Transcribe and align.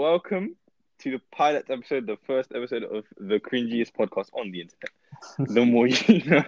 Welcome 0.00 0.56
to 1.00 1.10
the 1.10 1.20
pilot 1.30 1.66
episode, 1.68 2.06
the 2.06 2.16
first 2.26 2.52
episode 2.54 2.84
of 2.84 3.04
the 3.18 3.38
cringiest 3.38 3.92
podcast 3.92 4.28
on 4.32 4.50
the 4.50 4.62
internet. 4.62 5.54
The 5.54 5.66
more 5.66 5.86
you 5.88 6.22
know. 6.30 6.42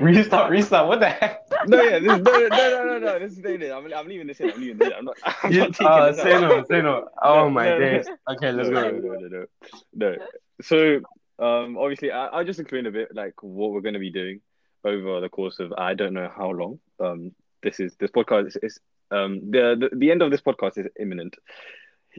restart, 0.00 0.50
restart. 0.50 0.88
What 0.88 1.00
the 1.00 1.10
heck? 1.10 1.42
No, 1.66 1.82
yeah, 1.82 1.98
this, 1.98 2.06
no, 2.06 2.16
no, 2.16 2.48
no, 2.48 2.84
no, 2.86 2.98
no. 3.00 3.18
This 3.18 3.32
is 3.32 3.44
it. 3.44 3.70
I'm, 3.70 3.92
I'm 3.92 4.08
leaving 4.08 4.26
this 4.28 4.40
in. 4.40 4.50
I'm 4.50 4.60
leaving 4.60 4.78
this 4.78 4.88
in. 4.88 4.94
I'm 4.94 5.04
not. 5.04 5.16
I'm 5.26 5.52
You, 5.52 5.58
not 5.60 5.72
taking 5.74 5.86
uh, 5.86 6.06
this 6.12 6.22
say 6.22 6.32
out. 6.32 6.40
no, 6.40 6.64
say 6.64 6.80
no. 6.80 7.08
Oh 7.22 7.48
No, 7.48 7.50
my 7.50 7.66
no, 7.66 7.78
no. 7.78 7.78
days. 7.78 8.06
Okay, 8.30 8.52
let's 8.52 8.70
no, 8.70 8.74
go. 8.82 8.90
No, 8.92 8.98
no, 8.98 9.28
no, 9.28 9.28
no. 9.28 10.10
no. 10.10 10.16
So, 10.62 11.00
um, 11.44 11.76
obviously, 11.76 12.12
I, 12.12 12.28
I'll 12.28 12.44
just 12.44 12.60
explain 12.60 12.86
a 12.86 12.90
bit 12.90 13.14
like 13.14 13.34
what 13.42 13.72
we're 13.72 13.82
going 13.82 13.92
to 13.94 14.00
be 14.00 14.10
doing 14.10 14.40
over 14.84 15.20
the 15.20 15.28
course 15.28 15.58
of 15.60 15.74
I 15.76 15.92
don't 15.92 16.14
know 16.14 16.30
how 16.34 16.50
long. 16.50 16.80
Um, 16.98 17.32
this 17.62 17.78
is 17.78 17.94
this 18.00 18.10
podcast 18.10 18.46
is, 18.46 18.56
is 18.62 18.80
um 19.10 19.50
the, 19.50 19.76
the 19.90 19.96
the 19.96 20.10
end 20.10 20.22
of 20.22 20.30
this 20.30 20.40
podcast 20.40 20.78
is 20.78 20.86
imminent. 20.98 21.36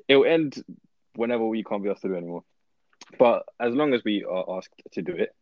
It 0.07 0.15
will 0.15 0.25
end 0.25 0.63
whenever 1.15 1.45
we 1.45 1.63
can't 1.63 1.83
be 1.83 1.89
asked 1.89 2.01
to 2.03 2.07
do 2.09 2.15
anymore. 2.15 2.43
But 3.17 3.45
as 3.59 3.73
long 3.73 3.93
as 3.93 4.03
we 4.03 4.23
are 4.23 4.57
asked 4.57 4.81
to 4.91 5.01
do 5.01 5.13
it, 5.13 5.35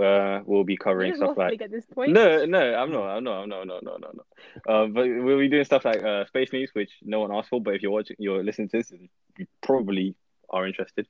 uh, 0.00 0.40
we'll 0.46 0.64
be 0.64 0.76
covering 0.76 1.14
stuff 1.14 1.36
like 1.36 1.60
at 1.60 1.70
this 1.70 1.84
point. 1.84 2.12
no, 2.12 2.44
no, 2.46 2.74
I'm 2.74 2.90
not. 2.90 3.04
I'm 3.08 3.24
not. 3.24 3.42
I'm 3.42 3.48
not. 3.48 3.66
No, 3.66 3.80
no, 3.82 3.96
no, 3.98 4.10
no. 4.14 4.24
Uh, 4.66 4.86
but 4.86 5.06
we'll 5.06 5.38
be 5.38 5.48
doing 5.48 5.64
stuff 5.64 5.84
like 5.84 6.02
uh, 6.02 6.24
space 6.26 6.52
news, 6.52 6.70
which 6.72 6.90
no 7.02 7.20
one 7.20 7.32
asked 7.32 7.50
for. 7.50 7.60
But 7.60 7.74
if 7.74 7.82
you're 7.82 7.92
watching, 7.92 8.16
you're 8.18 8.42
listening 8.42 8.68
to 8.70 8.78
this, 8.78 8.92
you 9.38 9.46
probably 9.62 10.14
are 10.48 10.66
interested. 10.66 11.06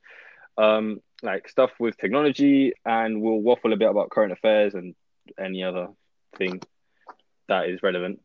Um, 0.57 1.01
like 1.21 1.47
stuff 1.47 1.71
with 1.79 1.97
technology, 1.97 2.73
and 2.85 3.21
we'll 3.21 3.39
waffle 3.39 3.71
a 3.71 3.77
bit 3.77 3.89
about 3.89 4.09
current 4.09 4.33
affairs 4.33 4.73
and 4.73 4.95
any 5.39 5.63
other 5.63 5.87
thing 6.37 6.61
that 7.47 7.69
is 7.69 7.81
relevant. 7.81 8.21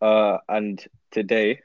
Uh, 0.00 0.38
and 0.48 0.84
today, 1.10 1.60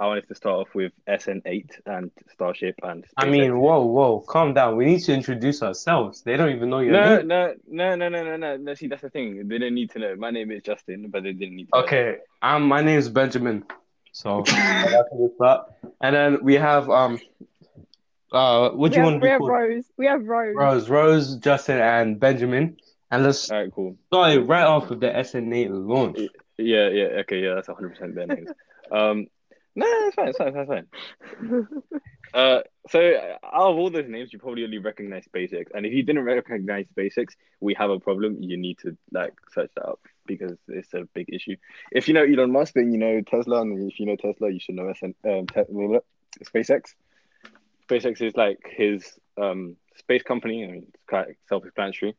I 0.00 0.06
wanted 0.06 0.28
to 0.28 0.34
start 0.34 0.60
off 0.60 0.74
with 0.74 0.92
SN8 1.08 1.80
and 1.86 2.10
Starship 2.32 2.76
and. 2.82 3.04
I 3.16 3.26
mean, 3.26 3.58
whoa, 3.58 3.84
whoa, 3.84 4.20
calm 4.20 4.54
down. 4.54 4.76
We 4.76 4.84
need 4.84 5.00
to 5.04 5.12
introduce 5.12 5.62
ourselves. 5.62 6.22
They 6.22 6.36
don't 6.36 6.50
even 6.54 6.70
know 6.70 6.78
your 6.78 6.92
No, 6.92 7.16
name. 7.16 7.26
no, 7.26 7.54
no, 7.68 7.96
no, 7.96 8.08
no, 8.08 8.22
no, 8.24 8.36
no, 8.36 8.56
no. 8.56 8.74
See, 8.74 8.86
that's 8.86 9.02
the 9.02 9.10
thing. 9.10 9.48
They 9.48 9.58
didn't 9.58 9.74
need 9.74 9.90
to 9.92 9.98
know. 9.98 10.14
My 10.16 10.30
name 10.30 10.50
is 10.52 10.62
Justin, 10.62 11.08
but 11.10 11.24
they 11.24 11.32
didn't 11.32 11.56
need 11.56 11.68
to. 11.72 11.78
know. 11.78 11.82
Okay, 11.84 12.16
um, 12.42 12.62
my 12.68 12.80
name 12.82 12.98
is 12.98 13.08
Benjamin. 13.08 13.64
So 14.12 14.42
that's 14.46 15.10
the 15.10 15.32
start. 15.36 15.66
And 16.00 16.14
then 16.14 16.38
we 16.44 16.54
have 16.54 16.88
um, 16.90 17.18
uh, 18.32 18.70
what 18.70 18.90
we 18.90 18.90
do 18.90 18.96
you 18.96 19.02
have, 19.02 19.12
want 19.12 19.16
to 19.16 19.20
we 19.20 19.26
be 19.26 19.30
have 19.30 19.38
called? 19.38 19.50
Rose. 19.50 19.84
We 19.96 20.06
have 20.06 20.24
Rose. 20.24 20.54
Rose, 20.56 20.88
Rose, 20.88 21.36
Justin, 21.36 21.78
and 21.78 22.20
Benjamin. 22.20 22.76
And 23.10 23.24
let's 23.24 23.50
All 23.50 23.58
right, 23.58 23.72
cool. 23.72 23.96
start 24.08 24.46
right 24.46 24.64
off 24.64 24.90
with 24.90 25.00
the 25.00 25.08
SN8 25.08 25.68
launch. 25.70 26.18
Yeah, 26.58 26.88
yeah, 26.88 27.20
okay, 27.22 27.40
yeah, 27.40 27.54
that's 27.54 27.68
100% 27.68 28.14
their 28.14 28.26
names. 28.26 28.50
um, 28.92 29.26
no, 29.78 30.00
that's 30.04 30.14
fine, 30.16 30.28
it's 30.28 30.38
fine, 30.38 30.54
that's 30.54 30.68
fine. 30.68 31.66
Uh, 32.34 32.60
so 32.90 33.00
out 33.42 33.70
of 33.70 33.76
all 33.78 33.90
those 33.90 34.08
names, 34.08 34.32
you 34.32 34.38
probably 34.38 34.62
only 34.62 34.78
recognize 34.78 35.24
SpaceX, 35.34 35.66
and 35.74 35.86
if 35.86 35.92
you 35.92 36.02
didn't 36.02 36.24
recognize 36.24 36.86
SpaceX, 36.94 37.28
we 37.60 37.74
have 37.74 37.90
a 37.90 37.98
problem. 37.98 38.36
You 38.40 38.56
need 38.56 38.78
to 38.80 38.96
like 39.12 39.32
search 39.52 39.70
that 39.76 39.86
up 39.86 40.00
because 40.26 40.52
it's 40.68 40.92
a 40.92 41.08
big 41.14 41.32
issue. 41.32 41.56
If 41.90 42.06
you 42.06 42.14
know 42.14 42.24
Elon 42.24 42.52
Musk, 42.52 42.74
then 42.74 42.92
you 42.92 42.98
know 42.98 43.22
Tesla, 43.22 43.62
and 43.62 43.90
if 43.90 43.98
you 43.98 44.06
know 44.06 44.16
Tesla, 44.16 44.50
you 44.50 44.60
should 44.60 44.74
know 44.74 44.92
SN, 44.92 45.14
um, 45.24 45.46
te- 45.46 46.44
SpaceX. 46.44 46.94
SpaceX 47.88 48.20
is 48.20 48.36
like 48.36 48.58
his 48.76 49.18
um 49.40 49.76
space 49.96 50.22
company. 50.22 50.64
I 50.64 50.66
mean, 50.66 50.86
it's 50.88 51.04
quite 51.08 51.28
self-explanatory. 51.48 52.14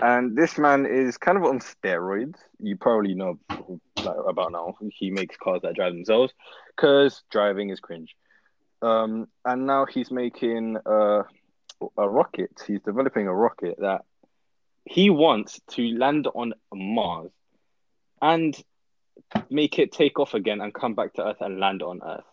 And 0.00 0.36
this 0.36 0.56
man 0.56 0.86
is 0.86 1.18
kind 1.18 1.36
of 1.36 1.44
on 1.44 1.60
steroids. 1.60 2.36
You 2.58 2.76
probably 2.76 3.14
know 3.14 3.38
like, 4.04 4.16
about 4.28 4.52
now. 4.52 4.76
He 4.90 5.10
makes 5.10 5.36
cars 5.36 5.62
that 5.62 5.74
drive 5.74 5.92
themselves 5.92 6.32
because 6.76 7.22
driving 7.30 7.70
is 7.70 7.80
cringe. 7.80 8.14
Um, 8.82 9.28
and 9.44 9.66
now 9.66 9.86
he's 9.86 10.10
making 10.10 10.76
a, 10.84 11.22
a 11.96 12.08
rocket. 12.08 12.62
He's 12.66 12.82
developing 12.82 13.26
a 13.26 13.34
rocket 13.34 13.76
that 13.80 14.04
he 14.84 15.10
wants 15.10 15.60
to 15.70 15.82
land 15.96 16.26
on 16.34 16.52
Mars 16.72 17.30
and 18.20 18.54
make 19.50 19.78
it 19.78 19.92
take 19.92 20.18
off 20.18 20.34
again 20.34 20.60
and 20.60 20.74
come 20.74 20.94
back 20.94 21.14
to 21.14 21.26
Earth 21.26 21.40
and 21.40 21.58
land 21.58 21.82
on 21.82 22.00
Earth. 22.04 22.24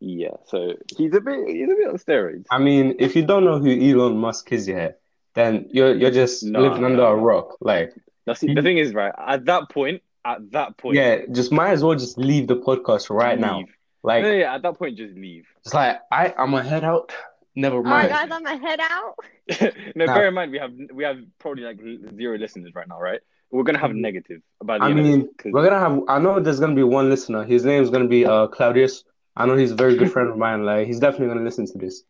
Yeah, 0.00 0.36
so 0.46 0.74
he's 0.96 1.14
a 1.14 1.20
bit 1.20 1.48
he's 1.48 1.64
a 1.70 1.74
bit 1.74 1.88
on 1.88 1.96
steroids. 1.96 2.44
I 2.50 2.58
mean, 2.58 2.96
if 2.98 3.16
you 3.16 3.24
don't 3.24 3.44
know 3.44 3.58
who 3.58 3.70
Elon 3.70 4.18
Musk 4.18 4.52
is 4.52 4.68
yet, 4.68 5.00
then 5.34 5.68
you're 5.70 5.94
you're 5.94 6.10
just 6.10 6.42
No, 6.44 6.60
living 6.60 6.82
no, 6.82 6.86
under 6.88 7.04
a 7.04 7.16
rock. 7.16 7.56
Like, 7.60 7.94
That's 8.26 8.40
the 8.40 8.54
thing 8.60 8.78
is 8.78 8.92
right 8.92 9.14
at 9.16 9.46
that 9.46 9.70
point. 9.70 10.02
At 10.24 10.50
that 10.52 10.76
point, 10.78 10.96
yeah, 10.96 11.22
just 11.32 11.52
might 11.52 11.70
as 11.72 11.82
well 11.84 11.94
just 11.94 12.16
leave 12.18 12.46
the 12.48 12.56
podcast 12.56 13.10
right 13.10 13.38
now. 13.38 13.64
Like, 14.02 14.22
no, 14.22 14.32
yeah, 14.32 14.54
at 14.54 14.62
that 14.62 14.78
point, 14.78 14.96
just 14.96 15.14
leave. 15.14 15.44
it's 15.64 15.74
like 15.74 16.00
I 16.10 16.32
I'm 16.38 16.50
gonna 16.50 16.62
head 16.68 16.84
out. 16.84 17.12
Never 17.56 17.76
All 17.76 17.82
right, 17.82 18.10
mind. 18.10 18.10
guys, 18.10 18.28
I'm 18.32 18.42
gonna 18.44 18.58
head 18.68 18.80
out. 18.80 19.14
no, 19.94 20.04
Nah. 20.06 20.14
bear 20.14 20.28
in 20.28 20.34
mind 20.34 20.50
we 20.50 20.58
have 20.58 20.72
we 20.92 21.04
have 21.04 21.18
probably 21.38 21.62
like 21.64 21.78
zero 22.16 22.36
listeners 22.38 22.72
right 22.74 22.88
now, 22.88 22.98
right? 23.00 23.20
We're 23.50 23.62
gonna 23.62 23.78
have 23.78 23.94
negative 23.94 24.40
about 24.60 24.80
the 24.80 24.86
I 24.86 24.92
mean, 24.92 25.20
this, 25.20 25.28
'cause- 25.38 25.52
we're 25.52 25.64
gonna 25.68 25.78
have. 25.78 26.00
I 26.08 26.18
know 26.18 26.40
there's 26.40 26.58
gonna 26.58 26.74
be 26.74 26.82
one 26.82 27.08
listener. 27.10 27.44
His 27.44 27.64
name's 27.64 27.90
gonna 27.90 28.08
be 28.08 28.26
uh 28.26 28.46
Claudius. 28.48 29.04
I 29.36 29.46
know 29.46 29.56
he's 29.56 29.70
a 29.72 29.76
very 29.76 29.96
good 29.96 30.10
friend 30.14 30.28
of 30.30 30.36
mine. 30.38 30.64
Like, 30.64 30.86
he's 30.86 30.98
definitely 31.00 31.28
gonna 31.28 31.44
listen 31.44 31.66
to 31.66 31.78
this. 31.78 32.02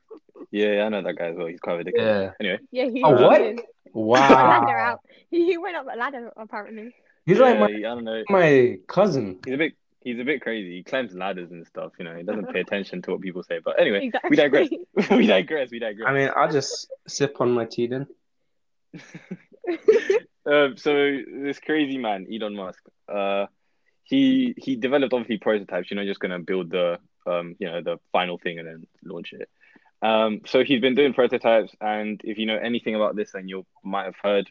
yeah, 0.51 0.85
I 0.85 0.89
know 0.89 1.03
that 1.03 1.15
guy 1.17 1.27
as 1.27 1.37
well. 1.37 1.47
He's 1.49 1.61
quite 1.61 1.75
ridiculous. 1.75 2.07
Yeah. 2.07 2.33
Anyway, 2.41 2.59
Yeah, 2.71 2.89
he 2.91 3.03
Oh, 3.05 3.11
what? 3.27 3.39
did. 3.39 3.61
ladder 3.95 4.67
Wow. 4.67 4.93
out. 4.93 5.01
He, 5.31 5.47
he 5.47 5.59
went 5.59 5.77
up 5.77 5.87
a 5.93 5.97
ladder 5.97 6.33
apparently. 6.37 6.95
He's 7.27 7.39
yeah, 7.39 7.45
like 7.45 7.59
my 7.61 7.67
I 7.67 7.81
don't 7.81 8.05
know. 8.05 8.23
my 8.29 8.79
cousin. 8.87 9.39
He's 9.45 9.55
a 9.55 9.59
bit 9.59 9.73
he's 10.01 10.21
a 10.21 10.25
bit 10.25 10.43
crazy. 10.43 10.77
He 10.77 10.83
climbs 10.83 11.15
ladders 11.15 11.51
and 11.51 11.67
stuff. 11.67 11.93
You 11.99 12.05
know, 12.05 12.15
he 12.15 12.23
doesn't 12.23 12.53
pay 12.53 12.61
attention 12.67 13.03
to 13.03 13.13
what 13.13 13.21
people 13.21 13.43
say. 13.43 13.61
But 13.65 13.81
anyway, 13.81 14.07
Exactly. 14.07 14.31
we 14.31 14.37
digress. 14.37 14.69
we 15.11 15.27
digress. 15.27 15.71
We 15.71 15.79
digress. 15.79 16.09
I 16.09 16.13
mean, 16.13 16.31
I'll 16.37 16.51
just 16.51 16.89
sip 17.09 17.41
on 17.41 17.53
my 17.53 17.65
tea 17.65 17.87
then. 17.89 18.07
Um, 20.47 20.77
so 20.77 20.93
this 20.93 21.59
crazy 21.59 21.97
man, 21.97 22.27
Elon 22.31 22.55
Musk, 22.55 22.83
uh, 23.09 23.47
he 24.03 24.55
he 24.59 24.77
developed 24.77 25.15
obviously 25.15 25.39
prototypes. 25.39 25.91
You're 25.91 25.97
not 25.97 26.07
just 26.07 26.21
gonna 26.21 26.39
build 26.39 26.71
the 26.71 26.99
um, 27.27 27.57
you 27.59 27.67
know, 27.67 27.81
the 27.81 27.99
final 28.13 28.37
thing 28.39 28.59
and 28.59 28.69
then 28.69 28.87
launch 29.03 29.33
it. 29.33 29.49
Um, 30.03 30.43
so 30.45 30.63
he's 30.63 30.83
been 30.83 30.95
doing 30.95 31.15
prototypes, 31.15 31.75
and 31.81 32.21
if 32.25 32.37
you 32.37 32.45
know 32.45 32.59
anything 32.59 32.95
about 32.95 33.17
this, 33.17 33.33
then 33.33 33.49
you 33.49 33.65
might 33.83 34.05
have 34.05 34.17
heard 34.23 34.51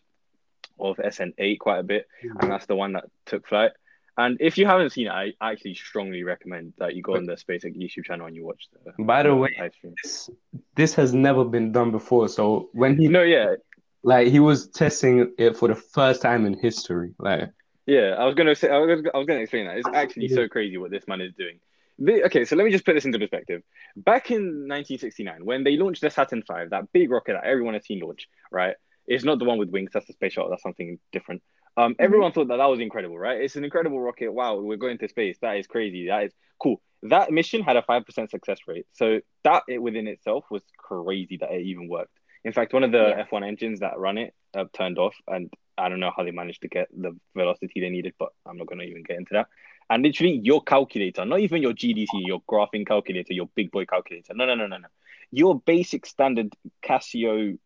of 0.79 0.97
SN8 0.97 1.59
quite 1.59 1.79
a 1.79 1.83
bit, 1.83 2.07
and 2.21 2.51
that's 2.51 2.65
the 2.65 2.75
one 2.75 2.93
that 2.93 3.05
took 3.25 3.47
flight. 3.47 3.71
And 4.17 4.37
if 4.39 4.57
you 4.57 4.65
haven't 4.67 4.91
seen 4.91 5.07
it, 5.07 5.11
I 5.11 5.33
actually 5.41 5.73
strongly 5.73 6.23
recommend 6.23 6.73
that 6.77 6.95
you 6.95 7.01
go 7.01 7.15
on 7.15 7.25
the 7.25 7.33
SpaceX 7.33 7.75
YouTube 7.75 8.05
channel 8.05 8.27
and 8.27 8.35
you 8.35 8.45
watch 8.45 8.67
the. 8.85 9.03
By 9.03 9.23
the 9.23 9.35
way, 9.35 9.71
this, 10.03 10.29
this 10.75 10.93
has 10.93 11.13
never 11.13 11.43
been 11.43 11.71
done 11.71 11.89
before. 11.91 12.27
So 12.27 12.69
when 12.73 12.95
he 12.97 13.07
No, 13.07 13.23
yeah, 13.23 13.55
like 14.03 14.27
he 14.27 14.39
was 14.39 14.67
testing 14.67 15.33
it 15.37 15.57
for 15.57 15.67
the 15.67 15.75
first 15.75 16.21
time 16.21 16.45
in 16.45 16.53
history. 16.59 17.11
Like 17.17 17.49
Yeah, 17.87 18.15
I 18.19 18.25
was 18.25 18.35
gonna 18.35 18.55
say 18.55 18.69
I 18.69 18.77
was 18.77 19.01
gonna, 19.01 19.09
I 19.13 19.17
was 19.17 19.27
gonna 19.27 19.39
explain 19.39 19.65
that. 19.65 19.77
It's 19.77 19.89
actually 19.93 20.27
so 20.27 20.47
crazy 20.47 20.77
what 20.77 20.91
this 20.91 21.07
man 21.07 21.21
is 21.21 21.33
doing. 21.33 21.59
The- 21.99 22.23
okay, 22.25 22.45
so 22.45 22.55
let 22.55 22.65
me 22.65 22.71
just 22.71 22.85
put 22.85 22.93
this 22.93 23.05
into 23.05 23.19
perspective. 23.19 23.61
Back 23.95 24.31
in 24.31 24.67
1969, 24.67 25.45
when 25.45 25.63
they 25.63 25.77
launched 25.77 26.01
the 26.01 26.09
Saturn 26.09 26.41
V, 26.41 26.65
that 26.69 26.91
big 26.91 27.09
rocket 27.09 27.33
that 27.33 27.45
everyone 27.45 27.75
has 27.75 27.85
seen 27.85 27.99
launch, 27.99 28.27
right? 28.51 28.75
It's 29.07 29.23
not 29.23 29.39
the 29.39 29.45
one 29.45 29.57
with 29.57 29.69
wings. 29.69 29.91
That's 29.93 30.07
the 30.07 30.13
space 30.13 30.33
shuttle. 30.33 30.49
That's 30.49 30.63
something 30.63 30.99
different. 31.11 31.41
Um, 31.75 31.95
everyone 31.99 32.31
thought 32.31 32.49
that 32.49 32.57
that 32.57 32.69
was 32.69 32.79
incredible, 32.79 33.17
right? 33.17 33.41
It's 33.41 33.55
an 33.55 33.63
incredible 33.63 33.99
rocket. 33.99 34.31
Wow, 34.31 34.59
we're 34.59 34.77
going 34.77 34.97
to 34.99 35.07
space. 35.09 35.37
That 35.41 35.57
is 35.57 35.67
crazy. 35.67 36.07
That 36.07 36.25
is 36.25 36.33
cool. 36.61 36.81
That 37.03 37.31
mission 37.31 37.63
had 37.63 37.75
a 37.75 37.81
five 37.81 38.05
percent 38.05 38.29
success 38.29 38.59
rate, 38.67 38.85
so 38.93 39.19
that 39.43 39.63
it 39.67 39.79
within 39.81 40.07
itself 40.07 40.45
was 40.51 40.61
crazy 40.77 41.37
that 41.37 41.51
it 41.51 41.65
even 41.65 41.87
worked. 41.89 42.17
In 42.45 42.53
fact, 42.53 42.73
one 42.73 42.83
of 42.83 42.91
the 42.91 43.09
Yeah. 43.17 43.25
F1 43.25 43.45
engines 43.47 43.79
that 43.79 43.97
run 43.97 44.17
it 44.17 44.33
uh, 44.53 44.65
turned 44.73 44.99
off, 44.99 45.15
and 45.27 45.51
I 45.77 45.89
don't 45.89 45.99
know 45.99 46.11
how 46.15 46.23
they 46.23 46.31
managed 46.31 46.61
to 46.61 46.67
get 46.67 46.87
the 46.95 47.17
velocity 47.35 47.79
they 47.79 47.89
needed, 47.89 48.13
but 48.19 48.29
I'm 48.45 48.57
not 48.57 48.67
going 48.67 48.79
to 48.79 48.85
even 48.85 49.03
get 49.03 49.17
into 49.17 49.33
that. 49.33 49.47
And 49.89 50.03
literally, 50.03 50.39
your 50.43 50.61
calculator, 50.61 51.25
not 51.25 51.39
even 51.39 51.61
your 51.61 51.73
GDC, 51.73 52.07
your 52.13 52.41
graphing 52.49 52.85
calculator, 52.85 53.33
your 53.33 53.49
big 53.55 53.71
boy 53.71 53.85
calculator. 53.85 54.33
No, 54.33 54.45
no, 54.45 54.55
no, 54.55 54.67
no, 54.67 54.77
no. 54.77 54.87
Your 55.31 55.59
basic 55.59 56.05
standard 56.05 56.53
Casio 56.85 57.57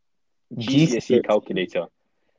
GCSE 0.55 0.97
GCSE. 0.97 1.25
calculator 1.25 1.85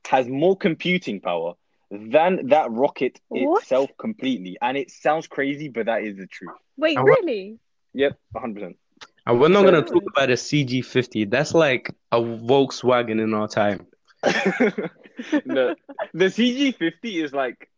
has 0.07 0.27
more 0.29 0.57
computing 0.57 1.21
power 1.21 1.55
than 1.91 2.49
that 2.49 2.71
rocket 2.71 3.21
What? 3.29 3.63
itself 3.63 3.91
completely. 3.99 4.57
And 4.63 4.77
it 4.77 4.91
sounds 4.91 5.27
crazy, 5.27 5.69
but 5.69 5.87
that 5.87 6.03
is 6.03 6.17
the 6.17 6.27
truth. 6.27 6.53
Wait, 6.77 6.97
I 6.97 7.01
wa- 7.03 7.07
really? 7.09 7.59
Yep, 7.95 8.19
100%. 8.37 8.75
and 9.27 9.41
we're 9.41 9.49
not 9.49 9.65
gonna 9.65 9.83
talk 9.83 10.03
about 10.15 10.31
a 10.31 10.35
CG50. 10.35 11.31
That's 11.31 11.55
like 11.55 11.95
a 12.13 12.21
Volkswagen 12.21 13.21
in 13.23 13.35
our 13.35 13.49
time. 13.49 13.87
the, 14.23 15.77
the 16.15 16.25
CG50 16.27 17.25
is 17.25 17.33
like 17.33 17.69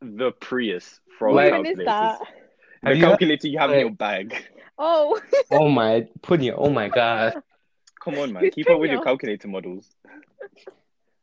the 0.00 0.32
Prius 0.32 1.00
from 1.18 1.34
Like- 1.36 1.52
When 1.52 1.66
is 1.66 1.78
calculators. 1.78 1.86
that? 1.86 2.18
The 2.82 2.88
Have 2.88 2.96
you 2.96 3.02
heard- 3.04 3.08
calculator 3.10 3.48
you 3.48 3.58
have 3.58 3.70
in 3.72 3.80
your 3.80 3.90
bag. 3.90 4.34
Oh, 4.78 5.20
Oh 5.50 5.68
my 5.68 6.06
Punya, 6.20 6.54
oh 6.56 6.70
my 6.70 6.88
god. 6.88 7.42
Come 8.02 8.18
on, 8.18 8.32
man. 8.32 8.44
Who's 8.44 8.54
Keep 8.54 8.70
up 8.70 8.80
with 8.80 8.90
your 8.90 9.02
calculator 9.02 9.48
models. 9.48 9.86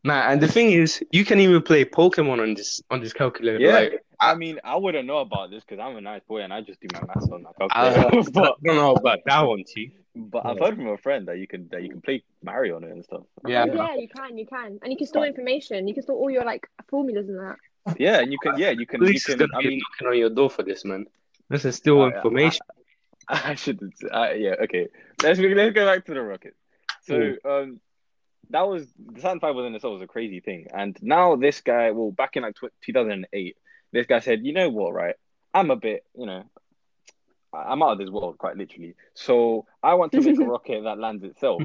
Man, 0.04 0.31
and 0.33 0.42
the 0.42 0.48
thing 0.48 0.72
is, 0.72 1.04
you 1.12 1.25
can 1.25 1.39
even 1.39 1.62
play 1.63 1.83
Pokemon 1.83 2.39
on 2.39 2.54
this 2.54 2.81
on 2.92 3.01
this 3.01 3.12
calculator. 3.12 3.60
Yeah. 3.60 3.74
Like, 3.74 4.06
I 4.19 4.36
mean, 4.36 4.60
I 4.63 4.75
wouldn't 4.75 5.07
know 5.07 5.18
about 5.18 5.50
this 5.50 5.63
because 5.68 5.80
I'm 5.81 5.98
a 5.98 6.01
nice 6.01 6.22
boy 6.27 6.42
and 6.42 6.54
I 6.54 6.62
just 6.62 6.80
do 6.80 6.88
my 6.94 7.01
maths 7.07 7.27
on 7.31 7.42
my 7.44 7.51
calculator. 7.57 8.16
I 8.18 8.22
but 8.31 8.56
don't 8.63 8.75
know 8.75 8.94
about 8.94 9.19
that 9.25 9.42
one, 9.42 9.63
T. 9.66 9.92
but 10.16 10.45
I've 10.45 10.60
heard 10.60 10.75
from 10.75 10.88
a 10.88 10.98
friend 10.98 11.27
that 11.27 11.39
you 11.39 11.48
can 11.48 11.68
that 11.72 11.81
you 11.81 11.89
can 11.89 12.01
play 12.01 12.24
Mario 12.44 12.75
on 12.75 12.83
it 12.83 12.92
and 12.92 13.04
stuff. 13.04 13.24
Yeah. 13.48 13.66
Oh, 13.68 13.74
yeah, 13.74 13.95
you 13.95 14.07
can, 14.07 14.38
you 14.38 14.45
can, 14.45 14.80
and 14.83 14.92
you 14.92 14.98
can 14.98 15.07
store 15.07 15.25
information. 15.25 15.88
You 15.88 15.95
can 15.95 16.04
store 16.04 16.18
all 16.18 16.30
your 16.30 16.45
like 16.45 16.68
formulas 16.88 17.27
and 17.27 17.39
that. 17.39 17.56
Yeah, 17.98 18.19
and 18.19 18.31
you 18.31 18.38
can 18.38 18.60
yeah 18.60 18.69
you 18.69 18.86
can 18.86 19.01
you 19.01 19.07
Police 19.07 19.27
is 19.27 19.36
can. 19.36 19.48
gonna 19.48 19.57
I 19.57 19.62
be 19.63 19.69
mean, 19.69 19.81
knocking 19.89 20.07
on 20.07 20.18
your 20.19 20.30
door 20.30 20.50
for 20.51 20.62
this, 20.62 20.86
man. 20.86 21.07
This 21.50 21.66
is 21.66 21.75
still 21.75 22.01
I- 22.04 22.10
I- 22.10 22.16
information. 22.16 22.62
I 23.27 23.56
should. 23.56 23.80
Uh, 24.12 24.30
yeah, 24.36 24.54
okay. 24.66 24.88
Let's 25.24 25.39
let's 25.39 25.74
go 25.74 25.86
back 25.86 26.06
to 26.06 26.13
the 26.13 26.22
Rockets. 26.22 26.56
So 27.07 27.36
um, 27.46 27.80
that 28.50 28.68
was 28.68 28.88
the 28.98 29.22
Saturn 29.22 29.40
Five 29.40 29.56
was 29.56 29.66
in 29.66 29.75
itself 29.75 29.94
was 29.94 30.02
a 30.02 30.07
crazy 30.07 30.40
thing, 30.40 30.68
and 30.74 30.98
now 31.02 31.36
this 31.36 31.62
guy, 31.62 31.92
well, 31.92 32.12
back 32.12 32.36
in 32.36 32.44
like 32.44 32.56
tw- 32.56 32.74
2008, 32.81 33.57
this 33.92 34.07
guy 34.07 34.19
said, 34.19 34.46
you 34.46 34.54
know 34.54 34.69
what, 34.69 34.94
right? 34.94 35.16
I'm 35.54 35.72
a 35.72 35.75
bit, 35.75 36.04
you 36.18 36.25
know, 36.25 36.44
I'm 37.54 37.81
out 37.81 37.94
of 37.94 37.98
this 38.00 38.10
world, 38.10 38.38
quite 38.38 38.57
literally. 38.57 38.96
So 39.13 39.66
I 39.81 39.94
want 39.94 40.12
to 40.13 40.22
make 40.22 40.38
a 40.40 40.46
rocket 40.46 40.84
that 40.84 41.00
lands 41.00 41.24
itself. 41.24 41.63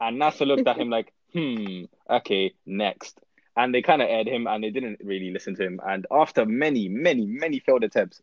And 0.00 0.20
NASA 0.20 0.46
looked 0.46 0.66
at 0.66 0.76
him 0.76 0.90
like, 0.90 1.12
hmm, 1.32 1.84
okay, 2.10 2.52
next. 2.66 3.20
And 3.56 3.74
they 3.74 3.82
kind 3.82 4.02
of 4.02 4.08
aired 4.08 4.26
him, 4.26 4.46
and 4.46 4.62
they 4.62 4.70
didn't 4.70 5.00
really 5.02 5.30
listen 5.30 5.54
to 5.56 5.62
him. 5.62 5.80
And 5.86 6.06
after 6.10 6.44
many, 6.44 6.88
many, 6.88 7.24
many 7.24 7.60
failed 7.60 7.84
attempts, 7.84 8.20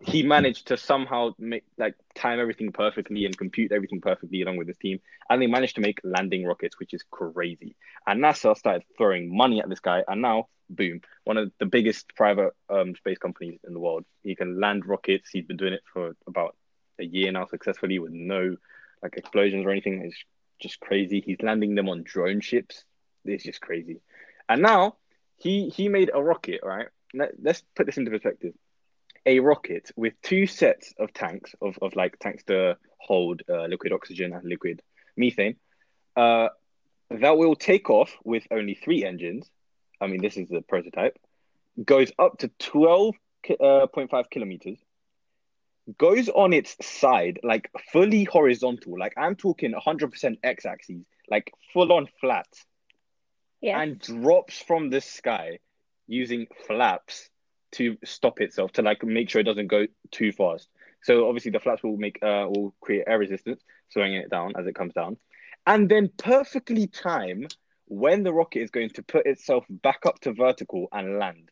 he 0.00 0.22
managed 0.22 0.68
to 0.68 0.76
somehow 0.76 1.30
make 1.38 1.64
like 1.78 1.94
time 2.14 2.40
everything 2.40 2.72
perfectly 2.72 3.24
and 3.24 3.36
compute 3.36 3.72
everything 3.72 4.00
perfectly 4.00 4.42
along 4.42 4.56
with 4.56 4.68
his 4.68 4.76
team 4.76 5.00
and 5.30 5.40
they 5.40 5.46
managed 5.46 5.76
to 5.76 5.80
make 5.80 6.00
landing 6.04 6.44
rockets 6.44 6.78
which 6.78 6.94
is 6.94 7.04
crazy. 7.10 7.76
And 8.06 8.22
nasa 8.22 8.56
started 8.56 8.82
throwing 8.96 9.34
money 9.34 9.60
at 9.60 9.68
this 9.68 9.80
guy 9.80 10.02
and 10.06 10.20
now 10.20 10.48
boom 10.70 11.00
one 11.24 11.36
of 11.36 11.52
the 11.58 11.66
biggest 11.66 12.14
private 12.16 12.52
um, 12.68 12.94
space 12.96 13.18
companies 13.18 13.60
in 13.66 13.74
the 13.74 13.80
world. 13.80 14.04
He 14.22 14.34
can 14.34 14.60
land 14.60 14.86
rockets. 14.86 15.30
He's 15.30 15.46
been 15.46 15.56
doing 15.56 15.74
it 15.74 15.82
for 15.92 16.12
about 16.26 16.56
a 16.98 17.04
year 17.04 17.32
now 17.32 17.46
successfully 17.46 17.98
with 17.98 18.12
no 18.12 18.56
like 19.02 19.16
explosions 19.16 19.64
or 19.64 19.70
anything. 19.70 20.02
It's 20.04 20.16
just 20.60 20.80
crazy. 20.80 21.22
He's 21.24 21.42
landing 21.42 21.74
them 21.74 21.88
on 21.88 22.02
drone 22.04 22.40
ships. 22.40 22.84
It's 23.24 23.44
just 23.44 23.60
crazy. 23.60 24.00
And 24.48 24.62
now 24.62 24.96
he 25.36 25.68
he 25.68 25.88
made 25.88 26.10
a 26.12 26.22
rocket 26.22 26.60
right? 26.62 26.88
Let, 27.14 27.30
let's 27.40 27.62
put 27.76 27.86
this 27.86 27.96
into 27.96 28.10
perspective 28.10 28.54
a 29.26 29.40
rocket 29.40 29.90
with 29.96 30.14
two 30.22 30.46
sets 30.46 30.94
of 30.98 31.12
tanks 31.12 31.54
of, 31.60 31.78
of 31.80 31.96
like 31.96 32.18
tanks 32.18 32.44
to 32.44 32.76
hold 32.98 33.42
uh, 33.48 33.66
liquid 33.66 33.92
oxygen 33.92 34.32
and 34.32 34.44
liquid 34.44 34.82
methane 35.16 35.56
uh, 36.16 36.48
that 37.10 37.36
will 37.36 37.54
take 37.54 37.90
off 37.90 38.16
with 38.24 38.44
only 38.50 38.74
three 38.74 39.04
engines. 39.04 39.50
I 40.00 40.06
mean 40.06 40.20
this 40.20 40.36
is 40.36 40.48
the 40.48 40.62
prototype. 40.62 41.18
Goes 41.84 42.12
up 42.18 42.38
to 42.38 42.48
12.5 42.60 44.30
kilometers. 44.30 44.78
Goes 45.98 46.28
on 46.28 46.52
its 46.52 46.76
side 46.84 47.40
like 47.42 47.70
fully 47.92 48.24
horizontal. 48.24 48.98
Like 48.98 49.14
i'm 49.16 49.36
talking 49.36 49.72
100% 49.72 50.38
x-axis 50.42 51.02
like 51.30 51.52
full 51.72 51.92
on 51.92 52.08
flat. 52.20 52.48
Yeah. 53.60 53.80
and 53.80 53.98
drops 53.98 54.60
from 54.60 54.90
the 54.90 55.00
sky 55.00 55.58
using 56.06 56.48
flaps 56.66 57.30
to 57.74 57.96
stop 58.04 58.40
itself 58.40 58.72
to 58.72 58.82
like 58.82 59.02
make 59.04 59.30
sure 59.30 59.40
it 59.40 59.44
doesn't 59.44 59.68
go 59.68 59.86
too 60.10 60.32
fast. 60.32 60.68
So 61.02 61.28
obviously 61.28 61.50
the 61.50 61.60
flaps 61.60 61.82
will 61.82 61.96
make 61.96 62.18
uh 62.22 62.46
will 62.48 62.74
create 62.80 63.04
air 63.06 63.18
resistance, 63.18 63.62
slowing 63.90 64.14
it 64.14 64.30
down 64.30 64.52
as 64.58 64.66
it 64.66 64.74
comes 64.74 64.94
down, 64.94 65.16
and 65.66 65.88
then 65.88 66.10
perfectly 66.16 66.86
time 66.86 67.46
when 67.86 68.22
the 68.22 68.32
rocket 68.32 68.60
is 68.60 68.70
going 68.70 68.90
to 68.90 69.02
put 69.02 69.26
itself 69.26 69.64
back 69.68 70.00
up 70.06 70.18
to 70.20 70.32
vertical 70.32 70.88
and 70.92 71.18
land. 71.18 71.50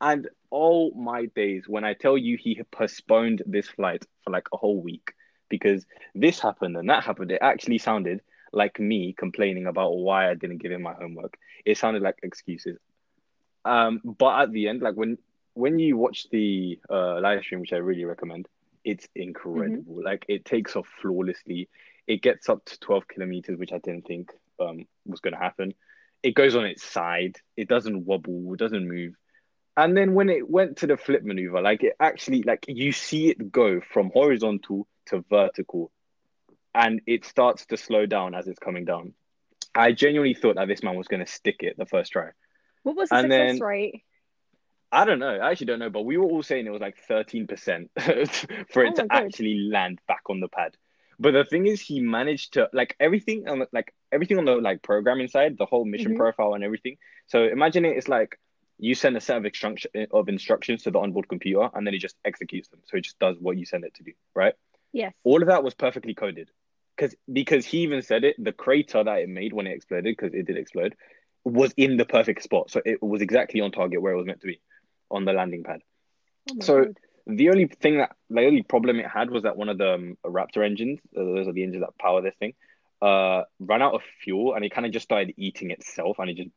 And 0.00 0.28
oh 0.50 0.90
my 0.92 1.26
days, 1.26 1.64
when 1.66 1.84
I 1.84 1.94
tell 1.94 2.18
you 2.18 2.36
he 2.36 2.60
postponed 2.70 3.42
this 3.46 3.68
flight 3.68 4.04
for 4.24 4.30
like 4.30 4.48
a 4.52 4.56
whole 4.56 4.80
week 4.80 5.12
because 5.48 5.86
this 6.14 6.40
happened 6.40 6.76
and 6.76 6.88
that 6.90 7.04
happened, 7.04 7.30
it 7.30 7.38
actually 7.42 7.78
sounded 7.78 8.20
like 8.52 8.78
me 8.78 9.14
complaining 9.16 9.66
about 9.66 9.96
why 9.96 10.30
I 10.30 10.34
didn't 10.34 10.58
give 10.58 10.72
him 10.72 10.82
my 10.82 10.94
homework. 10.94 11.38
It 11.64 11.78
sounded 11.78 12.02
like 12.02 12.16
excuses. 12.22 12.78
Um, 13.64 14.00
but 14.04 14.42
at 14.42 14.52
the 14.52 14.68
end, 14.68 14.82
like 14.82 14.96
when 14.96 15.18
when 15.54 15.78
you 15.78 15.96
watch 15.96 16.28
the 16.30 16.78
uh, 16.90 17.20
live 17.20 17.42
stream, 17.42 17.60
which 17.60 17.72
I 17.72 17.76
really 17.76 18.04
recommend, 18.04 18.48
it's 18.84 19.06
incredible. 19.14 20.02
Like 20.02 20.24
it 20.28 20.44
takes 20.44 20.76
off 20.76 20.88
flawlessly. 21.00 21.68
It 22.06 22.22
gets 22.22 22.48
up 22.48 22.64
to 22.66 22.80
12 22.80 23.06
kilometers, 23.08 23.58
which 23.58 23.72
I 23.72 23.78
didn't 23.78 24.06
think 24.06 24.30
um, 24.60 24.86
was 25.06 25.20
going 25.20 25.34
to 25.34 25.40
happen. 25.40 25.74
It 26.22 26.34
goes 26.34 26.56
on 26.56 26.64
its 26.64 26.82
side. 26.84 27.36
It 27.56 27.68
doesn't 27.68 28.04
wobble. 28.04 28.52
It 28.54 28.58
doesn't 28.58 28.88
move. 28.88 29.14
And 29.76 29.96
then 29.96 30.14
when 30.14 30.28
it 30.28 30.48
went 30.50 30.78
to 30.78 30.86
the 30.86 30.96
flip 30.96 31.22
maneuver, 31.22 31.60
like 31.62 31.82
it 31.82 31.94
actually, 31.98 32.42
like 32.42 32.64
you 32.68 32.92
see 32.92 33.30
it 33.30 33.50
go 33.50 33.80
from 33.80 34.10
horizontal 34.12 34.86
to 35.06 35.24
vertical, 35.30 35.90
and 36.74 37.00
it 37.06 37.24
starts 37.24 37.66
to 37.66 37.76
slow 37.76 38.06
down 38.06 38.34
as 38.34 38.46
it's 38.48 38.58
coming 38.58 38.84
down. 38.84 39.14
I 39.74 39.92
genuinely 39.92 40.34
thought 40.34 40.56
that 40.56 40.68
this 40.68 40.82
man 40.82 40.96
was 40.96 41.08
going 41.08 41.24
to 41.24 41.30
stick 41.30 41.56
it 41.60 41.76
the 41.78 41.86
first 41.86 42.12
try. 42.12 42.30
What 42.82 42.96
was 42.96 43.08
the 43.08 43.16
And 43.16 43.24
success 43.32 43.58
then- 43.58 43.66
rate? 43.66 44.02
I 44.92 45.04
don't 45.06 45.18
know. 45.18 45.38
I 45.38 45.50
actually 45.50 45.66
don't 45.66 45.78
know, 45.78 45.90
but 45.90 46.02
we 46.04 46.18
were 46.18 46.26
all 46.26 46.42
saying 46.42 46.66
it 46.66 46.70
was 46.70 46.82
like 46.82 46.96
13% 47.08 47.88
for 48.70 48.84
it 48.84 48.90
Oh 48.90 48.92
to 48.96 49.02
God. 49.02 49.10
actually 49.10 49.68
land 49.72 50.00
back 50.06 50.22
on 50.28 50.40
the 50.40 50.48
pad. 50.48 50.76
But 51.18 51.32
the 51.32 51.44
thing 51.44 51.66
is, 51.66 51.80
he 51.80 52.00
managed 52.00 52.54
to 52.54 52.68
like 52.72 52.96
everything 53.00 53.48
on 53.48 53.60
the, 53.60 53.68
like 53.72 53.94
everything 54.12 54.38
on 54.38 54.44
the 54.44 54.56
like 54.56 54.82
programming 54.82 55.28
side, 55.28 55.56
the 55.58 55.66
whole 55.66 55.84
mission 55.84 56.12
Mhm. 56.12 56.16
profile 56.16 56.54
and 56.54 56.64
everything. 56.64 56.98
So 57.26 57.44
imagine 57.44 57.84
it, 57.86 57.96
it's 57.96 58.08
like 58.08 58.38
you 58.78 58.94
send 58.94 59.16
a 59.16 59.20
set 59.20 59.36
of 59.38 59.44
instruction 59.46 59.90
of 60.10 60.28
instructions 60.28 60.82
to 60.82 60.90
the 60.90 60.98
onboard 60.98 61.28
computer, 61.28 61.68
and 61.74 61.86
then 61.86 61.94
it 61.94 61.98
just 62.00 62.16
executes 62.24 62.68
them. 62.68 62.80
So 62.84 62.96
it 62.98 63.02
just 63.02 63.18
does 63.18 63.36
what 63.40 63.56
you 63.56 63.64
send 63.64 63.84
it 63.84 63.94
to 63.94 64.02
do, 64.02 64.12
right? 64.34 64.54
Yes. 64.92 65.14
all 65.24 65.40
of 65.42 65.48
that 65.48 65.64
was 65.64 65.74
perfectly 65.74 66.12
coded 66.14 66.50
because 66.96 67.14
because 67.32 67.64
he 67.64 67.78
even 67.78 68.02
said 68.02 68.24
it 68.24 68.36
the 68.38 68.52
crater 68.52 69.02
that 69.02 69.20
it 69.20 69.28
made 69.28 69.54
when 69.54 69.66
it 69.66 69.72
exploded 69.72 70.14
because 70.16 70.34
it 70.34 70.46
did 70.46 70.58
explode 70.58 70.94
was 71.44 71.72
in 71.78 71.96
the 71.96 72.04
perfect 72.04 72.42
spot 72.42 72.70
so 72.70 72.82
it 72.84 73.02
was 73.02 73.22
exactly 73.22 73.60
on 73.62 73.70
target 73.72 74.02
where 74.02 74.12
it 74.12 74.16
was 74.16 74.26
meant 74.26 74.40
to 74.42 74.46
be 74.46 74.60
on 75.12 75.24
the 75.24 75.32
landing 75.32 75.62
pad. 75.62 75.80
Oh 76.50 76.56
so- 76.60 76.84
God. 76.84 76.96
the 77.26 77.50
only 77.50 77.66
thing 77.66 77.98
that 77.98 78.16
the 78.30 78.44
only 78.46 78.62
problem 78.62 78.98
it 78.98 79.06
had 79.06 79.30
was 79.30 79.42
that 79.44 79.56
one 79.56 79.68
of 79.68 79.78
the 79.78 79.92
um, 79.94 80.16
raptor 80.26 80.64
engines 80.64 80.98
uh, 81.16 81.22
those 81.22 81.46
are 81.48 81.52
the 81.52 81.62
engines 81.62 81.84
that 81.84 81.96
power 81.98 82.20
this 82.20 82.34
thing 82.40 82.54
uh 83.00 83.42
ran 83.60 83.82
out 83.82 83.94
of 83.94 84.02
fuel 84.22 84.54
and 84.54 84.64
it 84.64 84.72
kind 84.74 84.86
of 84.86 84.92
just 84.92 85.04
started 85.04 85.32
eating 85.36 85.70
itself 85.70 86.18
and 86.18 86.30
it 86.30 86.36
just 86.36 86.50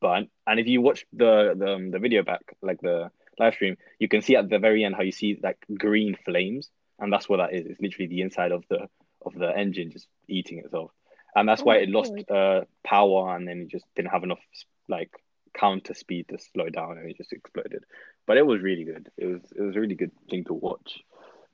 burnt. 0.00 0.30
And 0.46 0.60
if 0.60 0.66
you 0.66 0.80
watch 0.80 1.04
the 1.12 1.54
the, 1.56 1.74
um, 1.74 1.90
the 1.90 1.98
video 1.98 2.22
back 2.22 2.42
like 2.62 2.80
the 2.80 3.10
live 3.38 3.54
stream 3.54 3.76
you 3.98 4.08
can 4.08 4.22
see 4.22 4.36
at 4.36 4.48
the 4.48 4.58
very 4.58 4.84
end 4.84 4.94
how 4.94 5.02
you 5.02 5.12
see 5.12 5.38
like 5.42 5.58
green 5.76 6.16
flames. 6.24 6.70
And 7.00 7.12
that's 7.12 7.28
what 7.28 7.36
that 7.38 7.52
is. 7.54 7.66
It's 7.66 7.80
literally 7.80 8.08
the 8.08 8.22
inside 8.22 8.52
of 8.52 8.64
the 8.70 8.88
of 9.26 9.34
the 9.34 9.50
engine 9.56 9.90
just 9.90 10.08
eating 10.28 10.58
itself. 10.58 10.90
And 11.34 11.48
that's 11.48 11.62
Oh 11.62 11.64
why 11.66 11.76
it 11.78 11.88
lost 11.90 12.14
uh 12.30 12.62
power 12.84 13.36
and 13.36 13.46
then 13.46 13.62
it 13.62 13.68
just 13.68 13.84
didn't 13.94 14.10
have 14.12 14.24
enough 14.24 14.40
like 14.88 15.10
counter 15.58 15.94
speed 15.94 16.26
to 16.28 16.38
slow 16.38 16.68
down 16.68 16.98
and 16.98 17.10
it 17.10 17.16
just 17.16 17.32
exploded 17.32 17.82
but 18.26 18.36
it 18.36 18.46
was 18.46 18.62
really 18.62 18.84
good 18.84 19.08
it 19.16 19.26
was 19.26 19.40
it 19.56 19.62
was 19.62 19.76
a 19.76 19.80
really 19.80 19.94
good 19.94 20.12
thing 20.30 20.44
to 20.44 20.54
watch 20.54 21.00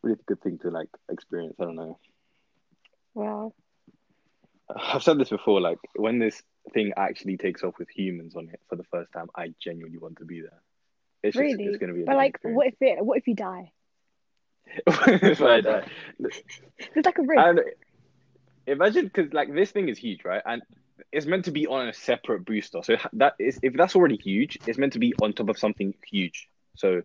really 0.02 0.18
good 0.26 0.40
thing 0.42 0.58
to 0.58 0.70
like 0.70 0.88
experience 1.10 1.54
i 1.60 1.64
don't 1.64 1.76
know 1.76 1.98
Wow. 3.14 3.52
i've 4.92 5.02
said 5.02 5.18
this 5.18 5.30
before 5.30 5.60
like 5.60 5.78
when 5.96 6.18
this 6.18 6.42
thing 6.72 6.92
actually 6.96 7.36
takes 7.36 7.62
off 7.62 7.74
with 7.78 7.88
humans 7.90 8.34
on 8.36 8.48
it 8.52 8.60
for 8.68 8.76
the 8.76 8.84
first 8.84 9.12
time 9.12 9.28
i 9.36 9.52
genuinely 9.62 9.98
want 9.98 10.16
to 10.18 10.24
be 10.24 10.40
there 10.40 10.60
it's 11.22 11.36
just 11.36 11.58
Really? 11.58 11.64
it's 11.64 11.78
going 11.78 11.92
to 11.92 11.98
be 11.98 12.04
But 12.04 12.16
like, 12.16 12.38
what 12.42 12.66
if 12.66 12.74
it? 12.80 13.04
What 13.04 13.18
if 13.18 13.26
you 13.26 13.34
die? 13.34 13.72
if 14.86 15.40
I 15.40 15.60
die. 15.60 15.84
There's 16.94 17.06
like 17.06 17.18
a 17.18 17.22
risk. 17.22 17.46
And 17.46 17.60
imagine 18.66 19.04
because 19.06 19.32
like 19.32 19.52
this 19.52 19.70
thing 19.70 19.88
is 19.88 19.98
huge, 19.98 20.24
right? 20.24 20.42
And 20.44 20.62
it's 21.12 21.26
meant 21.26 21.44
to 21.46 21.50
be 21.50 21.66
on 21.66 21.88
a 21.88 21.92
separate 21.92 22.44
booster. 22.44 22.82
So 22.82 22.96
that 23.14 23.34
is 23.38 23.58
if 23.62 23.74
that's 23.74 23.96
already 23.96 24.16
huge, 24.16 24.58
it's 24.66 24.78
meant 24.78 24.92
to 24.94 24.98
be 24.98 25.14
on 25.22 25.32
top 25.32 25.48
of 25.48 25.58
something 25.58 25.94
huge. 26.06 26.48
So 26.76 27.02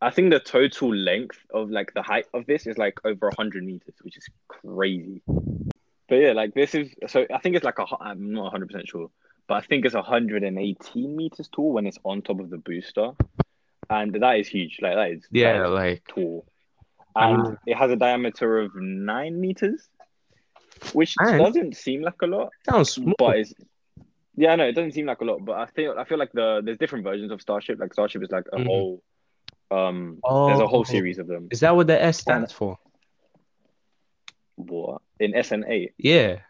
I 0.00 0.10
think 0.10 0.30
the 0.30 0.40
total 0.40 0.94
length 0.94 1.38
of 1.52 1.70
like 1.70 1.92
the 1.94 2.02
height 2.02 2.26
of 2.32 2.46
this 2.46 2.66
is 2.66 2.78
like 2.78 2.98
over 3.04 3.30
hundred 3.36 3.64
meters, 3.64 3.94
which 4.02 4.16
is 4.16 4.28
crazy. 4.48 5.22
But 6.08 6.16
yeah, 6.16 6.32
like 6.32 6.54
this 6.54 6.74
is 6.74 6.90
so 7.06 7.26
I 7.32 7.38
think 7.38 7.56
it's 7.56 7.64
like 7.64 7.78
a 7.78 7.86
I'm 8.00 8.32
not 8.32 8.44
100 8.44 8.68
percent 8.68 8.88
sure, 8.88 9.10
but 9.48 9.54
I 9.56 9.60
think 9.62 9.84
it's 9.84 9.94
118 9.94 11.16
meters 11.16 11.48
tall 11.52 11.72
when 11.72 11.86
it's 11.86 11.98
on 12.04 12.22
top 12.22 12.40
of 12.40 12.50
the 12.50 12.58
booster, 12.58 13.12
and 13.90 14.14
that 14.14 14.38
is 14.38 14.48
huge. 14.48 14.78
Like 14.80 14.94
that 14.94 15.10
is 15.10 15.26
Yeah, 15.30 15.64
is 15.64 15.70
like 15.70 16.04
tall. 16.08 16.46
And 17.16 17.42
know. 17.42 17.56
it 17.66 17.76
has 17.76 17.90
a 17.90 17.96
diameter 17.96 18.58
of 18.60 18.74
nine 18.76 19.40
meters, 19.40 19.88
which 20.92 21.14
Nine? 21.20 21.38
doesn't 21.38 21.76
seem 21.76 22.02
like 22.02 22.20
a 22.22 22.26
lot, 22.26 22.50
sounds 22.64 22.90
small. 22.90 23.14
but 23.18 23.38
it's 23.38 23.54
yeah, 24.36 24.54
no, 24.54 24.64
it 24.68 24.72
doesn't 24.72 24.92
seem 24.92 25.06
like 25.06 25.20
a 25.20 25.24
lot. 25.24 25.44
But 25.44 25.58
I 25.58 25.66
feel 25.66 25.94
I 25.98 26.04
feel 26.04 26.18
like 26.18 26.32
the 26.32 26.60
there's 26.64 26.78
different 26.78 27.04
versions 27.04 27.32
of 27.32 27.40
Starship. 27.42 27.78
Like 27.80 27.92
Starship 27.92 28.22
is 28.22 28.30
like 28.30 28.46
a 28.52 28.56
Mhm. 28.58 28.66
whole 28.66 29.02
um 29.70 30.18
there's 30.46 30.60
a 30.60 30.66
whole 30.66 30.80
Oh. 30.80 30.84
series 30.84 31.18
of 31.18 31.26
them. 31.26 31.48
Is 31.50 31.60
that 31.60 31.74
what 31.76 31.86
the 31.88 32.00
S 32.02 32.18
stands 32.18 32.52
for? 32.52 32.78
What 34.56 35.02
in 35.20 35.34
S 35.34 35.52
and 35.52 35.64
A? 35.64 35.92
Yeah. 35.98 36.40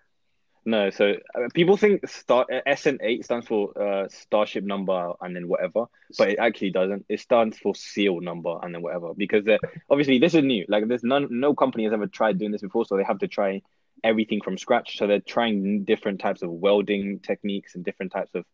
No, 0.65 0.91
so 0.91 1.15
uh, 1.35 1.49
people 1.55 1.79
think 1.79 2.07
star 2.09 2.45
uh, 2.53 2.61
SN8 2.67 3.25
stands 3.25 3.47
for 3.47 3.73
uh, 3.81 4.09
Starship 4.11 4.65
number 4.65 5.13
and 5.23 5.35
then 5.35 5.49
whatever, 5.49 5.87
but 6.19 6.29
it 6.31 6.39
actually 6.39 6.71
doesn't. 6.71 7.07
It 7.09 7.21
stands 7.21 7.57
for 7.59 7.75
SEAL 7.75 8.21
number 8.21 8.59
and 8.63 8.75
then 8.75 8.83
whatever 8.83 9.15
because 9.15 9.47
obviously 9.89 10.19
this 10.19 10.35
is 10.35 10.45
new. 10.45 10.67
Like 10.69 10.87
there's 10.87 11.03
none, 11.05 11.29
no 11.31 11.55
company 11.55 11.85
has 11.85 11.95
ever 11.95 12.07
tried 12.07 12.39
doing 12.39 12.51
this 12.53 12.61
before, 12.61 12.85
so 12.85 12.97
they 12.99 13.05
have 13.05 13.21
to 13.21 13.29
try 13.29 13.63
everything 14.05 14.41
from 14.41 14.59
scratch. 14.59 14.99
So 14.99 15.07
they're 15.07 15.21
trying 15.21 15.85
different 15.85 16.21
types 16.21 16.43
of 16.43 16.51
welding 16.51 17.21
techniques 17.21 17.75
and 17.75 17.85
different 17.85 18.13
types 18.13 18.35
of 18.35 18.45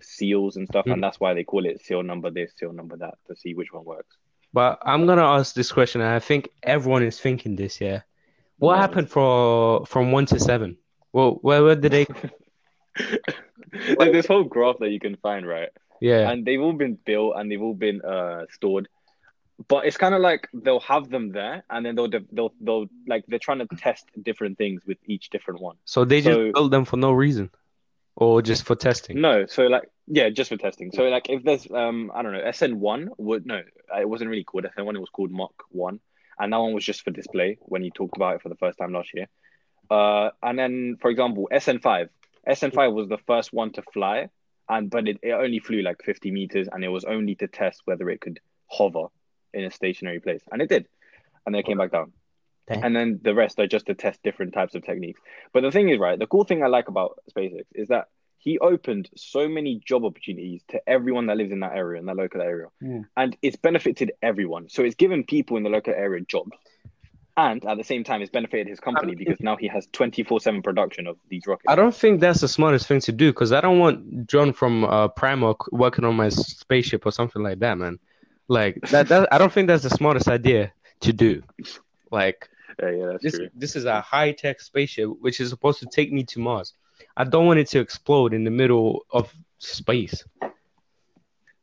seals 0.00 0.56
and 0.56 0.66
stuff, 0.68 0.86
Mm. 0.86 0.94
and 0.94 1.02
that's 1.02 1.18
why 1.20 1.34
they 1.34 1.44
call 1.44 1.66
it 1.66 1.80
SEAL 1.80 2.02
number 2.04 2.30
this, 2.30 2.52
SEAL 2.56 2.72
number 2.72 2.96
that 2.98 3.14
to 3.26 3.36
see 3.36 3.54
which 3.54 3.72
one 3.72 3.84
works. 3.84 4.16
But 4.52 4.78
I'm 4.82 5.06
gonna 5.06 5.24
ask 5.24 5.54
this 5.54 5.72
question, 5.72 6.00
and 6.00 6.10
I 6.10 6.20
think 6.20 6.48
everyone 6.62 7.02
is 7.02 7.20
thinking 7.20 7.56
this. 7.56 7.80
Yeah, 7.80 8.02
what 8.58 8.74
Yeah. 8.74 8.80
happened 8.80 9.10
for 9.10 9.84
from 9.86 10.12
one 10.12 10.26
to 10.26 10.38
seven? 10.38 10.78
Well, 11.12 11.38
where 11.42 11.62
where 11.64 11.76
did 11.76 11.92
they? 11.92 12.06
There's 13.72 14.12
this 14.12 14.26
whole 14.26 14.44
graph 14.44 14.78
that 14.80 14.90
you 14.90 15.00
can 15.00 15.16
find, 15.16 15.46
right? 15.46 15.68
Yeah, 16.00 16.30
and 16.30 16.44
they've 16.44 16.60
all 16.60 16.72
been 16.72 16.94
built 17.04 17.34
and 17.36 17.50
they've 17.50 17.60
all 17.62 17.74
been 17.74 18.00
uh 18.02 18.46
stored 18.50 18.88
but 19.66 19.86
it's 19.86 19.96
kind 19.96 20.14
of 20.14 20.20
like 20.20 20.48
they'll 20.54 20.80
have 20.80 21.08
them 21.10 21.30
there 21.32 21.64
and 21.68 21.84
then 21.84 21.96
they'll 21.96 22.08
they'll 22.32 22.52
they'll 22.60 22.86
like 23.08 23.24
they're 23.26 23.40
trying 23.40 23.58
to 23.58 23.66
test 23.76 24.06
different 24.22 24.56
things 24.56 24.82
with 24.86 24.98
each 25.06 25.30
different 25.30 25.60
one. 25.60 25.76
So 25.84 26.04
they 26.04 26.20
just 26.20 26.36
so- 26.36 26.52
built 26.52 26.70
them 26.70 26.84
for 26.84 26.96
no 26.96 27.12
reason, 27.12 27.50
or 28.14 28.40
just 28.42 28.64
for 28.64 28.76
testing. 28.76 29.20
no 29.20 29.46
so 29.46 29.64
like 29.64 29.90
yeah 30.06 30.28
just 30.28 30.50
for 30.50 30.56
testing. 30.56 30.92
So 30.92 31.04
like 31.04 31.28
if 31.28 31.42
there's 31.42 31.66
um 31.70 32.12
i 32.14 32.22
don't 32.22 32.32
know 32.32 32.40
sn1 32.40 33.08
would 33.18 33.46
no 33.46 33.62
it 33.98 34.08
wasn't 34.08 34.30
really 34.30 34.44
called 34.44 34.64
sn1 34.76 34.94
it 34.94 35.00
was 35.00 35.10
called 35.10 35.30
mach 35.32 35.52
1 35.70 35.98
and 36.38 36.52
that 36.52 36.58
one 36.58 36.72
was 36.72 36.84
just 36.84 37.02
for 37.02 37.10
display 37.10 37.58
when 37.62 37.82
you 37.82 37.90
talked 37.90 38.16
about 38.16 38.36
it 38.36 38.42
for 38.42 38.48
the 38.48 38.56
first 38.56 38.78
time 38.78 38.92
last 38.92 39.10
year. 39.14 39.26
Uh 39.90 40.30
and 40.42 40.58
then 40.58 40.96
for 41.00 41.10
example 41.10 41.48
sn5 41.52 42.08
sn5 42.48 42.92
was 42.94 43.08
the 43.08 43.18
first 43.26 43.52
one 43.52 43.72
to 43.72 43.82
fly 43.92 44.28
and 44.68 44.88
but 44.88 45.08
it, 45.08 45.18
it 45.22 45.32
only 45.32 45.58
flew 45.58 45.82
like 45.82 46.02
50 46.04 46.30
meters 46.30 46.68
and 46.70 46.84
it 46.84 46.88
was 46.88 47.04
only 47.04 47.34
to 47.36 47.48
test 47.48 47.82
whether 47.86 48.08
it 48.08 48.20
could 48.20 48.38
hover 48.70 49.06
in 49.54 49.64
a 49.64 49.70
stationary 49.70 50.20
place 50.20 50.42
and 50.50 50.62
it 50.62 50.68
did. 50.68 50.86
And 51.44 51.54
then 51.54 51.60
it 51.60 51.66
came 51.66 51.78
back 51.78 51.92
down. 51.92 52.12
Damn. 52.68 52.84
and 52.84 52.94
then 52.94 53.20
the 53.22 53.34
rest 53.34 53.58
are 53.60 53.66
just 53.66 53.86
to 53.86 53.94
test 53.94 54.22
different 54.22 54.52
types 54.52 54.74
of 54.74 54.84
techniques. 54.84 55.20
But 55.54 55.62
the 55.62 55.70
thing 55.70 55.88
is 55.88 55.98
right 55.98 56.18
the 56.18 56.26
cool 56.26 56.44
thing 56.44 56.62
i 56.62 56.66
like 56.66 56.88
about 56.88 57.18
spacex 57.34 57.64
is 57.74 57.88
that 57.88 58.08
he 58.38 58.58
opened 58.58 59.10
so 59.16 59.48
many 59.48 59.80
job 59.84 60.04
opportunities 60.04 60.62
to 60.68 60.80
everyone 60.88 61.26
that 61.26 61.36
lives 61.36 61.50
in 61.50 61.60
that 61.60 61.74
area 61.74 62.00
in 62.00 62.06
that 62.06 62.16
local 62.16 62.40
area. 62.40 62.66
Mm. 62.82 63.04
and 63.16 63.36
it's 63.42 63.56
benefited 63.56 64.12
everyone. 64.22 64.68
So 64.68 64.82
it's 64.82 64.94
given 64.94 65.24
people 65.24 65.56
in 65.56 65.64
the 65.64 65.70
local 65.70 65.92
area 65.92 66.24
jobs. 66.24 66.52
And 67.36 67.64
at 67.66 67.76
the 67.76 67.84
same 67.84 68.02
time 68.02 68.20
it's 68.20 68.32
benefited 68.32 68.66
his 68.66 68.80
company 68.80 69.14
because 69.14 69.38
now 69.40 69.56
he 69.56 69.68
has 69.68 69.86
24-7 69.88 70.62
production 70.64 71.06
of 71.06 71.18
these 71.28 71.46
rockets. 71.46 71.66
I 71.68 71.76
don't 71.76 71.94
think 71.94 72.20
that's 72.20 72.40
the 72.40 72.48
smartest 72.48 72.88
thing 72.88 73.00
to 73.02 73.12
do 73.12 73.32
because 73.32 73.52
I 73.52 73.60
don't 73.60 73.78
want 73.78 74.26
John 74.26 74.52
from 74.52 74.84
uh, 74.84 75.08
Primark 75.08 75.70
working 75.70 76.04
on 76.04 76.16
my 76.16 76.30
spaceship 76.30 77.06
or 77.06 77.12
something 77.12 77.42
like 77.42 77.60
that, 77.60 77.78
man. 77.78 77.98
Like 78.48 78.80
that, 78.90 79.08
that 79.08 79.32
I 79.32 79.38
don't 79.38 79.52
think 79.52 79.68
that's 79.68 79.82
the 79.82 79.90
smartest 79.90 80.28
idea 80.28 80.72
to 81.00 81.12
do. 81.12 81.42
Like 82.10 82.48
yeah, 82.82 82.90
yeah 82.90 83.16
this, 83.20 83.34
true 83.36 83.48
this 83.54 83.76
is 83.76 83.84
a 83.84 84.00
high 84.00 84.32
tech 84.32 84.60
spaceship 84.60 85.08
which 85.20 85.40
is 85.40 85.50
supposed 85.50 85.78
to 85.80 85.86
take 85.86 86.12
me 86.12 86.24
to 86.24 86.40
Mars. 86.40 86.72
I 87.16 87.24
don't 87.24 87.46
want 87.46 87.58
it 87.60 87.68
to 87.68 87.80
explode 87.80 88.32
in 88.32 88.44
the 88.44 88.50
middle 88.50 89.04
of 89.10 89.32
space. 89.58 90.24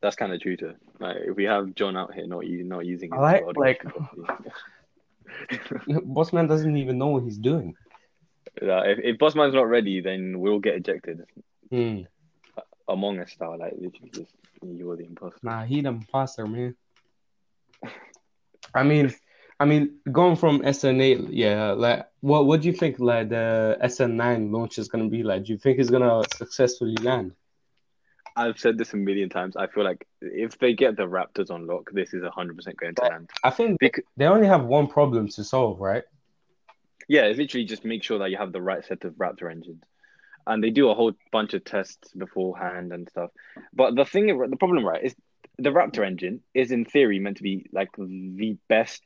that's 0.02 0.16
kind 0.16 0.32
of 0.34 0.40
true 0.42 0.56
too 0.56 0.76
like 1.00 1.18
if 1.26 1.36
we 1.36 1.46
have 1.46 1.74
john 1.74 1.98
out 1.98 2.14
here 2.14 2.28
not 2.28 2.46
using 2.46 2.68
not 2.68 2.86
using 2.86 3.12
I 3.14 3.38
his 3.38 3.46
like- 3.56 3.84
like-. 3.84 3.84
Bossman 6.16 6.48
doesn't 6.48 6.78
even 6.78 6.98
know 6.98 7.08
what 7.08 7.24
he's 7.24 7.38
doing. 7.38 7.76
Yeah, 8.62 8.82
if, 8.86 9.00
if 9.04 9.18
Bossman's 9.18 9.54
not 9.54 9.68
ready, 9.68 10.00
then 10.02 10.40
we'll 10.40 10.60
get 10.60 10.76
ejected. 10.76 11.26
Hmm. 11.72 12.02
Among 12.88 13.20
Us 13.20 13.32
style, 13.32 13.58
like 13.58 13.74
literally 13.78 14.12
just 14.14 14.32
you're 14.64 14.96
the 14.96 15.06
imposter. 15.06 15.40
Nah, 15.44 15.64
he 15.66 15.82
the 15.82 15.90
imposter, 15.90 16.46
man. 16.46 16.76
I 18.74 18.84
mean, 18.84 19.14
I 19.60 19.66
mean, 19.66 20.00
going 20.12 20.36
from 20.36 20.62
SN8, 20.62 21.30
yeah, 21.32 21.72
like, 21.72 22.08
what, 22.20 22.46
what 22.46 22.62
do 22.62 22.68
you 22.68 22.74
think, 22.74 23.00
like, 23.00 23.30
the 23.30 23.78
SN9 23.82 24.52
launch 24.52 24.78
is 24.78 24.90
gonna 24.90 25.08
be 25.08 25.24
like? 25.24 25.46
Do 25.46 25.54
you 25.54 25.58
think 25.58 25.80
it's 25.80 25.90
gonna 25.90 26.24
successfully 26.36 26.96
land? 26.98 27.34
I've 28.36 28.60
said 28.60 28.78
this 28.78 28.94
a 28.94 28.98
million 28.98 29.30
times. 29.30 29.56
I 29.56 29.68
feel 29.68 29.86
like 29.86 30.06
if 30.22 30.60
they 30.60 30.74
get 30.74 30.98
the 30.98 31.04
Raptors 31.08 31.50
on 31.50 31.68
lock, 31.68 31.90
this 31.94 32.14
is 32.14 32.22
hundred 32.34 32.58
percent 32.58 32.76
going 32.78 32.96
to 32.96 33.02
land. 33.04 33.30
I 33.44 33.50
think 33.50 33.80
Bec- 33.80 34.04
they 34.18 34.26
only 34.26 34.48
have 34.48 34.66
one 34.66 34.88
problem 34.88 35.30
to 35.30 35.44
solve, 35.44 35.80
right? 35.80 36.04
yeah, 37.08 37.22
it's 37.24 37.38
literally 37.38 37.66
just 37.66 37.86
make 37.86 38.04
sure 38.04 38.20
that 38.20 38.32
you 38.32 38.38
have 38.38 38.52
the 38.52 38.62
right 38.62 38.84
set 38.84 39.06
of 39.06 39.14
Raptor 39.14 39.50
engines, 39.50 39.84
and 40.48 40.64
they 40.64 40.70
do 40.70 40.90
a 40.90 40.96
whole 40.96 41.14
bunch 41.32 41.54
of 41.54 41.64
tests 41.64 42.12
beforehand 42.14 42.92
and 42.94 43.10
stuff. 43.10 43.32
But 43.74 43.96
the 43.96 44.06
thing, 44.06 44.28
the 44.28 44.58
problem, 44.58 44.86
right, 44.86 45.04
is 45.04 45.16
the 45.58 45.70
Raptor 45.72 46.06
engine 46.06 46.42
is 46.54 46.72
in 46.72 46.86
theory 46.86 47.20
meant 47.20 47.38
to 47.38 47.44
be 47.44 47.66
like 47.72 47.90
the 47.98 48.58
best 48.68 49.04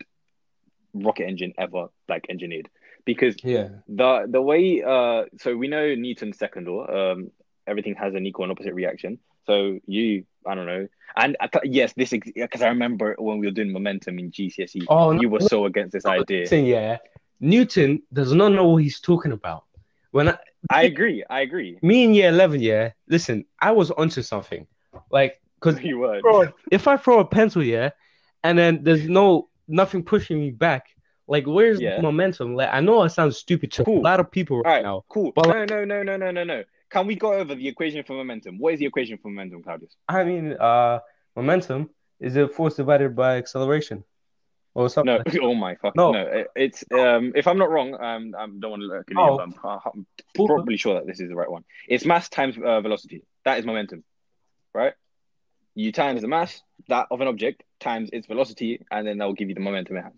rocket 0.94 1.26
engine 1.28 1.54
ever, 1.58 1.88
like 2.08 2.26
engineered, 2.30 2.70
because 3.06 3.36
Yeah. 3.44 3.70
the 3.88 4.26
the 4.30 4.42
way 4.42 4.82
uh 4.84 5.26
so 5.40 5.56
we 5.56 5.68
know 5.68 5.94
Newton's 5.96 6.38
second 6.38 6.68
law 6.68 6.86
um 6.88 7.32
everything 7.68 7.96
has 7.96 8.16
an 8.16 8.26
equal 8.26 8.46
and 8.46 8.52
opposite 8.52 8.74
reaction 8.74 9.20
so 9.46 9.80
you 9.86 10.26
I 10.46 10.56
don't 10.56 10.66
know 10.66 10.88
and 11.16 11.38
I 11.40 11.48
th- 11.48 11.66
yes 11.66 11.94
this 11.94 12.10
because 12.12 12.62
I 12.62 12.70
remember 12.70 13.16
when 13.20 13.38
we 13.40 13.46
were 13.48 13.52
doing 13.52 13.72
momentum 13.72 14.18
in 14.20 14.32
GCSE 14.32 14.86
Oh, 14.88 15.12
no, 15.12 15.22
you 15.22 15.30
were 15.30 15.40
no, 15.40 15.48
so 15.48 15.66
against 15.66 15.94
this 15.94 16.06
idea 16.06 16.42
listen, 16.42 16.66
yeah. 16.66 16.98
Newton 17.40 18.02
does 18.12 18.34
not 18.34 18.50
know 18.52 18.68
what 18.70 18.84
he's 18.84 19.00
talking 19.00 19.32
about. 19.32 19.64
When 20.12 20.30
I, 20.30 20.38
I 20.70 20.84
agree 20.84 21.24
I 21.30 21.42
agree 21.42 21.78
me 21.82 22.04
in 22.04 22.14
year 22.14 22.30
11, 22.30 22.62
yeah, 22.62 22.92
listen, 23.08 23.46
I 23.60 23.72
was 23.72 23.92
onto 23.92 24.22
something. 24.22 24.68
Like, 25.12 25.40
because 25.62 25.82
you 25.84 26.00
were 26.00 26.22
Bro, 26.22 26.50
if 26.72 26.88
I 26.88 26.98
throw 26.98 27.20
a 27.20 27.26
pencil, 27.26 27.64
yeah, 27.64 27.92
and 28.44 28.58
then 28.58 28.84
there's 28.84 29.08
no 29.08 29.50
nothing 29.68 30.04
pushing 30.04 30.40
me 30.40 30.52
back, 30.52 30.88
like 31.28 31.46
where's 31.46 31.80
Yeah. 31.80 31.98
the 31.98 32.02
momentum? 32.02 32.56
Like 32.56 32.70
I 32.72 32.82
know 32.82 33.04
it 33.04 33.10
sounds 33.10 33.38
stupid 33.38 33.72
to 33.74 33.84
Cool. 33.84 34.00
a 34.02 34.04
lot 34.04 34.20
of 34.20 34.32
people 34.32 34.58
right, 34.58 34.66
all 34.70 34.74
right 34.76 34.84
now. 34.84 35.04
cool 35.10 35.32
But 35.36 35.48
no 35.48 35.66
no 35.66 35.86
no 35.86 36.04
no 36.04 36.18
no 36.18 36.32
no 36.32 36.44
no 36.44 36.64
can 36.90 37.06
we 37.06 37.16
go 37.16 37.34
over 37.34 37.54
the 37.56 37.68
equation 37.68 38.04
for 38.04 38.14
momentum 38.14 38.58
what 38.58 38.74
is 38.74 38.80
the 38.80 38.86
equation 38.86 39.18
for 39.18 39.30
momentum 39.30 39.62
Claudius 39.64 39.96
I 40.08 40.24
mean, 40.24 40.54
uh, 40.60 41.00
momentum 41.36 41.90
is 42.20 42.36
a 42.36 42.48
force 42.48 42.76
divided 42.76 43.16
by 43.16 43.38
acceleration, 43.38 44.04
or 44.76 44.90
something. 44.90 45.22
no 45.34 45.40
oh 45.42 45.56
my 45.56 45.76
fuck 45.76 45.96
No. 45.96 46.12
no, 46.12 46.22
it- 46.22 46.48
it's 46.56 46.84
um 46.92 47.34
if 47.36 47.48
I'm 47.48 47.58
not 47.58 47.70
wrong 47.70 47.94
um 47.96 48.34
I 48.38 48.46
don't 48.46 48.72
want 48.72 48.82
to 48.82 48.88
look 48.88 49.06
at 49.10 49.12
you 49.12 49.18
Oh. 49.20 49.38
but 49.38 49.44
I'm, 49.44 49.54
I'm 49.86 50.06
probably 50.46 50.78
sure 50.78 50.96
that 50.96 51.08
this 51.08 51.20
is 51.20 51.30
the 51.30 51.36
right 51.36 51.50
one. 51.50 51.64
It's 51.88 52.06
mass 52.06 52.30
times 52.30 52.56
uh, 52.58 52.82
velocity. 52.82 53.24
That 53.46 53.60
is 53.60 53.66
momentum, 53.66 54.04
right? 54.74 54.94
You 55.76 55.92
times 55.92 56.22
the 56.22 56.28
mass 56.28 56.62
that 56.88 57.08
of 57.12 57.22
an 57.22 57.28
object 57.28 57.64
times 57.80 58.10
its 58.12 58.28
velocity, 58.28 58.82
and 58.92 59.08
then 59.08 59.18
that 59.20 59.26
will 59.26 59.34
give 59.34 59.50
you 59.50 59.56
the 59.56 59.62
momentum 59.62 59.98
it 59.98 60.04
has. 60.04 60.14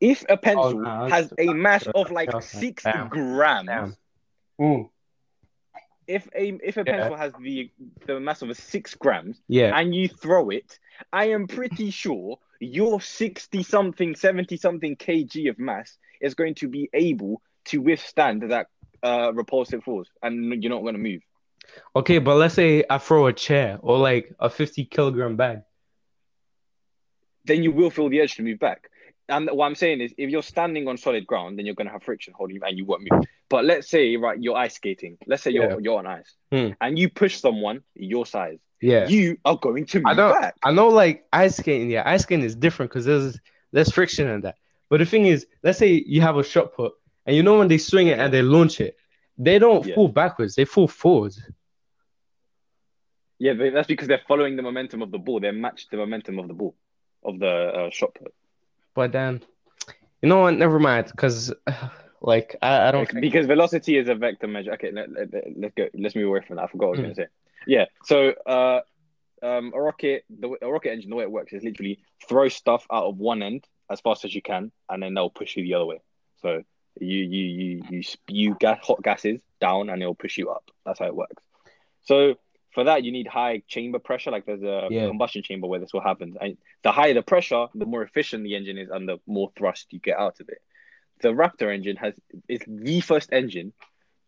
If 0.00 0.24
a 0.28 0.36
pencil 0.36 0.80
no, 0.80 1.08
has 1.08 1.32
a 1.38 1.46
mass 1.52 1.86
of 1.94 2.10
like 2.10 2.30
six 2.42 2.82
Damn. 2.84 3.08
grams, 3.08 3.66
Damn. 3.68 3.96
Mm, 4.60 4.88
if 6.06 6.28
a 6.34 6.58
if 6.62 6.76
a 6.76 6.84
Yeah. 6.86 6.92
pencil 6.96 7.16
has 7.16 7.32
the 7.34 7.70
the 8.06 8.20
mass 8.20 8.42
of 8.42 8.50
a 8.50 8.54
six 8.54 8.94
grams, 8.94 9.40
yeah, 9.48 9.76
and 9.78 9.94
you 9.94 10.08
throw 10.08 10.50
it, 10.50 10.78
I 11.12 11.26
am 11.30 11.46
pretty 11.46 11.90
sure 11.90 12.38
your 12.60 13.00
60 13.00 13.62
something, 13.62 14.14
70 14.14 14.56
something 14.56 14.96
kg 14.96 15.50
of 15.50 15.58
mass 15.58 15.96
is 16.20 16.34
going 16.34 16.54
to 16.56 16.68
be 16.68 16.88
able 16.92 17.42
to 17.66 17.80
withstand 17.80 18.50
that 18.50 18.66
uh, 19.02 19.32
repulsive 19.34 19.82
force 19.84 20.08
and 20.22 20.62
you're 20.62 20.72
not 20.72 20.82
going 20.82 20.94
to 20.94 21.00
move. 21.00 21.22
okay, 21.94 22.18
but 22.18 22.36
let's 22.36 22.54
say 22.54 22.84
I 22.88 22.98
throw 22.98 23.26
a 23.26 23.32
chair 23.32 23.78
or 23.80 23.98
like 23.98 24.32
a 24.38 24.48
fifty 24.48 24.84
kilogram 24.84 25.36
bag. 25.36 25.58
Then 27.44 27.62
you 27.62 27.70
will 27.72 27.90
feel 27.90 28.08
the 28.08 28.20
urge 28.20 28.34
to 28.36 28.42
move 28.42 28.58
back. 28.58 28.88
And 29.28 29.48
what 29.52 29.66
I'm 29.66 29.74
saying 29.74 30.00
is, 30.00 30.14
if 30.18 30.30
you're 30.30 30.42
standing 30.42 30.86
on 30.88 30.96
solid 30.96 31.26
ground, 31.26 31.58
then 31.58 31.66
you're 31.66 31.74
going 31.74 31.86
to 31.88 31.92
have 31.92 32.02
friction 32.04 32.32
holding 32.36 32.56
you 32.56 32.62
and 32.64 32.78
you 32.78 32.84
won't 32.84 33.02
move. 33.10 33.24
But 33.48 33.64
let's 33.64 33.88
say, 33.88 34.16
right, 34.16 34.40
you're 34.40 34.56
ice 34.56 34.74
skating. 34.74 35.18
Let's 35.26 35.42
say 35.42 35.50
you're, 35.50 35.70
Yeah. 35.72 35.76
you're 35.80 35.98
on 35.98 36.06
ice 36.06 36.34
Hmm. 36.52 36.68
and 36.80 36.98
you 36.98 37.08
push 37.10 37.36
someone 37.40 37.82
your 37.94 38.26
size. 38.26 38.58
Yeah, 38.80 39.08
You 39.08 39.38
are 39.44 39.56
going 39.56 39.86
to 39.86 39.98
I 40.04 40.10
move 40.10 40.16
don't- 40.16 40.40
back. 40.40 40.54
I 40.62 40.70
know 40.72 40.88
like 40.88 41.24
ice 41.32 41.56
skating, 41.56 41.90
yeah, 41.90 42.02
ice 42.04 42.22
skating 42.22 42.44
is 42.44 42.54
different 42.54 42.90
because 42.90 43.04
there's 43.06 43.38
there's 43.72 43.90
friction 43.90 44.28
in 44.28 44.42
that. 44.42 44.56
But 44.88 44.98
the 44.98 45.06
thing 45.06 45.26
is, 45.26 45.46
let's 45.62 45.78
say 45.78 46.02
you 46.06 46.20
have 46.20 46.36
a 46.36 46.44
shot 46.44 46.74
put, 46.74 46.92
and 47.24 47.34
you 47.34 47.42
know 47.42 47.58
when 47.58 47.68
they 47.68 47.78
swing 47.78 48.06
it 48.08 48.18
and 48.18 48.32
they 48.32 48.42
launch 48.42 48.80
it, 48.80 48.96
they 49.38 49.58
don't 49.58 49.84
Yeah. 49.86 49.94
fall 49.94 50.08
backwards, 50.08 50.54
they 50.54 50.64
fall 50.64 50.88
forwards. 50.88 51.42
Yeah, 53.38 53.52
but 53.54 53.72
that's 53.74 53.88
because 53.88 54.08
they're 54.08 54.22
following 54.28 54.56
the 54.56 54.62
momentum 54.62 55.02
of 55.02 55.10
the 55.10 55.18
ball. 55.18 55.40
They 55.40 55.50
match 55.50 55.88
the 55.90 55.96
momentum 55.98 56.38
of 56.38 56.48
the 56.48 56.54
ball, 56.54 56.74
of 57.22 57.38
the 57.38 57.46
uh, 57.48 57.90
shot 57.90 58.14
put. 58.14 58.32
But 58.94 59.12
then, 59.12 59.42
you 60.22 60.28
know 60.28 60.40
what? 60.40 60.54
Never 60.54 60.78
mind, 60.78 61.06
because 61.10 61.52
like 62.20 62.56
I, 62.62 62.88
I 62.88 62.90
don't 62.92 63.08
think 63.08 63.20
because 63.20 63.46
velocity 63.46 63.96
is 63.98 64.08
a 64.08 64.14
vector 64.14 64.46
measure. 64.46 64.72
Okay, 64.74 64.90
let, 64.92 65.10
let, 65.10 65.28
let's 65.56 65.74
go. 65.74 65.88
Let's 65.94 66.14
move 66.16 66.28
away 66.28 66.40
from 66.46 66.56
that. 66.56 66.64
I 66.64 66.66
forgot 66.68 66.88
what 66.88 66.98
I 66.98 67.00
was 67.00 67.00
Mm. 67.00 67.02
going 67.04 67.14
to 67.14 67.22
say. 67.22 67.28
Yeah. 67.66 67.84
So, 68.04 68.30
uh, 68.46 68.80
um, 69.42 69.72
a 69.74 69.80
rocket, 69.80 70.24
the 70.30 70.56
a 70.62 70.70
rocket 70.70 70.92
engine, 70.92 71.10
the 71.10 71.16
way 71.16 71.24
it 71.24 71.30
works 71.30 71.52
is 71.52 71.62
literally 71.62 72.00
throw 72.28 72.48
stuff 72.48 72.86
out 72.90 73.04
of 73.04 73.18
one 73.18 73.42
end 73.42 73.66
as 73.90 74.00
fast 74.00 74.24
as 74.24 74.34
you 74.34 74.42
can, 74.42 74.72
and 74.88 75.02
then 75.02 75.14
they'll 75.14 75.30
push 75.30 75.56
you 75.56 75.62
the 75.62 75.74
other 75.74 75.86
way. 75.86 76.00
So 76.42 76.62
You 76.98 77.18
you 77.18 77.44
you 77.44 77.82
you 77.90 78.02
spew 78.02 78.56
gas, 78.58 78.78
hot 78.82 79.02
gases 79.02 79.42
down, 79.60 79.90
and 79.90 80.00
it'll 80.00 80.14
push 80.14 80.38
you 80.38 80.50
up. 80.50 80.70
That's 80.84 80.98
how 80.98 81.06
it 81.06 81.14
works. 81.14 81.42
So 82.04 82.36
for 82.72 82.84
that, 82.84 83.04
you 83.04 83.12
need 83.12 83.26
high 83.26 83.62
chamber 83.68 83.98
pressure. 83.98 84.30
Like 84.30 84.46
there's 84.46 84.62
a 84.62 84.88
Yeah. 84.90 85.08
combustion 85.08 85.42
chamber 85.42 85.66
where 85.66 85.80
this 85.80 85.92
will 85.92 86.00
happen. 86.00 86.36
And 86.40 86.56
the 86.82 86.92
higher 86.92 87.14
the 87.14 87.22
pressure, 87.22 87.66
the 87.74 87.84
more 87.86 88.02
efficient 88.02 88.44
the 88.44 88.54
engine 88.56 88.78
is, 88.78 88.88
and 88.90 89.06
the 89.08 89.18
more 89.26 89.50
thrust 89.58 89.92
you 89.92 89.98
get 89.98 90.18
out 90.18 90.40
of 90.40 90.48
it. 90.48 90.62
The 91.20 91.28
Raptor 91.28 91.72
engine 91.72 91.96
has 91.96 92.14
is 92.48 92.60
the 92.66 93.00
first 93.00 93.32
engine 93.32 93.72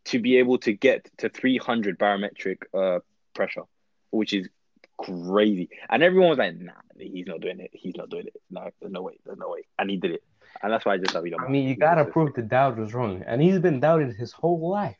to 0.07 0.19
be 0.19 0.39
able 0.39 0.59
to 0.59 0.73
get 0.73 1.11
to 1.19 1.29
300 1.29 1.99
barometric 1.99 2.67
uh, 2.73 3.01
pressure, 3.35 3.65
which 4.11 4.33
is 4.33 4.49
crazy. 4.97 5.69
And 5.89 6.03
everyone 6.03 6.31
was 6.31 6.39
like, 6.39 6.57
"Nah, 6.57 6.73
he's 6.99 7.27
not 7.27 7.41
doing 7.41 7.61
it. 7.61 7.71
He's 7.73 7.97
not 7.97 8.09
doing 8.11 8.27
it. 8.27 8.37
No, 8.51 8.71
there's 8.81 8.93
no 8.93 9.03
way. 9.03 9.19
There's 9.25 9.39
no 9.39 9.51
way." 9.51 9.67
And 9.79 9.91
he 9.91 9.97
did 9.97 10.13
it. 10.13 10.23
And 10.63 10.73
that's 10.73 10.85
why 10.85 10.95
I 10.95 10.99
just 10.99 11.13
thought 11.13 11.23
we 11.23 11.31
don't. 11.31 11.43
I 11.43 11.49
mean, 11.49 11.69
you 11.69 11.77
gotta 11.77 12.05
prove 12.05 12.35
the 12.35 12.43
doubters 12.43 12.95
wrong, 12.95 13.23
and 13.27 13.41
he's 13.41 13.59
been 13.59 13.81
doubted 13.81 14.17
his 14.17 14.33
whole 14.33 14.69
life. 14.69 14.97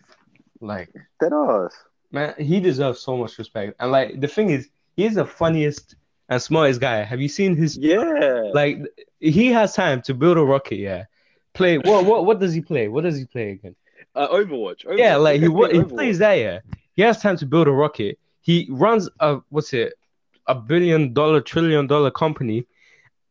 Like, 0.61 0.93
that 1.21 1.33
us. 1.33 1.75
man, 2.11 2.35
he 2.39 2.61
deserves 2.61 3.01
so 3.01 3.17
much 3.17 3.39
respect. 3.39 3.75
And 3.81 3.93
like, 3.93 4.21
the 4.21 4.29
thing 4.29 4.51
is, 4.51 4.69
he's 4.97 5.15
the 5.15 5.25
funniest 5.25 5.95
and 6.29 6.43
smartest 6.43 6.81
guy. 6.81 7.03
Have 7.03 7.21
you 7.21 7.29
seen 7.29 7.57
his? 7.57 7.77
Yeah. 7.77 8.51
Like, 8.53 8.79
he 9.21 9.49
has 9.49 9.75
time 9.75 10.03
to 10.03 10.15
build 10.15 10.37
a 10.37 10.43
rocket. 10.43 10.77
Yeah, 10.77 11.05
play. 11.59 11.79
What? 11.79 12.05
What? 12.07 12.25
What 12.25 12.39
does 12.41 12.55
he 12.55 12.61
play? 12.63 12.89
What 12.89 13.05
does 13.05 13.19
he 13.19 13.25
play 13.27 13.51
again? 13.51 13.75
uh, 14.15 14.29
Overwatch. 14.29 14.87
Overwatch. 14.87 14.99
Yeah, 14.99 15.17
like 15.17 15.41
he 15.41 15.47
he 15.47 15.53
Overwatch. 15.53 15.89
plays 15.89 16.19
that. 16.19 16.35
Yeah, 16.35 16.61
he 16.95 17.03
has 17.03 17.21
time 17.21 17.37
to 17.39 17.47
build 17.47 17.69
a 17.69 17.73
rocket. 17.73 18.19
He 18.41 18.67
runs 18.71 19.09
a 19.21 19.41
what's 19.51 19.75
it, 19.75 19.93
a 20.47 20.55
billion 20.55 21.13
dollar, 21.13 21.41
trillion 21.43 21.87
dollar 21.87 22.11
company, 22.11 22.65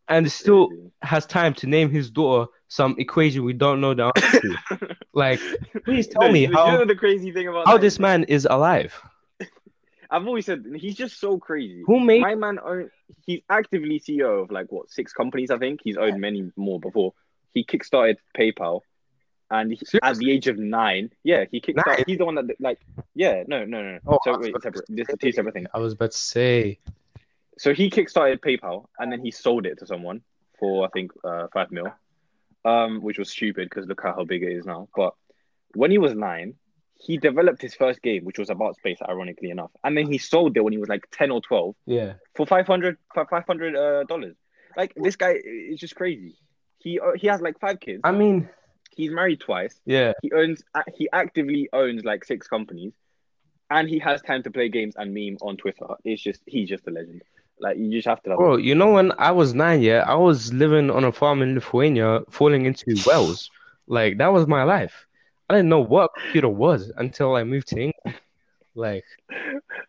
and 0.08 0.32
still 0.32 0.70
has 1.02 1.26
time 1.26 1.54
to 1.56 1.68
name 1.68 1.90
his 1.90 2.10
daughter 2.12 2.52
some 2.70 2.96
equation 3.00 3.44
we 3.46 3.54
don't 3.54 3.80
know 3.82 3.94
the 3.94 4.12
answer 4.16 4.42
to. 4.42 4.96
like, 5.14 5.40
please 5.86 6.08
tell 6.08 6.24
No, 6.28 6.32
me 6.32 6.48
you 6.48 6.54
how 6.54 6.72
know 6.78 6.86
the 6.86 6.96
crazy 6.96 7.32
thing 7.32 7.48
about 7.48 7.66
how 7.66 7.74
that 7.78 7.82
this 7.82 7.94
is- 7.94 8.00
man 8.00 8.24
is 8.26 8.46
alive. 8.50 8.94
I've 10.12 10.26
always 10.28 10.46
said 10.46 10.64
he's 10.76 10.96
just 10.96 11.20
so 11.20 11.38
crazy. 11.38 11.84
Who 11.86 12.00
made? 12.00 12.22
My 12.22 12.36
man, 12.36 12.60
own, 12.64 12.90
he's 13.26 13.42
actively 13.50 14.00
CEO 14.00 14.42
of 14.44 14.52
like 14.52 14.68
what 14.72 14.90
six 14.90 15.12
companies? 15.14 15.50
I 15.52 15.58
think 15.58 15.82
he's 15.84 15.98
owned 15.98 16.22
many 16.22 16.50
more 16.56 16.80
before. 16.80 17.14
He 17.54 17.64
kickstarted 17.64 18.18
PayPal, 18.38 18.82
and 19.50 19.72
he, 19.72 19.80
at 20.02 20.18
the 20.18 20.32
age 20.32 20.48
of 20.48 20.58
nine, 20.58 21.12
yeah, 21.24 21.46
he 21.52 21.62
kickstarted. 21.62 21.86
Nine? 21.88 22.04
He's 22.08 22.18
the 22.18 22.26
one 22.26 22.36
that 22.36 22.46
like, 22.60 22.80
yeah, 23.16 23.44
no, 23.48 23.66
no, 23.66 23.82
no. 23.82 24.00
Oh, 24.06 24.20
so 24.24 24.38
wait, 24.40 24.54
separate. 24.62 24.86
This 24.90 25.10
is 25.10 25.16
two 25.22 25.32
separate 25.32 25.54
things. 25.54 25.68
I 25.74 25.80
was 25.80 25.94
about 25.94 26.12
to 26.12 26.18
say. 26.18 26.80
So 27.58 27.74
he 27.74 27.90
kickstarted 27.90 28.40
PayPal, 28.40 28.86
and 29.00 29.12
then 29.12 29.24
he 29.24 29.32
sold 29.32 29.66
it 29.66 29.80
to 29.80 29.88
someone 29.88 30.22
for 30.60 30.86
I 30.86 30.90
think 30.90 31.12
uh, 31.24 31.48
five 31.54 31.72
mil, 31.72 31.88
um, 32.66 33.02
which 33.02 33.18
was 33.18 33.30
stupid 33.30 33.70
because 33.70 33.88
look 33.88 34.02
how 34.02 34.24
big 34.24 34.44
it 34.44 34.52
is 34.52 34.66
now. 34.66 34.90
But 34.96 35.14
when 35.74 35.92
he 35.92 35.98
was 35.98 36.14
nine, 36.14 36.56
he 36.96 37.18
developed 37.18 37.62
his 37.62 37.76
first 37.76 38.02
game, 38.02 38.26
which 38.26 38.40
was 38.40 38.50
about 38.50 38.76
space, 38.76 38.98
ironically 39.08 39.50
enough, 39.50 39.72
and 39.84 39.98
then 39.98 40.12
he 40.12 40.18
sold 40.18 40.58
it 40.58 40.62
when 40.64 40.74
he 40.74 40.80
was 40.80 40.90
like 40.90 41.08
ten 41.12 41.32
or 41.32 41.42
twelve 41.42 41.76
Yeah, 41.86 42.14
for 42.36 42.46
500 42.46 42.98
for 43.14 43.26
500 43.26 43.76
uh, 43.76 44.04
dollars. 44.06 44.36
Like 44.76 44.94
this 44.96 45.16
guy 45.16 45.36
is 45.44 45.80
just 45.80 45.96
crazy. 45.96 46.38
He 46.88 47.00
uh, 47.00 47.12
he 47.16 47.28
has 47.28 47.42
like 47.42 47.60
five 47.60 47.80
kids. 47.80 48.02
I 48.04 48.12
mean, 48.12 48.48
He's 48.96 49.12
married 49.12 49.42
twice. 49.42 49.80
yeah, 49.86 50.14
He 50.22 50.32
owns 50.32 50.64
uh, 50.74 50.84
he 50.96 51.08
actively 51.12 51.70
owns 51.74 52.04
like 52.04 52.24
six 52.24 52.48
companies, 52.48 52.94
and 53.70 53.88
he 53.90 54.00
has 54.00 54.22
time 54.22 54.42
to 54.44 54.52
play 54.52 54.70
games 54.70 54.96
and 54.98 55.14
meme 55.14 55.38
on 55.42 55.58
Twitter. 55.58 55.88
It's 56.04 56.22
just 56.22 56.42
he's 56.46 56.70
just 56.70 56.88
a 56.88 56.92
legend. 56.92 57.22
Like 57.60 57.78
you 57.78 57.92
just 57.92 58.08
have 58.08 58.22
to 58.24 58.30
love. 58.30 58.40
him. 58.40 58.46
bro. 58.46 58.58
You 58.58 58.76
know, 58.76 58.92
when 58.94 59.12
I 59.18 59.32
was 59.32 59.54
nine, 59.54 59.82
yeah, 59.82 60.04
I 60.08 60.16
was 60.16 60.54
living 60.54 60.90
on 60.90 61.04
a 61.04 61.12
farm 61.12 61.42
in 61.42 61.56
Lithuania, 61.56 62.22
falling 62.30 62.66
into 62.66 62.86
wells. 63.06 63.50
Like 63.88 64.18
that 64.20 64.32
was 64.32 64.48
my 64.48 64.64
life. 64.64 65.06
I 65.50 65.56
didn't 65.56 65.70
know 65.70 65.82
what 65.82 66.12
computer 66.18 66.50
was 66.50 66.92
until 66.98 67.36
I 67.36 67.44
moved 67.44 67.68
to 67.70 67.80
England. 67.80 68.20
Like, 68.78 69.04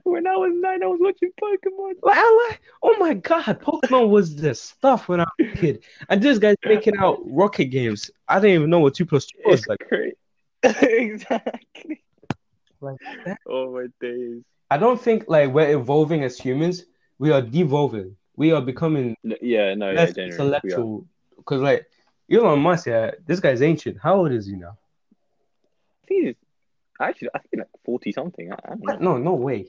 When 0.05 0.27
I 0.27 0.35
was 0.37 0.53
nine, 0.55 0.83
I 0.83 0.87
was 0.87 0.99
watching 1.01 1.31
Pokemon. 1.41 1.93
like, 2.03 2.17
I 2.17 2.49
like, 2.49 2.61
oh 2.83 2.97
my 2.99 3.15
god, 3.15 3.61
Pokemon 3.61 4.09
was 4.09 4.35
the 4.35 4.55
stuff 4.55 5.09
when 5.09 5.21
I 5.21 5.27
was 5.39 5.49
a 5.53 5.57
kid, 5.57 5.85
and 6.09 6.23
this 6.23 6.39
guy's 6.39 6.57
making 6.65 6.97
out 6.97 7.19
rocket 7.25 7.67
games. 7.67 8.11
I 8.27 8.41
didn't 8.41 8.55
even 8.57 8.71
know 8.71 8.81
what 8.81 8.95
two 8.95 9.05
plus 9.07 9.27
two 9.27 9.39
was. 9.45 9.61
It's 9.61 9.69
Like, 9.69 9.87
great. 9.89 10.15
exactly. 10.65 12.03
like 12.81 12.97
that. 13.27 13.39
Oh 13.47 13.73
my 13.75 13.87
days. 14.01 14.43
I 14.71 14.79
don't 14.79 15.01
think 15.01 15.25
like 15.29 15.53
we're 15.53 15.77
evolving 15.79 16.25
as 16.25 16.39
humans. 16.39 16.85
We 17.19 17.31
are 17.31 17.43
devolving. 17.43 18.17
We 18.37 18.53
are 18.53 18.63
becoming 18.63 19.17
yeah, 19.43 19.75
no, 19.75 19.93
less 19.93 20.17
are. 20.17 20.23
intellectual. 20.23 21.07
Because 21.37 21.61
like 21.61 21.87
Elon 22.31 22.61
Musk, 22.61 22.87
yeah, 22.87 23.11
this 23.27 23.41
guy's 23.41 23.63
ancient. 23.63 23.99
How 24.03 24.17
old 24.17 24.33
is 24.33 24.47
he 24.47 24.53
now? 24.57 24.77
I 26.03 26.07
think 26.07 26.27
he's 26.27 26.35
actually 27.01 27.31
I 27.35 27.39
think 27.39 27.59
like 27.61 27.69
forty 27.85 28.13
something. 28.13 28.53
I, 28.53 28.57
I 28.65 28.75
don't 28.75 29.01
know. 29.03 29.17
No, 29.17 29.19
no 29.19 29.35
way. 29.35 29.67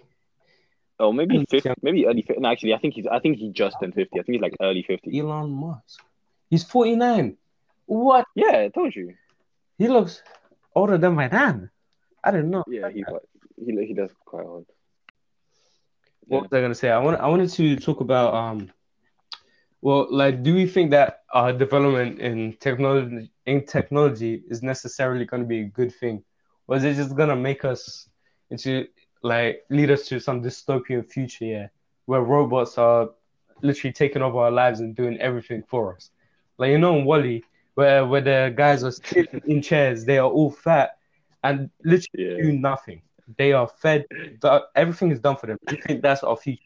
Oh, 1.02 1.14
maybe 1.14 1.46
50, 1.50 1.72
maybe 1.82 2.06
early 2.08 2.24
50. 2.24 2.42
No, 2.42 2.50
actually, 2.50 2.74
I 2.74 2.78
think 2.78 2.96
he's. 2.96 3.08
I 3.08 3.20
think 3.20 3.38
he 3.38 3.52
just 3.52 3.78
turned 3.80 3.94
fifty. 3.94 4.20
I 4.20 4.24
think 4.24 4.36
he's 4.36 4.42
like 4.42 4.56
early 4.62 4.84
fifty. 4.84 5.18
Elon 5.18 5.50
Musk. 5.50 6.02
He's 6.50 6.64
49. 6.64 7.38
What? 7.86 8.26
Yeah, 8.36 8.66
I 8.66 8.70
told 8.70 8.96
you. 8.96 9.16
He 9.78 9.88
looks 9.88 10.22
older 10.76 10.98
than 10.98 11.16
my 11.16 11.28
dad. 11.28 11.70
I 12.24 12.32
don't 12.32 12.50
know. 12.50 12.64
Yeah, 12.68 12.90
he 12.90 13.06
he 13.58 13.86
he 13.86 13.94
does 13.94 14.12
quite 14.26 14.46
old. 14.46 14.66
What 16.28 16.44
was 16.44 16.54
I 16.54 16.62
gonna 16.62 16.76
say? 16.76 16.90
I 16.90 17.00
want 17.00 17.20
I 17.20 17.28
wanted 17.28 17.50
to 17.52 17.76
talk 17.78 18.02
about 18.02 18.34
um 18.34 18.72
well 19.82 20.08
like 20.12 20.44
do 20.44 20.54
we 20.54 20.68
think 20.68 20.92
that 20.92 21.22
uh 21.34 21.52
development 21.54 22.20
in 22.20 22.58
technology 22.60 23.32
in 23.46 23.66
technology 23.66 24.44
is 24.50 24.62
necessarily 24.62 25.26
gonna 25.26 25.46
be 25.46 25.62
a 25.62 25.66
good 25.66 25.94
thing? 25.96 26.24
Or 26.70 26.78
is 26.78 26.86
it 26.86 26.96
just 26.96 27.18
gonna 27.18 27.36
make 27.36 27.66
us 27.66 28.10
into 28.52 28.88
like 29.24 29.66
lead 29.70 29.92
us 29.92 30.08
to 30.10 30.20
some 30.22 30.44
dystopian 30.44 31.06
future 31.10 31.46
yeah, 31.46 31.68
where 32.06 32.22
robots 32.22 32.78
are 32.78 33.10
literally 33.62 33.94
taking 33.94 34.24
over 34.24 34.40
our 34.40 34.52
lives 34.52 34.80
and 34.82 34.96
doing 34.96 35.20
everything 35.20 35.64
for 35.68 35.96
us? 35.96 36.12
Like 36.60 36.72
you 36.72 36.80
know 36.80 36.98
in 36.98 37.06
WALL-E 37.06 37.44
where 37.76 38.06
where 38.06 38.22
the 38.22 38.54
guys 38.56 38.84
are 38.84 38.92
sitting 38.92 39.42
in 39.48 39.62
chairs, 39.62 40.06
they 40.06 40.20
are 40.20 40.30
all 40.30 40.52
fat 40.52 40.98
and 41.44 41.70
literally 41.84 42.10
Yeah. 42.14 42.38
do 42.44 42.54
nothing. 42.54 43.02
They 43.38 43.54
are 43.54 43.68
fed. 43.68 44.06
Everything 44.76 45.12
is 45.12 45.20
done 45.20 45.38
for 45.38 45.48
them. 45.48 45.58
I 45.68 45.76
think 45.76 46.02
that's 46.02 46.24
our 46.24 46.38
future. 46.38 46.64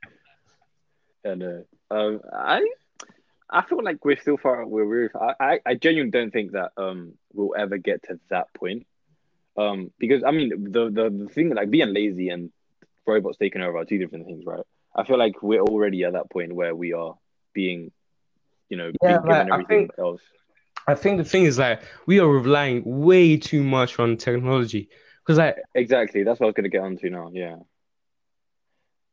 And 1.24 1.44
uh, 1.44 1.94
um, 1.94 2.22
I 2.34 2.66
I 3.50 3.62
feel 3.64 3.84
like 3.84 4.04
we're 4.06 4.20
still 4.20 4.38
far. 4.38 4.66
We're, 4.66 4.88
we're 4.88 5.12
I, 5.20 5.34
I 5.40 5.60
I 5.66 5.76
genuinely 5.76 6.12
don't 6.12 6.32
think 6.32 6.54
that 6.54 6.72
um 6.78 7.18
we'll 7.34 7.56
ever 7.58 7.78
get 7.78 8.04
to 8.04 8.20
that 8.30 8.54
point. 8.54 8.86
Um, 9.56 9.92
because 10.00 10.24
I 10.24 10.32
mean 10.32 10.72
the 10.72 10.90
the, 10.90 11.10
the 11.10 11.30
thing 11.30 11.54
like 11.54 11.70
being 11.70 11.94
lazy 11.94 12.30
and 12.30 12.52
robots 13.06 13.38
taking 13.38 13.62
over 13.62 13.78
are 13.78 13.86
two 13.86 13.98
different 14.00 14.26
things, 14.26 14.44
right? 14.46 14.64
I 14.96 15.04
feel 15.04 15.18
like 15.18 15.42
we're 15.44 15.62
already 15.62 16.04
at 16.04 16.14
that 16.14 16.30
point 16.32 16.54
where 16.54 16.76
we 16.76 16.94
are 16.94 17.16
being, 17.54 17.92
you 18.70 18.78
know, 18.78 18.92
Yeah, 19.02 19.18
being 19.20 19.22
like, 19.22 19.24
given 19.26 19.52
I 19.52 19.56
everything 19.56 19.78
think- 19.88 20.00
else. 20.00 20.22
I 20.86 20.96
think 20.96 21.18
the 21.18 21.24
thing 21.24 21.44
is 21.44 21.58
like 21.58 21.82
we 22.08 22.20
are 22.20 22.28
relying 22.28 22.82
way 22.86 23.38
too 23.38 23.64
much 23.64 24.00
on 24.00 24.18
technology 24.18 24.90
because 25.22 25.38
like 25.38 25.56
Exactly. 25.76 26.24
That's 26.24 26.40
what 26.40 26.48
I 26.48 26.50
was 26.50 26.56
going 26.56 26.64
to 26.66 26.70
get 26.70 26.82
onto 26.82 27.10
now. 27.10 27.30
Yeah. 27.32 27.56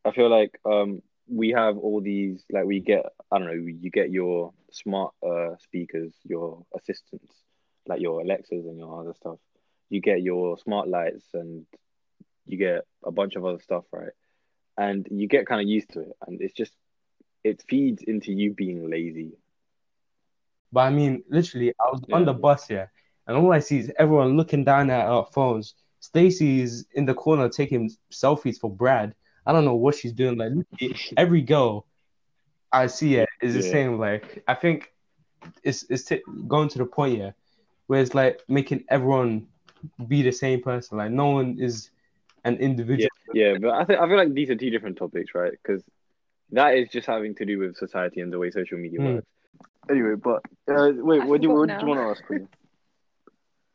I 0.05 0.11
feel 0.13 0.29
like 0.31 0.59
um 0.65 1.03
we 1.29 1.51
have 1.51 1.77
all 1.79 2.01
these 2.01 2.43
like 2.51 2.65
we 2.65 2.81
get 2.81 3.05
I 3.31 3.39
don't 3.39 3.47
know 3.47 3.53
you 3.53 3.91
get 3.91 4.11
your 4.11 4.53
smart 4.73 5.13
uh 5.23 5.57
speakers, 5.59 6.13
your 6.25 6.65
assistants, 6.77 7.33
like 7.87 8.01
your 8.01 8.21
Alexas 8.23 8.65
and 8.67 8.79
your 8.79 9.01
other 9.01 9.15
stuff. 9.15 9.39
You 9.91 10.01
get 10.01 10.23
your 10.23 10.59
smart 10.59 10.89
lights 10.89 11.27
and 11.35 11.67
you 12.47 12.59
get 12.59 12.85
a 13.05 13.13
bunch 13.13 13.37
of 13.37 13.45
other 13.45 13.61
stuff, 13.61 13.85
right? 13.93 14.13
And 14.79 15.07
you 15.11 15.29
get 15.29 15.47
kind 15.47 15.61
of 15.61 15.69
used 15.69 15.91
to 15.93 16.01
it, 16.01 16.17
and 16.27 16.41
it's 16.41 16.55
just 16.55 16.75
it 17.45 17.63
feeds 17.69 18.03
into 18.03 18.33
you 18.33 18.53
being 18.53 18.91
lazy. 18.91 19.33
but 20.73 20.81
I 20.81 20.91
mean 20.91 21.23
literally 21.31 21.73
I 21.81 21.91
was 21.91 22.03
on 22.13 22.25
the 22.25 22.35
bus 22.35 22.67
here 22.69 22.91
and 23.27 23.37
all 23.37 23.53
I 23.53 23.61
see 23.61 23.79
is 23.79 23.93
everyone 23.99 24.37
looking 24.37 24.65
down 24.65 24.91
at 24.91 25.07
our 25.07 25.27
phones. 25.33 25.75
Stacy 26.01 26.61
is 26.63 26.87
in 26.95 27.07
the 27.07 27.15
corner 27.15 27.49
taking 27.49 27.91
selfies 28.13 28.59
for 28.59 28.71
Brad. 28.71 29.15
I 29.47 29.53
don't 29.53 29.65
know 29.65 29.75
what 29.77 29.95
she's 29.95 30.13
doing. 30.13 30.39
Like 30.39 30.53
every 31.17 31.43
girl 31.43 31.87
I 32.73 32.87
see 32.87 33.17
it 33.17 33.29
is 33.43 33.55
the 33.55 33.63
Yeah. 33.63 33.63
same. 33.63 33.99
Like 33.99 34.43
I 34.49 34.55
think 34.55 34.89
it's 35.63 35.85
it's 35.91 36.05
t- 36.05 36.23
going 36.49 36.69
to 36.71 36.79
the 36.79 36.87
point 36.87 37.17
here 37.17 37.35
where 37.87 38.01
it's 38.01 38.15
like 38.15 38.41
making 38.49 38.85
everyone 38.91 39.47
be 40.09 40.23
the 40.23 40.33
same 40.33 40.63
person. 40.63 40.99
Like 40.99 41.11
no 41.11 41.31
one 41.31 41.57
is 41.59 41.91
an 42.45 42.57
individual. 42.57 43.11
Yeah, 43.33 43.55
but 43.61 43.71
I 43.71 43.85
think 43.85 44.01
I 44.01 44.07
feel 44.09 44.17
like 44.17 44.35
these 44.35 44.51
are 44.51 44.57
two 44.57 44.71
different 44.71 44.99
topics, 44.99 45.35
right? 45.35 45.53
Because 45.53 45.83
that 46.53 46.75
is 46.75 46.89
just 46.91 47.07
having 47.07 47.35
to 47.37 47.45
do 47.47 47.59
with 47.59 47.77
society 47.77 48.21
and 48.21 48.33
the 48.33 48.39
way 48.39 48.51
social 48.51 48.79
media 48.79 49.01
Hmm. 49.01 49.03
works. 49.03 49.27
Anyway, 49.91 50.15
but 50.17 50.43
uh, 50.71 50.91
wait, 50.97 51.21
I 51.21 51.25
what 51.25 51.41
do 51.41 51.49
you 51.49 51.55
what 51.55 51.69
did 51.69 51.81
you 51.81 51.89
want 51.89 51.99
to 52.01 52.11
ask? 52.11 52.25
Queen? 52.25 52.49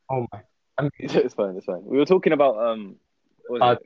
Oh 0.09 0.25
my! 0.31 0.41
I 0.77 0.81
mean, 0.83 0.91
it's 0.99 1.33
fine, 1.33 1.55
it's 1.57 1.65
fine. 1.65 1.83
We 1.85 1.97
were 1.97 2.05
talking 2.05 2.33
about 2.33 2.57
um, 2.57 2.95
was 3.49 3.63
Uh, 3.63 3.75
it? 3.75 3.79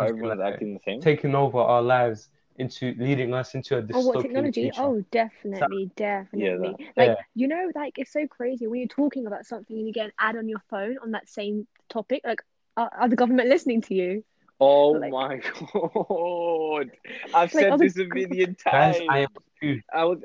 everyone's 0.00 0.40
acting 0.40 0.74
the 0.74 0.80
same. 0.84 1.00
taking 1.02 1.34
over 1.34 1.58
our 1.58 1.82
lives 1.82 2.28
into 2.58 2.94
leading 2.98 3.32
us 3.34 3.54
into 3.54 3.78
a 3.78 3.82
dystopian 3.82 3.90
Oh, 3.94 4.06
what 4.06 4.22
technology? 4.22 4.62
future. 4.62 4.80
Oh, 4.82 5.04
definitely, 5.10 5.90
definitely. 5.96 6.74
Like, 6.96 7.08
Yeah. 7.08 7.14
you 7.34 7.48
know, 7.48 7.70
like 7.74 7.98
it's 7.98 8.12
so 8.12 8.26
crazy 8.26 8.66
when 8.66 8.80
you're 8.80 8.88
talking 8.88 9.26
about 9.26 9.46
something 9.46 9.76
and 9.76 9.86
you 9.86 9.92
get 9.92 10.06
an 10.06 10.12
ad 10.18 10.36
on 10.36 10.48
your 10.48 10.60
phone 10.70 10.98
on 11.02 11.12
that 11.12 11.28
same 11.28 11.66
topic. 11.88 12.22
Like, 12.24 12.42
are, 12.76 12.90
are 12.92 13.08
the 13.08 13.16
government 13.16 13.48
listening 13.54 13.82
to 13.82 13.94
you? 13.94 14.24
Oh 14.58 14.92
Like- 14.92 15.12
my 15.12 15.36
god! 15.72 16.90
I've 17.34 17.52
Like, 17.54 17.62
said 17.62 17.72
other 17.72 17.84
this 17.84 17.98
a 17.98 18.04
million 18.06 18.54
times. 18.68 18.96
I 19.08 19.18
am 19.20 19.28
confused. 19.34 19.84
I 19.92 20.04
was. 20.04 20.20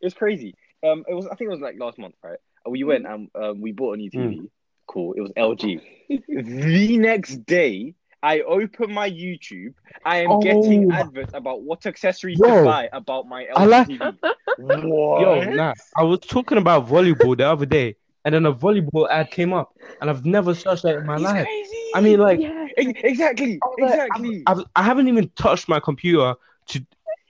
It 0.00 0.04
was 0.04 0.14
crazy. 0.14 0.54
Um, 0.86 1.04
it 1.08 1.14
was. 1.14 1.26
I 1.26 1.34
think 1.34 1.48
it 1.48 1.52
was 1.52 1.60
like 1.60 1.78
last 1.78 1.98
month, 1.98 2.14
right? 2.22 2.38
We 2.68 2.84
went 2.84 3.06
and 3.06 3.28
um, 3.34 3.60
we 3.60 3.72
bought 3.72 3.94
a 3.94 3.96
new 3.98 4.10
TV. 4.10 4.48
Cool. 4.86 5.12
It 5.14 5.20
was 5.20 5.30
LG. 5.36 5.80
the 6.08 6.98
next 6.98 7.44
day, 7.46 7.94
I 8.22 8.40
open 8.40 8.92
my 8.92 9.10
YouTube. 9.10 9.74
I 10.04 10.18
am 10.18 10.30
Oh. 10.32 10.40
getting 10.40 10.90
adverts 10.90 11.32
about 11.34 11.62
what 11.62 11.86
accessories 11.86 12.38
Yo. 12.38 12.46
to 12.46 12.64
buy 12.64 12.88
about 12.92 13.26
my 13.28 13.44
LG 13.44 13.52
I 13.56 13.64
like- 13.66 13.88
TV. 13.88 14.18
What? 14.58 15.20
Yo, 15.20 15.44
nah. 15.54 15.74
I 15.96 16.02
was 16.02 16.20
talking 16.20 16.56
about 16.58 16.88
volleyball 16.88 17.36
the 17.36 17.46
other 17.46 17.66
day, 17.66 17.96
and 18.24 18.34
then 18.34 18.46
a 18.46 18.52
volleyball 18.54 19.06
ad 19.10 19.30
came 19.30 19.52
up, 19.52 19.76
and 20.00 20.08
I've 20.08 20.24
never 20.24 20.54
searched 20.54 20.82
that 20.84 20.96
in 20.96 21.04
my 21.06 21.14
It's 21.14 21.22
life. 21.24 21.44
crazy. 21.44 21.76
I 21.94 22.00
mean, 22.00 22.18
like, 22.18 22.40
yeah. 22.40 22.66
Exactly, 22.78 23.58
oh, 23.62 23.74
I 23.78 23.82
was 23.82 23.90
exactly. 23.92 24.42
I've, 24.46 24.60
I 24.74 24.82
haven't 24.82 25.08
even 25.08 25.28
touched 25.36 25.68
my 25.68 25.78
computer 25.80 26.34
to, 26.68 26.86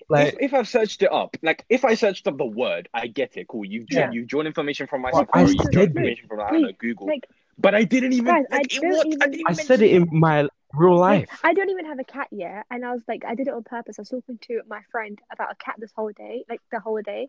like, 0.09 0.35
if, 0.35 0.41
if 0.41 0.55
I've 0.55 0.69
searched 0.69 1.03
it 1.03 1.13
up, 1.13 1.37
like 1.43 1.65
if 1.69 1.85
I 1.85 1.95
searched 1.95 2.27
up 2.29 2.39
the 2.39 2.45
word, 2.47 2.89
I 2.95 3.09
get 3.09 3.37
it. 3.37 3.49
Cool. 3.49 3.65
You've 3.65 3.87
Yeah. 3.91 4.11
you've 4.13 4.29
drawn 4.29 4.47
information 4.47 4.87
from 4.87 5.03
my 5.03 5.11
Well, 5.13 5.27
I 5.33 5.45
Safari, 5.47 5.57
you've 5.59 5.71
drawn 5.73 5.87
information 5.87 6.29
from 6.29 6.41
I 6.41 6.51
don't 6.51 6.61
know 6.63 6.67
Wait, 6.69 6.79
Google, 6.79 7.07
Like, 7.09 7.27
but 7.59 7.75
I 7.75 7.83
didn't 7.85 8.13
even. 8.13 8.27
Guys, 8.27 8.45
I 8.53 8.61
it 8.61 8.71
don't 8.71 8.89
was, 8.89 9.05
even- 9.07 9.23
I, 9.23 9.27
didn't 9.27 9.47
I 9.49 9.53
even 9.53 9.65
said 9.65 9.83
it 9.83 9.91
in 9.93 10.09
my 10.13 10.49
real 10.77 10.97
life. 10.97 11.29
I 11.43 11.55
don't 11.55 11.71
even 11.71 11.87
have 11.87 11.99
a 11.99 12.05
cat 12.05 12.29
yet, 12.31 12.67
and 12.71 12.85
I 12.85 12.93
was 12.93 13.03
like, 13.09 13.25
I 13.25 13.35
did 13.35 13.49
it 13.49 13.55
on 13.55 13.65
purpose. 13.65 13.99
I 13.99 14.03
was 14.03 14.09
talking 14.11 14.39
to 14.43 14.61
my 14.69 14.81
friend 14.91 15.19
about 15.33 15.53
a 15.53 15.57
cat 15.57 15.77
this 15.79 15.93
whole 15.97 16.13
day, 16.13 16.45
like 16.49 16.61
the 16.71 16.81
whole 16.81 17.01
day, 17.03 17.29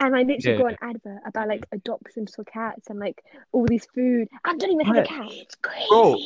and 0.00 0.14
I 0.16 0.22
literally 0.22 0.56
Yeah. 0.56 0.62
got 0.62 0.72
an 0.72 0.78
advert 0.82 1.20
about 1.26 1.48
like 1.48 1.66
adoptions 1.72 2.34
for 2.34 2.44
cats 2.44 2.88
and 2.90 2.98
like 2.98 3.22
all 3.52 3.66
these 3.66 3.86
food. 3.94 4.28
I 4.44 4.56
don't 4.56 4.72
even 4.72 4.86
have 4.86 4.96
a 4.96 5.06
cat. 5.06 5.28
It's 5.30 5.54
crazy. 5.56 5.86
Bro, 5.90 6.16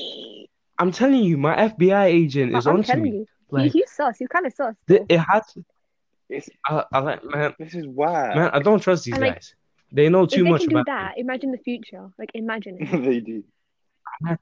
I'm 0.78 0.92
telling 0.92 1.22
you, 1.24 1.36
my 1.36 1.54
FBI 1.56 2.04
agent 2.06 2.54
is 2.56 2.66
I'm 2.66 2.76
onto 2.76 2.86
telling 2.86 3.02
me. 3.02 3.10
you, 3.10 3.26
Like, 3.50 3.72
he, 3.72 3.80
he's 3.80 3.90
sus. 3.90 4.16
He's 4.18 4.28
kind 4.28 4.46
of 4.46 4.52
sus. 4.54 4.74
th- 4.88 5.02
it 5.08 5.18
has. 5.18 5.42
It's, 6.28 6.48
I, 6.66 6.84
I 6.92 6.98
like, 7.00 7.24
man, 7.24 7.54
this 7.58 7.74
is 7.74 7.86
wild. 7.86 8.36
man, 8.36 8.50
I 8.52 8.60
don't 8.60 8.80
trust 8.80 9.04
these 9.04 9.14
And, 9.14 9.22
like, 9.22 9.34
guys. 9.34 9.54
They 9.92 10.08
know 10.08 10.22
If 10.22 10.30
too 10.30 10.44
they 10.44 10.50
much 10.50 10.60
can 10.60 10.68
do 10.70 10.76
about. 10.76 10.86
that, 10.86 11.18
imagine 11.18 11.50
the 11.50 11.58
future. 11.58 12.08
Like, 12.18 12.30
imagine 12.34 12.76
it. 12.80 13.02
they 13.02 13.18
do. 13.20 13.42
But 14.20 14.28
th- 14.28 14.38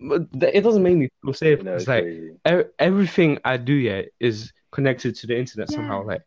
it 0.00 0.62
doesn't 0.62 0.82
make 0.82 0.96
me 0.96 1.08
feel 1.22 1.34
safe. 1.34 1.60
No, 1.60 1.76
it's 1.76 1.86
it's 1.86 1.88
like 1.88 2.04
crazy. 2.04 2.36
e- 2.48 2.64
everything 2.78 3.38
I 3.44 3.56
do 3.56 3.72
yeah 3.74 4.02
is 4.20 4.52
connected 4.72 5.14
to 5.16 5.26
the 5.26 5.38
internet 5.38 5.70
somehow. 5.70 6.02
Yeah. 6.02 6.06
Like, 6.06 6.22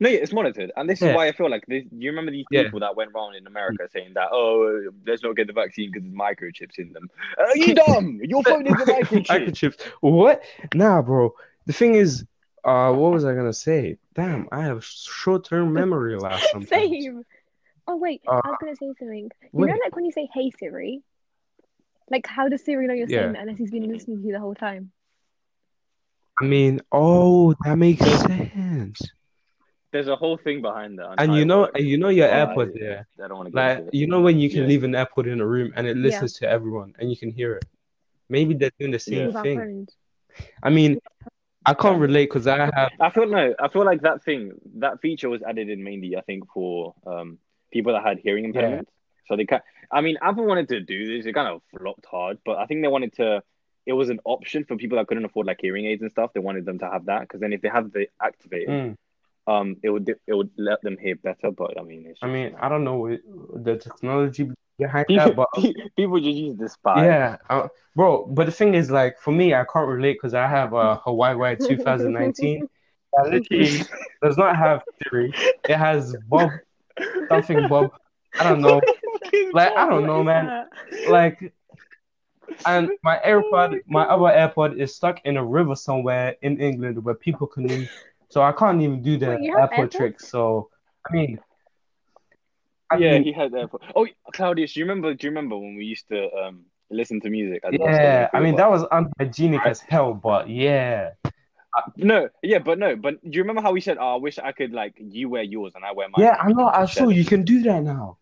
No, 0.00 0.08
yeah, 0.08 0.18
it's 0.18 0.32
monitored, 0.32 0.72
and 0.76 0.88
this 0.88 1.00
Yeah. 1.00 1.08
is 1.08 1.12
why 1.12 1.28
I 1.28 1.32
feel 1.32 1.50
like 1.50 1.64
this. 1.66 1.84
You 1.90 2.10
remember 2.10 2.30
these 2.30 2.46
Yeah. 2.50 2.62
people 2.62 2.80
that 2.80 2.96
went 2.96 3.10
around 3.14 3.34
in 3.36 3.46
America 3.46 3.88
saying 3.90 4.12
that, 4.14 4.28
oh, 4.32 4.90
let's 5.06 5.22
not 5.22 5.36
get 5.36 5.46
the 5.46 5.52
vaccine 5.52 5.90
because 5.90 6.02
there's 6.04 6.14
microchips 6.14 6.78
in 6.78 6.92
them. 6.92 7.10
Are 7.38 7.56
you 7.56 7.74
dumb? 7.74 8.20
Your 8.22 8.44
phone 8.44 8.66
is 8.66 8.80
a 8.80 8.86
microchip. 8.86 9.52
microchips. 9.52 9.80
What? 10.00 10.42
Nah, 10.74 11.02
bro. 11.02 11.34
The 11.66 11.72
thing 11.72 11.94
is, 11.94 12.24
uh, 12.64 12.92
what 12.92 13.12
was 13.12 13.24
I 13.24 13.34
gonna 13.34 13.52
say? 13.52 13.98
Damn, 14.14 14.48
I 14.52 14.62
have 14.62 14.84
short-term 14.84 15.72
memory 15.74 16.16
loss. 16.16 16.54
Same. 16.66 17.24
Oh 17.86 17.96
wait, 17.96 18.22
Uh, 18.26 18.40
I 18.44 18.48
was 18.48 18.58
gonna 18.60 18.76
say 18.76 18.92
something. 18.98 19.30
You 19.56 19.66
wait. 19.66 19.66
know, 19.66 19.76
like 19.84 19.94
when 19.96 20.04
you 20.04 20.12
say 20.12 20.28
"Hey 20.32 20.50
Siri," 20.58 21.02
like 22.10 22.26
how 22.26 22.48
does 22.48 22.64
Siri 22.64 22.86
know 22.86 22.94
you're 22.94 23.08
Yeah. 23.08 23.18
saying 23.18 23.32
that 23.32 23.42
unless 23.42 23.58
he's 23.58 23.70
been 23.70 23.88
listening 23.88 24.20
to 24.20 24.26
you 24.26 24.32
the 24.32 24.40
whole 24.40 24.54
time? 24.54 24.92
I 26.40 26.44
mean, 26.44 26.80
oh, 26.92 27.54
that 27.64 27.76
makes 27.76 28.04
sense. 28.04 29.12
There's 29.92 30.08
a 30.08 30.16
whole 30.16 30.36
thing 30.38 30.62
behind 30.62 30.98
that. 30.98 31.18
And 31.18 31.34
you 31.34 31.44
know, 31.44 31.68
and 31.74 31.86
you 31.86 31.98
know 31.98 32.08
your 32.08 32.28
Oh, 32.28 32.32
AirPods 32.32 32.72
I- 32.74 32.78
there. 32.78 33.06
I 33.22 33.28
don't 33.28 33.36
want 33.38 33.48
to 33.52 33.56
Like, 33.56 33.84
you 33.92 34.06
know 34.06 34.20
when 34.20 34.38
you 34.38 34.50
can 34.50 34.62
Yeah. 34.62 34.68
leave 34.68 34.84
an 34.84 34.92
AirPod 34.92 35.30
in 35.30 35.40
a 35.40 35.46
room 35.46 35.72
and 35.76 35.86
it 35.86 35.96
listens 35.96 36.34
to 36.38 36.48
everyone 36.48 36.94
and 36.98 37.10
you 37.10 37.16
can 37.16 37.30
hear 37.30 37.54
it. 37.54 37.64
Maybe 38.28 38.54
they're 38.54 38.70
doing 38.78 38.92
the 38.92 38.98
same 38.98 39.26
With 39.26 39.36
our 39.36 39.42
thing. 39.42 39.60
I 40.62 40.70
mean, 40.70 40.98
I 41.66 41.74
can't 41.74 42.00
relate 42.00 42.26
because 42.26 42.46
I 42.46 42.58
have. 42.74 42.90
I 43.00 43.10
feel 43.10 43.26
no. 43.26 43.54
I 43.60 43.68
feel 43.68 43.84
like 43.84 44.02
that 44.02 44.22
thing, 44.24 44.52
that 44.76 45.00
feature 45.00 45.28
was 45.28 45.42
added 45.42 45.68
in 45.68 45.82
mainly, 45.82 46.16
I 46.16 46.20
think, 46.22 46.44
for 46.52 46.94
um 47.06 47.38
people 47.72 47.92
that 47.92 48.04
had 48.04 48.18
hearing 48.18 48.44
Yeah. 48.52 48.52
impairments. 48.52 48.88
So 49.28 49.36
they 49.36 49.46
can 49.46 49.60
I 49.92 50.00
mean, 50.00 50.16
Apple 50.22 50.44
wanted 50.46 50.68
to 50.68 50.80
do 50.80 51.16
this. 51.16 51.26
It 51.26 51.32
kind 51.34 51.48
of 51.48 51.62
flopped 51.76 52.06
hard, 52.06 52.38
but 52.44 52.58
I 52.58 52.66
think 52.66 52.82
they 52.82 52.88
wanted 52.88 53.12
to. 53.14 53.42
It 53.86 53.92
was 53.94 54.08
an 54.10 54.20
option 54.24 54.64
for 54.64 54.76
people 54.76 54.98
that 54.98 55.06
couldn't 55.08 55.24
afford 55.24 55.46
like 55.46 55.58
hearing 55.60 55.86
aids 55.86 56.02
and 56.02 56.10
stuff. 56.10 56.32
They 56.32 56.40
wanted 56.40 56.64
them 56.64 56.78
to 56.80 56.88
have 56.88 57.06
that 57.06 57.22
because 57.22 57.40
then 57.40 57.52
if 57.52 57.60
they 57.62 57.68
have 57.68 57.92
the 57.92 58.08
activated, 58.22 58.68
Mm. 58.68 58.96
um, 59.46 59.76
it 59.82 59.90
would 59.90 60.08
it 60.08 60.34
would 60.34 60.50
let 60.56 60.80
them 60.82 60.96
hear 60.98 61.16
better. 61.16 61.50
But 61.50 61.78
I 61.80 61.82
mean, 61.82 62.06
it's 62.06 62.20
I 62.22 62.26
mean, 62.28 62.54
I 62.60 62.68
don't 62.68 62.84
know 62.84 63.16
the 63.54 63.76
technology 63.78 64.50
behind 64.78 65.06
people, 65.08 65.26
that, 65.34 65.36
but 65.36 65.48
people 65.96 66.20
just 66.20 66.36
use 66.36 66.56
the 66.56 66.68
spy. 66.68 67.06
yeah, 67.06 67.36
uh, 67.48 67.68
bro. 67.96 68.26
But 68.26 68.46
the 68.46 68.52
thing 68.52 68.74
is, 68.74 68.90
like, 68.90 69.18
for 69.18 69.32
me, 69.32 69.54
I 69.54 69.64
can't 69.72 69.88
relate 69.88 70.14
because 70.14 70.34
I 70.34 70.46
have 70.46 70.72
a 70.72 71.00
Huawei 71.04 71.36
White 71.36 71.60
2019 71.66 72.68
that 73.14 73.30
literally 73.30 73.80
does 74.22 74.36
not 74.36 74.56
have 74.56 74.82
Siri. 75.02 75.32
It 75.68 75.76
has 75.76 76.14
Bob, 76.28 76.50
something 77.28 77.66
Bob. 77.66 77.90
I 78.38 78.44
don't 78.50 78.60
know. 78.60 78.80
Like, 79.52 79.72
I 79.76 79.86
don't 79.88 80.06
know, 80.06 80.22
man. 80.22 80.52
Like, 81.04 81.52
and 82.64 82.90
my 83.02 83.18
AirPod, 83.24 83.80
my 83.86 84.04
other 84.04 84.24
AirPod 84.24 84.78
is 84.78 84.94
stuck 84.94 85.20
in 85.24 85.36
a 85.36 85.44
river 85.44 85.74
somewhere 85.74 86.36
in 86.42 86.60
England 86.60 87.02
where 87.04 87.14
people 87.14 87.46
canoe. 87.46 87.86
So 88.28 88.42
I 88.42 88.52
can't 88.52 88.80
even 88.82 89.02
do 89.02 89.16
the 89.18 89.26
Wait, 89.26 89.40
you 89.40 89.54
AirPod 89.56 89.90
trick. 89.90 90.20
So, 90.20 90.68
I 91.08 91.12
mean, 91.14 91.38
I 92.90 92.98
yeah, 92.98 93.12
mean, 93.12 93.22
he 93.24 93.32
had 93.32 93.52
that. 93.52 93.70
Oh, 93.94 94.06
Claudius, 94.32 94.74
do 94.74 94.80
you 94.80 94.84
remember? 94.86 95.14
Do 95.14 95.26
you 95.26 95.30
remember 95.30 95.56
when 95.56 95.76
we 95.76 95.84
used 95.84 96.08
to 96.08 96.30
um 96.34 96.64
listen 96.90 97.20
to 97.20 97.30
music? 97.30 97.62
at 97.64 97.72
the 97.72 97.78
bus 97.78 97.96
stop 97.96 98.10
yeah, 98.10 98.28
when 98.30 98.30
I 98.34 98.40
mean, 98.40 98.56
that 98.56 98.70
was 98.70 98.84
unhygienic 98.90 99.64
as 99.66 99.80
hell, 99.80 100.14
but 100.14 100.48
yeah. 100.48 101.10
No, 101.96 102.28
yeah, 102.42 102.58
but 102.58 102.78
no, 102.78 102.96
but 102.96 103.22
do 103.22 103.30
you 103.36 103.42
remember 103.42 103.62
how 103.62 103.72
we 103.72 103.80
said, 103.80 103.96
"Oh, 103.98 104.14
I 104.14 104.16
wish 104.16 104.38
I 104.38 104.52
could 104.52 104.72
like 104.72 104.94
you 104.98 105.28
wear 105.28 105.42
yours 105.42 105.72
and 105.74 105.84
I 105.84 105.92
wear 105.92 106.08
mine." 106.08 106.22
Yeah, 106.22 106.36
I 106.40 106.52
know. 106.52 106.66
I 106.66 106.86
Share 106.86 107.04
saw 107.04 107.08
you 107.08 107.24
can 107.24 107.44
do 107.44 107.62
that 107.62 107.82
now. 107.82 108.18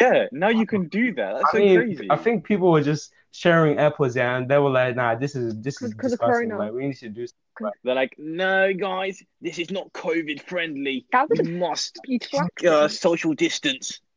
Yeah, 0.00 0.26
now 0.32 0.48
you 0.48 0.66
can 0.66 0.88
do 0.88 1.14
that. 1.14 1.32
That's 1.34 1.44
I 1.48 1.52
so 1.52 1.58
mean, 1.58 1.76
crazy. 1.78 2.06
I 2.10 2.16
think 2.16 2.44
people 2.44 2.70
were 2.72 2.82
just 2.82 3.12
sharing 3.32 3.76
AirPods 3.76 4.14
yeah, 4.16 4.36
and 4.36 4.48
they 4.48 4.58
were 4.58 4.70
like, 4.70 4.96
"Nah, 4.96 5.14
this 5.16 5.34
is 5.34 5.54
this 5.60 5.82
is 5.82 5.92
'Cause 5.94 6.12
of 6.12 6.18
disgusting. 6.20 6.48
Corona. 6.50 6.58
Like, 6.58 6.72
we 6.72 6.86
need 6.86 6.96
to 6.98 7.08
do." 7.08 7.26
Something. 7.26 7.72
They're 7.84 7.94
like, 7.94 8.14
"No, 8.18 8.72
guys, 8.72 9.22
this 9.40 9.58
is 9.58 9.70
not 9.70 9.92
COVID 9.92 10.40
friendly. 10.42 11.06
That 11.12 11.28
would 11.30 11.46
We 11.46 11.52
must 11.52 11.98
be 12.06 12.20
uh, 12.66 12.88
social 12.88 13.34
distance." 13.34 14.00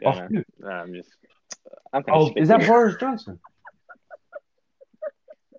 Yeah, 0.00 0.08
Oh, 0.24 0.28
no, 0.30 0.42
no, 0.60 0.68
I'm 0.70 0.94
just. 0.94 1.10
I'm 1.92 2.02
oh, 2.08 2.32
is 2.36 2.48
that 2.48 2.66
Boris 2.66 2.96
Johnson? 2.98 3.38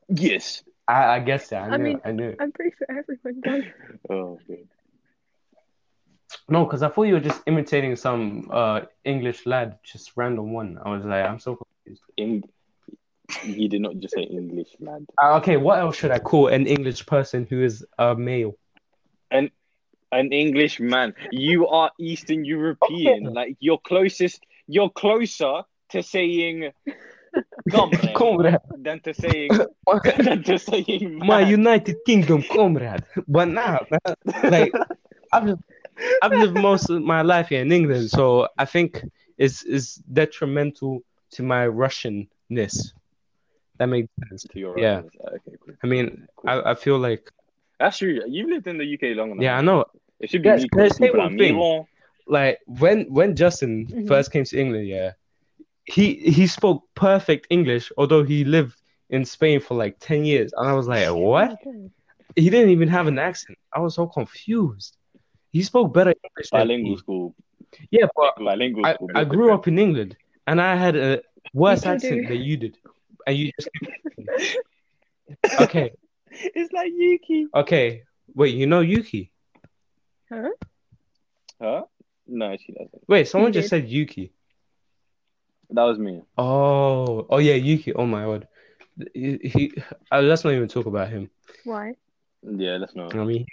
Yes. 0.10 0.64
I, 0.88 1.16
I 1.16 1.20
guess 1.20 1.50
that. 1.50 1.64
I 1.64 1.76
I 1.76 1.78
knew. 1.78 1.84
mean- 1.84 2.02
I 2.04 2.12
knew. 2.12 2.36
I'm 2.40 2.52
pretty 2.52 2.76
sure 2.78 2.88
everyone 2.90 3.42
does. 3.42 3.64
Oh, 4.10 4.40
good. 4.48 4.68
No, 6.50 6.66
because 6.66 6.84
I 6.84 6.90
thought 6.90 7.04
you 7.04 7.14
were 7.14 7.20
just 7.20 7.42
imitating 7.46 7.96
some 7.96 8.50
uh 8.52 8.82
English 9.04 9.46
lad, 9.46 9.80
just 9.84 10.12
random 10.16 10.54
one. 10.54 10.80
I 10.84 10.90
was 10.90 11.06
like, 11.06 11.26
I'm 11.26 11.40
so 11.40 11.58
confused. 11.58 12.04
In, 12.18 12.44
he 13.42 13.68
did 13.68 13.82
not 13.82 13.98
just 13.98 14.16
say 14.16 14.24
English, 14.24 14.70
lad. 14.80 15.06
Uh, 15.22 15.38
okay, 15.38 15.58
what 15.58 15.80
else 15.80 15.98
should 15.98 16.12
I 16.12 16.20
call 16.20 16.48
an 16.48 16.66
English 16.66 17.06
person 17.06 17.46
who 17.50 17.62
is 17.62 17.86
a 17.98 18.16
male? 18.16 18.56
An 20.12 20.34
English 20.34 20.80
man. 20.80 21.14
You 21.32 21.68
are 21.68 21.92
Eastern 22.00 22.44
European. 22.44 23.28
Okay. 23.28 23.34
Like 23.34 23.58
you're 23.60 23.78
closest. 23.78 24.44
You're 24.68 24.90
closer 24.90 25.62
to 25.90 26.04
saying 26.04 26.72
comrade 27.70 28.14
Comrade, 28.16 28.58
than 28.78 29.00
to 29.02 29.14
saying 29.14 29.52
than 30.18 30.44
to 30.44 30.58
saying 30.58 31.20
my. 31.20 31.42
United 31.42 31.98
Kingdom 32.06 32.44
comrade. 32.44 33.04
But 33.28 33.50
now, 33.50 33.86
man, 33.92 34.52
like, 34.52 34.72
I'm 35.32 35.46
lived, 35.48 35.64
I've 36.22 36.34
lived 36.34 36.56
most 36.56 36.90
of 36.90 37.02
my 37.04 37.22
life 37.22 37.50
here 37.50 37.62
in 37.62 37.72
England, 37.72 38.10
so 38.12 38.48
I 38.58 38.66
think 38.66 39.04
it's 39.38 39.64
is 39.64 39.96
detrimental 40.12 41.02
to 41.32 41.44
my 41.44 41.66
Russianness. 41.68 42.94
That 43.78 43.88
makes 43.88 44.10
sense. 44.30 44.46
To 44.52 44.60
your 44.60 44.74
Yeah. 44.76 45.02
Russians. 45.02 45.12
Okay, 45.36 45.58
cool. 45.66 45.76
I 45.84 45.88
mean, 45.88 46.28
Cool. 46.36 46.52
I, 46.52 46.72
I 46.72 46.76
feel 46.76 46.98
like, 46.98 47.30
That's 47.80 47.98
true. 47.98 48.22
You've 48.28 48.50
lived 48.50 48.68
in 48.68 48.78
the 48.78 48.86
UK 48.86 49.14
long 49.16 49.32
enough. 49.32 49.44
yeah, 49.44 49.58
I 49.58 49.62
know. 49.62 49.86
It 50.20 50.30
should 50.30 50.44
be 50.44 50.52
Yes, 50.52 50.54
me 50.54 50.70
can 50.72 50.82
I 50.82 50.88
calling 50.88 50.90
say 50.90 51.12
one 51.12 51.32
like 51.32 51.32
thing? 51.38 51.56
Milan. 51.56 51.86
like 52.28 52.60
when 52.66 53.06
when 53.10 53.36
Justin 53.36 53.88
Mhm. 53.94 54.08
first 54.08 54.32
came 54.32 54.46
to 54.46 54.60
England, 54.60 54.88
yeah, 54.88 55.12
he 55.86 56.16
he 56.16 56.48
spoke 56.48 56.84
perfect 56.96 57.48
English, 57.50 57.92
although 57.98 58.24
he 58.24 58.44
lived 58.46 58.80
in 59.10 59.26
Spain 59.26 59.60
for 59.60 59.76
like 59.76 59.98
ten 60.00 60.26
years, 60.26 60.52
and 60.56 60.68
I 60.68 60.74
was 60.74 60.88
like, 60.88 61.08
what? 61.14 61.58
He 62.36 62.50
didn't 62.50 62.72
even 62.72 62.90
have 62.90 63.08
an 63.08 63.20
accent. 63.20 63.58
I 63.74 63.80
was 63.80 63.96
so 63.96 64.08
confused. 64.08 64.98
He 65.52 65.64
spoke 65.64 65.94
better 65.94 66.14
English 66.24 66.50
Bilingual 66.52 66.92
me. 66.92 66.98
school. 66.98 67.36
Yeah, 67.92 68.08
but 68.16 68.36
Bilingual 68.38 68.86
I, 68.86 68.94
school. 68.94 69.10
I 69.16 69.24
grew 69.24 69.54
up 69.54 69.68
in 69.68 69.80
England, 69.80 70.16
and 70.48 70.62
I 70.62 70.76
had 70.76 70.96
a 70.96 71.22
worse 71.54 71.86
accent 71.86 72.28
than 72.28 72.42
you 72.42 72.58
did, 72.58 72.78
and 73.26 73.38
you 73.38 73.52
just 73.60 73.70
okay. 75.62 75.92
it's 76.32 76.72
like 76.72 76.92
Yuki. 76.96 77.48
Okay, 77.54 78.04
wait, 78.34 78.56
you 78.56 78.68
know 78.68 78.82
Yuki? 78.82 79.32
Huh? 80.32 80.50
Huh? 81.62 81.84
No, 82.28 82.56
she 82.58 82.72
doesn't. 82.74 83.04
Wait, 83.08 83.28
someone 83.28 83.52
just 83.52 83.70
said 83.70 83.90
Yuki. 83.90 84.32
That 85.72 85.84
was 85.84 85.98
me. 85.98 86.22
Oh, 86.38 87.26
oh 87.30 87.38
yeah, 87.38 87.56
Yuki. 87.56 87.94
Oh 87.94 88.06
my 88.06 88.24
god, 88.24 88.48
he. 89.14 89.40
he 89.44 89.74
uh, 90.12 90.22
let's 90.22 90.44
not 90.44 90.54
even 90.54 90.68
talk 90.68 90.86
about 90.86 91.10
him. 91.10 91.30
Why? 91.64 91.96
Yeah, 92.44 92.78
let's 92.78 92.96
not. 92.96 93.16
I 93.16 93.24
mean, 93.24 93.46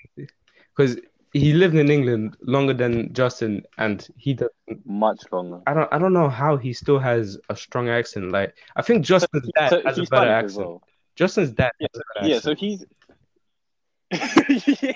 because 0.76 0.98
he 1.38 1.52
lived 1.52 1.74
in 1.74 1.90
England 1.90 2.36
longer 2.40 2.74
than 2.74 3.12
Justin, 3.12 3.64
and 3.78 4.06
he 4.16 4.34
does. 4.34 4.48
Much 4.84 5.20
longer. 5.32 5.60
I 5.66 5.74
don't. 5.74 5.92
I 5.92 5.98
don't 5.98 6.12
know 6.12 6.28
how 6.28 6.56
he 6.56 6.72
still 6.72 6.98
has 6.98 7.38
a 7.48 7.56
strong 7.56 7.88
accent. 7.88 8.32
Like 8.32 8.54
I 8.76 8.82
think 8.82 9.04
Justin's 9.04 9.48
dad 9.56 9.70
So 9.70 9.82
has 9.84 9.98
a 9.98 10.04
better 10.04 10.30
accent. 10.30 10.66
well. 10.66 10.82
Justin's 11.14 11.52
dad. 11.52 11.72
Yeah, 11.80 11.88
has 11.92 12.00
a 12.00 12.04
better 12.14 12.28
Yeah, 12.34 12.40
so 12.40 12.54
he's 12.54 12.84
yeah. 14.82 14.92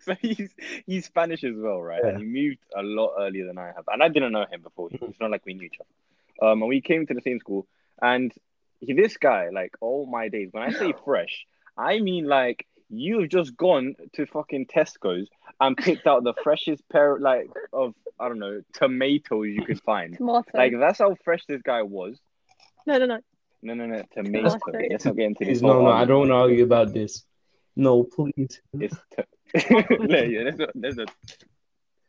So 0.00 0.14
he's 0.20 0.54
he's 0.86 1.04
Spanish 1.06 1.44
as 1.44 1.54
well, 1.56 1.80
right? 1.82 2.00
Yeah. 2.02 2.10
And 2.10 2.18
he 2.18 2.24
moved 2.24 2.58
a 2.74 2.82
lot 2.82 3.14
earlier 3.18 3.46
than 3.46 3.58
I 3.58 3.66
have, 3.66 3.84
and 3.88 4.02
I 4.02 4.08
didn't 4.08 4.32
know 4.32 4.46
him 4.50 4.62
before. 4.62 4.88
It's 4.92 5.20
not 5.20 5.30
like 5.30 5.44
we 5.44 5.54
knew 5.54 5.66
each 5.66 5.78
other. 5.80 6.50
Um, 6.50 6.62
and 6.62 6.68
we 6.68 6.80
came 6.80 7.06
to 7.06 7.14
the 7.14 7.20
same 7.20 7.38
school, 7.38 7.66
and 8.02 8.32
he, 8.80 8.92
this 8.92 9.16
guy, 9.16 9.48
like, 9.50 9.74
all 9.80 10.06
my 10.06 10.28
days. 10.28 10.48
When 10.52 10.62
I 10.62 10.70
say 10.70 10.92
fresh, 11.04 11.46
I 11.76 12.00
mean 12.00 12.26
like 12.26 12.66
you've 12.88 13.28
just 13.28 13.56
gone 13.56 13.94
to 14.14 14.26
fucking 14.26 14.66
Tesco's 14.66 15.28
and 15.60 15.76
picked 15.76 16.06
out 16.06 16.24
the 16.24 16.34
freshest 16.42 16.82
pair, 16.90 17.18
like, 17.18 17.50
of 17.72 17.94
I 18.18 18.28
don't 18.28 18.38
know 18.38 18.62
tomatoes 18.72 19.48
you 19.48 19.64
could 19.64 19.82
find. 19.82 20.16
Tomato. 20.16 20.50
Like 20.54 20.72
that's 20.78 20.98
how 20.98 21.16
fresh 21.24 21.44
this 21.46 21.62
guy 21.62 21.82
was. 21.82 22.18
no, 22.86 22.98
no, 22.98 23.06
no. 23.06 23.20
No, 23.62 23.74
no, 23.74 23.86
no, 23.86 24.02
tomato. 24.14 24.58
Tomato. 24.58 24.86
Let's 24.90 25.04
not 25.04 25.16
get 25.16 25.26
into 25.26 25.44
Please, 25.44 25.54
this. 25.54 25.62
no, 25.62 25.82
no, 25.82 25.86
I 25.88 26.04
don't 26.04 26.20
want 26.20 26.30
to 26.30 26.34
argue 26.34 26.64
about 26.64 26.92
this. 26.92 27.24
No, 27.74 28.04
please. 28.04 28.60
It's 28.74 28.96
t- 29.16 29.24
no, 29.70 30.22
yeah, 30.22 30.44
there's 30.44 30.58
no, 30.58 30.66
there's 30.74 30.96
no 30.96 31.04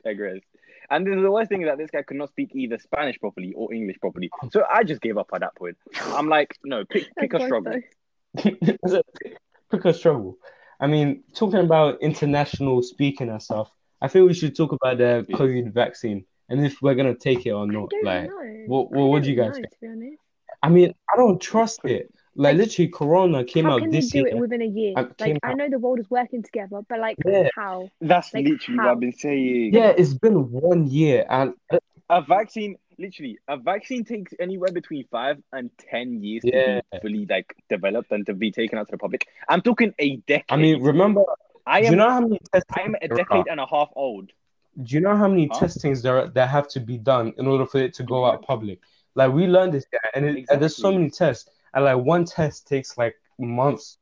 digress. 0.04 0.42
And 0.90 1.06
then 1.06 1.22
the 1.22 1.32
worst 1.32 1.50
thing 1.50 1.62
is 1.62 1.68
that 1.68 1.78
this 1.78 1.90
guy 1.90 2.04
could 2.04 2.18
not 2.18 2.30
speak 2.30 2.52
either 2.54 2.78
Spanish 2.78 3.20
properly 3.20 3.54
or 3.54 3.74
English 3.74 3.98
properly. 4.00 4.30
So 4.52 4.63
I 4.72 4.84
just 4.84 5.02
gave 5.02 5.18
up 5.18 5.30
at 5.34 5.42
that 5.42 5.56
point. 5.56 5.78
I'm 6.02 6.30
like, 6.30 6.58
no, 6.63 6.86
pick 6.86 7.08
pick 7.18 7.32
That's 7.32 7.44
a 7.44 7.48
struggle. 7.48 7.82
Pick 9.70 9.84
a 9.84 9.94
struggle. 9.94 10.38
I 10.80 10.88
mean, 10.88 11.24
talking 11.34 11.60
about 11.60 12.02
international 12.02 12.82
speaking 12.84 13.30
and 13.30 13.42
stuff, 13.42 13.72
I 14.02 14.08
think 14.08 14.28
we 14.28 14.34
should 14.34 14.56
talk 14.56 14.72
about 14.74 14.98
the 15.00 15.26
COVID 15.32 15.74
vaccine 15.74 16.26
and 16.50 16.66
if 16.66 16.82
we're 16.82 16.96
gonna 16.96 17.16
take 17.16 17.46
it 17.46 17.52
or 17.52 17.66
not. 17.68 17.92
Like, 18.04 18.30
know. 18.30 18.63
what- 18.68 18.90
I 18.94 19.02
what 19.02 19.20
don't 19.24 19.30
you 19.30 19.36
guys 19.36 19.48
know, 19.48 19.54
think? 19.54 19.70
To 19.72 19.78
be 19.82 19.88
honest. 19.88 20.22
I 20.63 20.70
mean, 20.70 20.94
I 21.13 21.18
don't 21.18 21.42
trust 21.42 21.82
it. 21.86 22.12
Like, 22.36 22.56
Like, 22.56 22.58
literally, 22.58 22.90
Corona 22.90 23.44
came 23.44 23.66
how 23.66 23.74
out 23.74 23.82
can 23.82 23.90
this 23.90 24.12
they 24.12 24.22
do 24.22 24.28
it 24.28 24.38
within 24.38 24.62
a 24.62 24.66
year? 24.66 24.94
and 24.96 25.18
came 25.18 25.34
Like, 25.36 25.40
I 25.44 25.54
know 25.54 25.70
the 25.70 25.80
world 25.80 26.00
is 26.00 26.10
working 26.12 26.44
together, 26.44 26.82
but 26.88 27.00
like, 27.00 27.18
Yeah. 27.26 27.50
how? 27.56 27.90
That's 28.00 28.32
Like, 28.34 28.46
literally 28.46 28.78
what? 28.78 28.88
I've 28.88 29.00
been 29.00 29.13
saying. 29.13 29.74
Yeah, 29.74 29.94
it's 29.98 30.13
been 30.13 30.52
one 30.52 30.86
year, 30.88 31.26
and 31.30 31.54
A 32.10 32.22
vaccine, 32.22 32.78
literally, 32.98 33.38
a 33.48 33.58
vaccine 33.58 34.04
takes 34.04 34.34
anywhere 34.40 34.72
between 34.72 35.06
five 35.12 35.42
and 35.54 35.70
ten 35.78 36.24
years 36.24 36.44
Yeah. 36.44 36.82
to 36.82 36.84
be 36.92 37.00
fully 37.00 37.26
like 37.26 37.56
developed 37.70 38.12
and 38.12 38.26
to 38.26 38.34
be 38.34 38.52
taken 38.52 38.78
out 38.78 38.88
to 38.88 38.92
the 38.92 38.98
public. 38.98 39.28
I'm 39.50 39.62
talking 39.62 39.94
a 40.00 40.18
decade. 40.18 40.46
I 40.50 40.58
mean, 40.58 40.82
remember, 40.82 41.24
I 41.66 41.82
am 41.82 41.92
you 41.92 41.96
know 41.98 42.10
how 42.10 42.22
many 42.22 42.40
I 42.54 42.82
am 42.82 42.96
a 43.02 43.08
decade 43.08 43.48
and 43.48 43.60
a 43.60 43.66
half 43.66 43.90
old. 43.96 44.32
Do 44.82 44.96
you 44.96 45.02
know 45.02 45.16
how 45.16 45.28
many 45.28 45.48
Huh? 45.52 45.60
testings 45.60 46.02
there 46.02 46.28
that 46.28 46.50
have 46.50 46.68
to 46.70 46.80
be 46.80 46.98
done 46.98 47.34
in 47.38 47.48
order 47.48 47.66
for 47.66 47.80
it 47.80 47.94
to 47.96 48.04
go 48.04 48.26
out 48.26 48.44
public? 48.46 48.80
Like 49.16 49.32
we 49.34 49.48
learned 49.48 49.74
this, 49.74 49.86
and, 50.14 50.26
it, 50.26 50.46
and 50.50 50.62
there's 50.62 50.76
so 50.78 50.92
many 50.92 51.10
tests, 51.10 51.50
and 51.74 51.84
like 51.86 51.98
one 51.98 52.26
test 52.26 52.68
takes 52.68 52.98
like 52.98 53.16
months. 53.40 53.98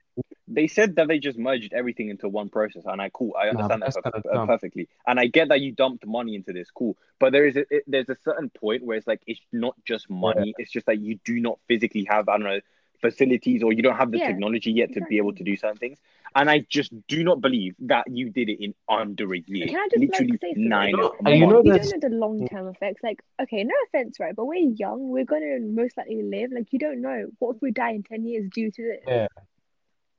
They 0.47 0.67
said 0.67 0.95
that 0.97 1.07
they 1.07 1.17
just 1.19 1.37
merged 1.37 1.73
everything 1.73 2.09
into 2.09 2.29
one 2.29 2.49
process, 2.49 2.83
and 2.85 3.01
I 3.01 3.09
cool. 3.09 3.33
I 3.37 3.49
understand 3.49 3.81
that's 3.81 3.95
that 3.95 4.23
per- 4.23 4.45
perfectly, 4.45 4.87
and 5.07 5.19
I 5.19 5.25
get 5.27 5.49
that 5.49 5.59
you 5.61 5.71
dumped 5.71 6.05
money 6.05 6.35
into 6.35 6.53
this, 6.53 6.69
cool. 6.71 6.95
But 7.19 7.31
there 7.31 7.45
is 7.47 7.55
a, 7.57 7.65
it, 7.73 7.83
there's 7.87 8.09
a 8.09 8.15
certain 8.23 8.49
point 8.49 8.83
where 8.83 8.95
it's 8.95 9.07
like 9.07 9.21
it's 9.27 9.41
not 9.51 9.75
just 9.85 10.09
money; 10.09 10.53
it's 10.57 10.71
just 10.71 10.85
that 10.85 10.99
you 10.99 11.19
do 11.25 11.39
not 11.39 11.59
physically 11.67 12.05
have 12.09 12.29
I 12.29 12.37
don't 12.37 12.45
know 12.45 12.59
facilities 13.01 13.61
or 13.61 13.73
you 13.73 13.83
don't 13.83 13.97
have 13.97 14.11
the 14.11 14.17
Yeah, 14.19 14.27
technology 14.27 14.71
yet 14.71 14.93
to 14.93 15.01
be 15.01 15.17
able 15.17 15.33
to 15.33 15.43
do 15.43 15.55
certain 15.57 15.77
things. 15.77 15.99
And 16.33 16.49
I 16.49 16.65
just 16.69 16.91
do 17.07 17.23
not 17.23 17.41
believe 17.41 17.75
that 17.81 18.05
you 18.09 18.29
did 18.29 18.49
it 18.49 18.63
in 18.63 18.73
under 18.89 19.33
a 19.33 19.39
year. 19.45 19.67
Can 19.67 19.75
I 19.77 19.87
just, 19.91 19.99
like, 20.01 20.09
Literally 20.11 20.37
say 20.41 20.47
something? 20.53 20.69
nine 20.69 20.89
You 20.91 20.97
know- 20.97 21.03
months. 21.03 21.39
you 21.39 21.47
know 21.47 21.63
you 21.63 21.73
don't 21.73 22.01
know 22.01 22.09
the 22.09 22.15
long 22.15 22.47
term 22.47 22.67
effects. 22.67 23.03
Like, 23.03 23.21
okay, 23.41 23.63
no 23.63 23.73
offense, 23.87 24.19
right? 24.19 24.35
But 24.35 24.45
we're 24.45 24.69
young. 24.75 25.09
We're 25.09 25.25
gonna 25.25 25.59
most 25.59 25.97
likely 25.97 26.23
live. 26.23 26.51
Like, 26.51 26.71
you 26.71 26.79
don't 26.79 27.01
know 27.01 27.27
what 27.39 27.57
if 27.57 27.61
we 27.61 27.71
die 27.71 27.91
in 27.91 28.03
ten 28.03 28.25
years 28.25 28.49
due 28.53 28.71
to 28.71 28.81
this. 28.81 29.03
Yeah, 29.07 29.27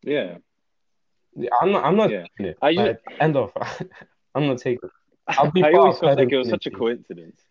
yeah, 0.07 0.39
Yeah, 1.35 1.51
I'm 1.61 1.71
not. 1.73 1.85
I'm 1.85 1.97
not 1.97 2.11
Yeah. 2.11 2.23
taking 2.23 2.47
it. 2.47 2.59
I 2.63 2.73
just- 2.75 2.87
Like, 3.07 3.21
end 3.21 3.37
of. 3.37 3.53
I'm 4.35 4.47
not 4.47 4.59
taking. 4.59 4.89
I'll 5.29 5.51
be 5.51 5.63
I 5.63 5.73
always 5.73 5.95
of 5.97 6.01
felt 6.01 6.11
herd 6.19 6.25
like 6.25 6.33
it 6.33 6.39
was 6.39 6.49
such 6.49 6.67
a 6.67 6.71
coincidence. 6.71 7.43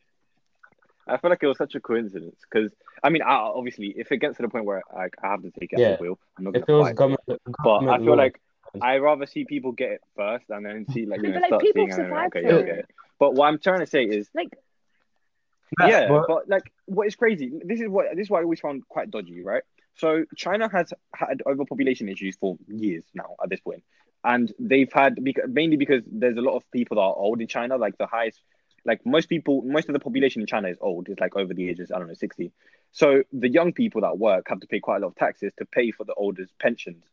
I 1.07 1.17
feel 1.17 1.29
like 1.29 1.43
it 1.43 1.47
was 1.47 1.57
such 1.57 1.75
a 1.75 1.79
coincidence 1.79 2.39
because 2.49 2.71
I 3.03 3.09
mean, 3.09 3.21
I, 3.21 3.33
obviously, 3.35 3.89
if 3.95 4.11
it 4.11 4.17
gets 4.17 4.37
to 4.37 4.41
the 4.43 4.49
point 4.49 4.65
where 4.65 4.81
I, 4.91 5.09
I 5.21 5.27
have 5.31 5.43
to 5.43 5.51
take 5.51 5.71
it, 5.73 5.79
Yeah. 5.79 5.97
I 5.99 6.01
will. 6.01 6.17
I'm 6.37 6.45
not 6.45 6.55
If 6.55 6.65
gonna 6.65 6.79
was 6.79 6.87
fight. 6.87 6.95
government, 6.95 7.21
but 7.63 7.77
I 7.87 7.97
feel 7.97 8.05
law, 8.07 8.13
like 8.15 8.41
I 8.81 8.97
rather 8.97 9.25
see 9.27 9.45
people 9.45 9.71
get 9.71 9.91
it 9.91 10.01
first 10.15 10.49
and 10.49 10.65
then 10.65 10.87
see 10.91 11.05
like 11.05 11.21
you 11.21 11.29
But, 11.31 11.33
know 11.35 11.39
like, 11.41 11.47
start 11.49 11.61
people 11.61 11.85
seeing 11.85 11.91
and 11.91 11.99
then, 11.99 12.07
survive 12.07 12.27
okay, 12.27 12.41
yeah, 12.43 12.55
it. 12.55 12.69
okay. 12.69 12.81
But 13.19 13.35
what 13.35 13.47
I'm 13.47 13.59
trying 13.59 13.81
to 13.81 13.85
say 13.85 14.03
is 14.05 14.29
Like, 14.33 14.57
yeah, 15.85 16.07
but- 16.07 16.27
but 16.27 16.49
like 16.49 16.71
what 16.85 17.05
is 17.07 17.15
crazy? 17.15 17.51
This 17.63 17.81
is 17.81 17.87
what 17.89 18.07
this 18.15 18.23
is 18.25 18.29
what 18.29 18.39
I 18.39 18.43
always 18.43 18.59
found 18.61 18.87
quite 18.87 19.11
dodgy, 19.11 19.43
right? 19.43 19.63
So 19.95 20.25
China 20.35 20.69
has 20.69 20.93
had 21.13 21.41
overpopulation 21.45 22.09
issues 22.09 22.35
for 22.35 22.57
years 22.67 23.05
now 23.13 23.35
at 23.41 23.49
this 23.49 23.61
point, 23.61 23.83
and 24.23 24.51
they've 24.59 24.91
had 24.91 25.19
mainly 25.47 25.77
because 25.77 26.03
there's 26.05 26.37
a 26.37 26.41
lot 26.41 26.55
of 26.55 26.69
people 26.71 26.95
that 26.95 27.01
are 27.01 27.15
old 27.15 27.41
in 27.41 27.47
China. 27.47 27.77
Like 27.77 27.97
the 27.97 28.07
highest, 28.07 28.41
like 28.83 29.05
most 29.05 29.29
people, 29.29 29.61
most 29.61 29.87
of 29.87 29.93
the 29.93 29.99
population 29.99 30.41
in 30.41 30.47
China 30.47 30.67
is 30.67 30.77
old. 30.81 31.07
It's 31.09 31.19
like 31.19 31.35
over 31.35 31.53
the 31.53 31.69
ages, 31.69 31.91
I 31.93 31.99
don't 31.99 32.07
know, 32.07 32.13
sixty. 32.13 32.51
So 32.91 33.23
the 33.31 33.49
young 33.49 33.73
people 33.73 34.01
that 34.01 34.17
work 34.17 34.45
have 34.49 34.59
to 34.59 34.67
pay 34.67 34.79
quite 34.79 34.97
a 34.97 34.99
lot 34.99 35.07
of 35.07 35.15
taxes 35.15 35.53
to 35.59 35.65
pay 35.65 35.91
for 35.91 36.03
the 36.03 36.13
olders' 36.13 36.53
pensions, 36.59 37.03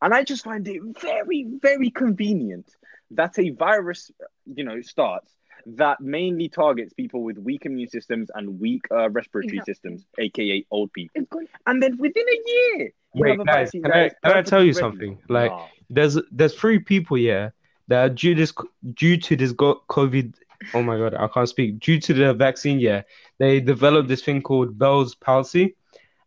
and 0.00 0.14
I 0.14 0.22
just 0.22 0.44
find 0.44 0.66
it 0.68 0.80
very, 1.00 1.46
very 1.60 1.90
convenient 1.90 2.68
that 3.12 3.38
a 3.38 3.50
virus, 3.50 4.10
you 4.46 4.64
know, 4.64 4.80
starts 4.80 5.30
that 5.66 6.00
mainly 6.00 6.48
targets 6.48 6.92
people 6.92 7.22
with 7.22 7.38
weak 7.38 7.66
immune 7.66 7.88
systems 7.88 8.30
and 8.34 8.60
weak 8.60 8.82
uh, 8.90 9.10
respiratory 9.10 9.58
Exactly. 9.58 9.74
systems, 9.74 10.06
aka 10.18 10.66
old 10.70 10.92
people. 10.92 11.22
And 11.66 11.82
then 11.82 11.96
within 11.98 12.24
a 12.28 12.50
year, 12.78 12.92
Wait, 13.14 13.38
guys, 13.44 13.70
can 13.70 13.92
I- 13.92 14.08
can 14.08 14.32
I 14.32 14.42
tell 14.42 14.64
you 14.64 14.72
perfectly 14.72 14.72
something? 14.72 15.18
Like, 15.28 15.50
Nah. 15.50 15.66
there's 15.90 16.18
there's 16.30 16.54
three 16.54 16.78
people 16.78 17.16
here 17.16 17.52
that 17.88 18.04
are 18.04 18.08
due 18.08 18.34
this 18.34 18.52
due 18.94 19.16
to 19.18 19.36
this 19.36 19.52
COVID. 19.52 20.34
Oh 20.74 20.82
my 20.82 20.96
god, 20.96 21.14
I 21.14 21.26
can't 21.28 21.48
speak. 21.48 21.80
Due 21.80 22.00
to 22.00 22.14
the 22.14 22.32
vaccine, 22.34 22.78
yeah, 22.80 23.02
they 23.38 23.60
developed 23.60 24.08
this 24.08 24.22
thing 24.22 24.40
called 24.42 24.78
Bell's 24.78 25.14
palsy, 25.14 25.74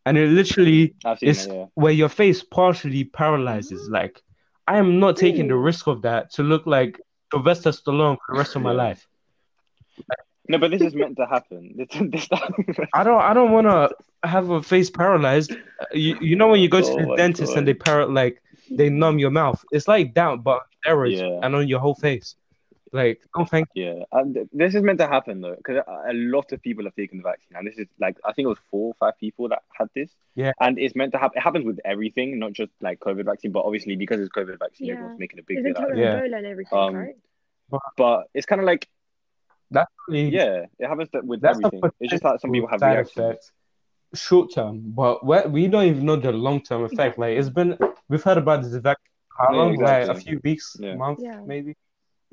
and 0.05 0.17
it 0.17 0.29
literally 0.29 0.93
is 1.21 1.45
it, 1.45 1.53
yeah. 1.53 1.65
where 1.75 1.93
your 1.93 2.09
face 2.09 2.43
partially 2.43 3.05
paralyzes. 3.05 3.89
Like, 3.89 4.21
I 4.67 4.77
am 4.77 4.99
not 4.99 5.15
taking 5.17 5.47
the 5.47 5.55
risk 5.55 5.87
of 5.87 6.01
that 6.03 6.31
to 6.33 6.43
look 6.43 6.65
like 6.67 6.99
Sylvester 7.31 7.71
Stallone 7.71 8.17
for 8.17 8.35
the 8.35 8.37
rest 8.39 8.55
of 8.55 8.61
my 8.61 8.71
life. 8.71 9.07
No, 10.47 10.59
but 10.59 10.69
this 10.71 10.81
is 10.81 10.93
meant 10.93 11.17
to 11.17 11.25
happen. 11.25 11.73
This, 11.77 11.89
this 12.11 12.27
I 12.93 13.03
don't. 13.03 13.21
I 13.21 13.33
don't 13.33 13.51
want 13.51 13.65
to 13.67 13.89
have 14.27 14.49
a 14.51 14.61
face 14.61 14.89
paralyzed. 14.89 15.51
Uh, 15.53 15.85
You, 15.93 16.17
you 16.21 16.35
know 16.35 16.47
when 16.49 16.59
you 16.61 16.69
go 16.69 16.81
to 16.81 16.91
Oh 16.91 16.97
the 17.09 17.15
dentist 17.15 17.51
God. 17.53 17.57
and 17.59 17.67
they 17.67 17.73
par 17.73 18.05
like 18.07 18.41
they 18.69 18.89
numb 18.89 19.17
your 19.19 19.31
mouth. 19.31 19.63
It's 19.71 19.87
like 19.87 20.13
that, 20.15 20.43
but 20.43 20.57
on 20.57 20.65
steroids 20.85 21.17
Yeah. 21.19 21.39
and 21.43 21.55
on 21.55 21.67
your 21.67 21.79
whole 21.79 21.95
face. 21.95 22.35
Like, 22.91 23.19
don't 23.35 23.49
thank. 23.49 23.67
Yeah, 23.75 24.03
and 24.13 24.47
this 24.53 24.73
is 24.75 24.81
meant 24.83 24.99
to 24.99 25.07
happen 25.07 25.41
though, 25.41 25.55
because 25.55 25.77
a 25.85 26.11
a 26.11 26.13
lot 26.13 26.51
of 26.53 26.61
people 26.61 26.83
have 26.85 26.95
taken 26.95 27.17
the 27.17 27.23
vaccine, 27.23 27.57
and 27.57 27.67
this 27.67 27.77
is 27.77 27.87
like 27.99 28.15
I 28.23 28.31
think 28.31 28.45
it 28.45 28.49
was 28.55 28.59
four 28.71 28.87
or 28.91 28.93
five 29.03 29.15
people 29.19 29.49
that 29.49 29.63
had 29.79 29.89
this. 29.95 30.11
Yeah. 30.35 30.51
and 30.61 30.77
it's 30.77 30.95
meant 30.95 31.11
to 31.13 31.17
happen. 31.17 31.37
It 31.39 31.41
happens 31.41 31.65
with 31.65 31.79
everything, 31.83 32.37
not 32.39 32.53
just 32.53 32.71
like 32.81 32.99
COVID 32.99 33.25
vaccine, 33.25 33.51
but 33.51 33.63
obviously 33.65 33.95
because 33.95 34.19
it's 34.21 34.29
COVID 34.39 34.59
vaccine, 34.59 34.87
Yeah. 34.87 34.93
everyone's 34.95 35.19
making 35.19 35.39
a 35.39 35.43
big 35.43 35.63
deal 35.63 35.77
out 35.77 35.91
of 35.91 35.97
Yeah. 35.97 36.17
it. 36.17 36.23
Ebola 36.31 36.37
and 36.37 36.45
everything, 36.53 36.77
Um, 36.79 36.95
right? 36.95 37.15
But 37.97 38.27
it's 38.35 38.45
kind 38.45 38.61
of 38.61 38.65
like 38.67 38.87
That's 39.71 39.91
really, 40.07 40.29
yeah, 40.29 40.65
it 40.79 40.87
happens 40.87 41.09
with 41.23 41.43
everything. 41.43 41.81
It's 41.99 42.11
just 42.11 42.23
like 42.23 42.39
some 42.39 42.51
people 42.51 42.67
have 42.69 42.79
side 42.79 42.93
reactions. 42.93 43.17
effects, 43.17 43.51
short 44.13 44.53
term, 44.53 44.81
but 44.85 45.25
we 45.25 45.37
we 45.49 45.67
don't 45.67 45.85
even 45.85 46.05
know 46.05 46.15
the 46.15 46.31
long 46.31 46.61
term 46.61 46.83
effect. 46.83 47.17
Like 47.17 47.37
it's 47.37 47.49
been, 47.49 47.77
we've 48.09 48.23
heard 48.23 48.37
about 48.37 48.63
this 48.63 48.73
vaccine 48.75 49.11
how 49.37 49.51
Yeah, 49.51 49.57
long? 49.57 49.75
Like 49.77 50.07
a 50.07 50.15
few 50.15 50.39
weeks, 50.43 50.77
Yeah. 50.79 50.95
month, 50.95 51.19
Yeah. 51.21 51.41
maybe. 51.45 51.75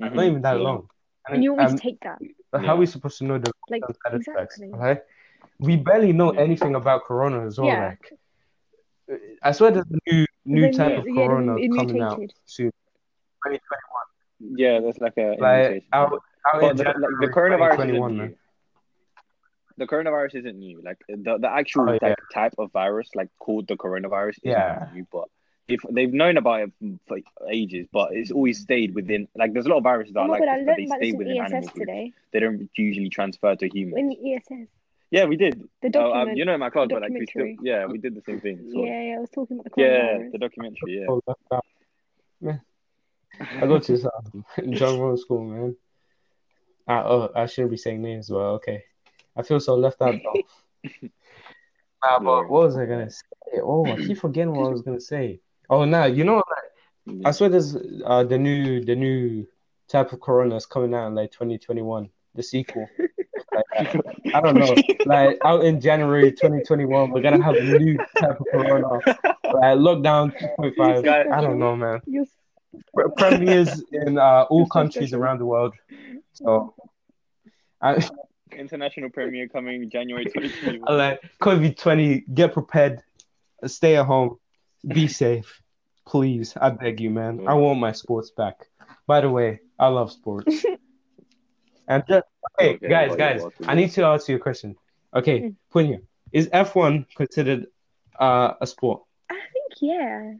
Mhm, 0.01 0.13
Not 0.15 0.25
even 0.25 0.41
that 0.43 0.57
yeah. 0.57 0.63
long. 0.63 0.87
And 1.27 1.43
you 1.43 1.53
want 1.53 1.63
me 1.65 1.71
um, 1.73 1.77
take 1.77 1.99
that? 2.01 2.19
how 2.53 2.61
Yeah. 2.61 2.71
are 2.71 2.77
we 2.77 2.85
supposed 2.85 3.17
to 3.17 3.23
know 3.25 3.37
the 3.39 3.51
Like, 3.69 3.81
long 3.81 3.93
side 4.05 4.21
effects? 4.21 4.59
exactly. 4.59 4.73
Okay, 4.73 5.01
we 5.59 5.75
barely 5.75 6.13
know 6.13 6.33
Yeah. 6.33 6.41
anything 6.41 6.75
about 6.75 7.03
corona 7.05 7.45
as 7.45 7.59
well. 7.59 7.67
Yeah. 7.67 7.95
Like, 9.09 9.19
I 9.41 9.51
swear 9.51 9.71
there's 9.71 9.85
a 9.91 9.99
new 10.11 10.25
new 10.45 10.61
Then 10.61 10.73
type 10.73 10.91
you- 10.91 10.97
of 10.99 11.05
corona 11.17 11.55
it 11.57 11.69
coming 11.75 12.01
out 12.01 12.17
mutated. 12.19 12.37
soon. 12.45 12.71
Yeah, 14.39 14.79
that's 14.81 14.99
like 14.99 15.17
a 15.17 15.35
Like 15.39 15.65
imitation. 15.71 15.87
Out, 16.47 16.55
out 16.55 16.61
But 16.61 16.71
in 16.71 16.77
the, 16.77 16.83
like, 16.83 16.93
the 17.21 17.27
coronavirus 17.27 17.89
isn't 17.89 18.17
man. 18.17 18.27
new. 18.27 18.35
The 19.77 19.87
coronavirus 19.87 20.35
isn't 20.35 20.57
new. 20.59 20.81
Like 20.83 20.97
the, 21.07 21.37
the 21.39 21.49
actual 21.51 21.89
Oh, 21.89 21.93
yeah. 21.93 21.99
like, 22.09 22.17
type 22.33 22.53
of 22.59 22.71
virus, 22.71 23.09
like 23.15 23.29
called 23.39 23.67
the 23.67 23.75
coronavirus, 23.75 24.35
isn't 24.43 24.49
Yeah. 24.51 24.87
new. 24.93 25.07
But 25.11 25.29
if 25.67 25.79
they've 25.89 26.11
known 26.13 26.37
about 26.37 26.61
it 26.61 26.71
for 27.07 27.17
ages, 27.49 27.87
but 27.91 28.09
it's 28.13 28.31
always 28.31 28.59
stayed 28.59 28.93
within. 28.93 29.27
Like, 29.35 29.53
there's 29.53 29.65
a 29.65 29.69
lot 29.69 29.77
of 29.77 29.83
viruses 29.83 30.13
that 30.13 30.19
Oh 30.19 30.23
are 30.23 30.27
like 30.27 30.41
god, 30.41 30.59
this, 30.59 30.65
but 30.67 30.75
they 30.75 30.85
stay 30.85 30.97
this 30.99 31.09
in 31.13 31.17
within 31.17 31.37
animal 31.37 31.57
ESS 31.57 31.69
groups. 31.69 31.79
today. 31.79 32.11
They 32.33 32.39
don't 32.41 32.69
usually 32.77 33.09
transfer 33.09 33.55
to 33.55 33.67
humans. 33.69 33.97
In 33.97 34.09
the 34.09 34.33
ESS, 34.35 34.67
Yeah, 35.09 35.25
we 35.25 35.37
did. 35.37 35.63
the 35.81 35.91
Oh, 35.97 36.11
um, 36.13 36.29
you 36.33 36.43
know, 36.45 36.53
in 36.53 36.59
my 36.59 36.69
class, 36.69 36.87
but 36.89 37.01
like 37.01 37.11
we 37.11 37.25
still, 37.25 37.41
documentary. 37.45 37.57
yeah, 37.63 37.85
we 37.85 37.97
did 37.97 38.13
the 38.13 38.21
same 38.27 38.41
thing. 38.41 38.57
So, 38.71 38.83
yeah, 38.85 39.01
yeah, 39.01 39.15
I 39.15 39.19
was 39.19 39.29
talking 39.31 39.57
about 39.59 39.73
the 39.75 39.81
yeah, 39.81 40.29
the 40.31 40.37
documentary. 40.37 40.99
Yeah. 40.99 41.05
Oh, 41.09 41.21
left 41.25 41.39
out. 41.51 41.65
Man, 42.41 42.61
I 43.39 43.65
go 43.65 43.79
to 43.79 43.93
um, 44.11 44.45
John 44.71 44.99
Roan 44.99 45.17
School, 45.17 45.45
man. 45.45 45.75
I, 46.87 46.95
oh, 46.99 47.31
I 47.35 47.45
shouldn't 47.45 47.71
be 47.71 47.77
saying 47.77 48.01
names, 48.01 48.29
but 48.29 48.37
okay. 48.37 48.83
I 49.35 49.43
feel 49.43 49.59
so 49.59 49.75
left 49.75 50.01
out 50.01 50.15
though. 50.23 50.89
Nah, 52.03 52.19
but 52.19 52.49
what 52.49 52.63
was 52.63 52.75
I 52.75 52.85
gonna 52.85 53.09
say? 53.09 53.61
Oh, 53.61 53.85
I 53.85 53.95
keep 53.95 54.17
forgetting 54.17 54.53
what 54.53 54.67
I 54.67 54.71
was 54.71 54.81
gonna 54.81 54.99
say. 54.99 55.39
Oh, 55.69 55.85
nah, 55.85 56.03
you 56.03 56.25
know, 56.25 56.43
like, 57.05 57.15
I 57.25 57.31
swear 57.31 57.49
there's 57.49 57.77
uh 58.05 58.25
the 58.25 58.37
new 58.37 58.83
the 58.83 58.95
new 58.95 59.47
type 59.87 60.11
of 60.11 60.19
corona 60.19 60.55
is 60.57 60.65
coming 60.65 60.93
out 60.93 61.07
in 61.07 61.15
like 61.15 61.31
2021, 61.31 62.09
the 62.35 62.43
sequel. 62.43 62.89
Like, 63.53 63.95
I 64.33 64.41
don't 64.41 64.55
know, 64.55 64.75
like 65.05 65.37
out 65.45 65.63
in 65.63 65.79
January 65.79 66.31
2021, 66.31 67.11
we're 67.11 67.21
gonna 67.21 67.41
have 67.41 67.55
a 67.55 67.63
new 67.63 67.97
type 68.17 68.37
of 68.39 68.47
corona, 68.51 68.89
like 68.95 69.77
lockdown 69.77 70.35
2.5. 70.59 71.31
I 71.31 71.41
don't 71.41 71.57
know, 71.57 71.75
man. 71.77 72.01
You're 72.05 72.25
Premieres 73.17 73.83
in 73.91 74.17
uh, 74.17 74.45
all 74.49 74.65
countries 74.67 75.13
around 75.13 75.39
the 75.39 75.45
world. 75.45 75.73
So, 76.33 76.75
I, 77.81 78.07
International 78.51 79.09
premiere 79.09 79.47
coming 79.47 79.89
January 79.89 80.25
2021. 80.25 80.87
I 80.87 80.93
like 80.93 81.21
COVID 81.41 81.77
20. 81.77 82.25
Get 82.33 82.53
prepared. 82.53 83.01
Stay 83.65 83.95
at 83.97 84.05
home. 84.05 84.37
Be 84.87 85.07
safe. 85.23 85.61
Please, 86.05 86.53
I 86.59 86.69
beg 86.69 86.99
you, 86.99 87.09
man. 87.09 87.47
I 87.47 87.53
want 87.53 87.79
my 87.79 87.93
sports 87.93 88.31
back. 88.31 88.67
By 89.07 89.21
the 89.21 89.29
way, 89.29 89.61
I 89.79 89.87
love 89.87 90.11
sports. 90.11 90.65
and 91.87 92.03
just, 92.07 92.25
okay, 92.59 92.75
Okay, 92.75 92.89
guys, 92.89 93.15
guys. 93.15 93.41
I 93.65 93.75
need 93.75 93.91
to 93.91 94.03
ask 94.03 94.27
you 94.27 94.35
a 94.35 94.39
question. 94.39 94.75
Okay, 95.15 95.39
Mm. 95.41 95.55
Punya, 95.73 96.01
is 96.31 96.49
F1 96.49 97.05
considered 97.15 97.67
uh, 98.19 98.53
a 98.59 98.67
sport? 98.67 99.03
I 99.29 99.39
think 99.53 99.73
yeah. 99.81 100.33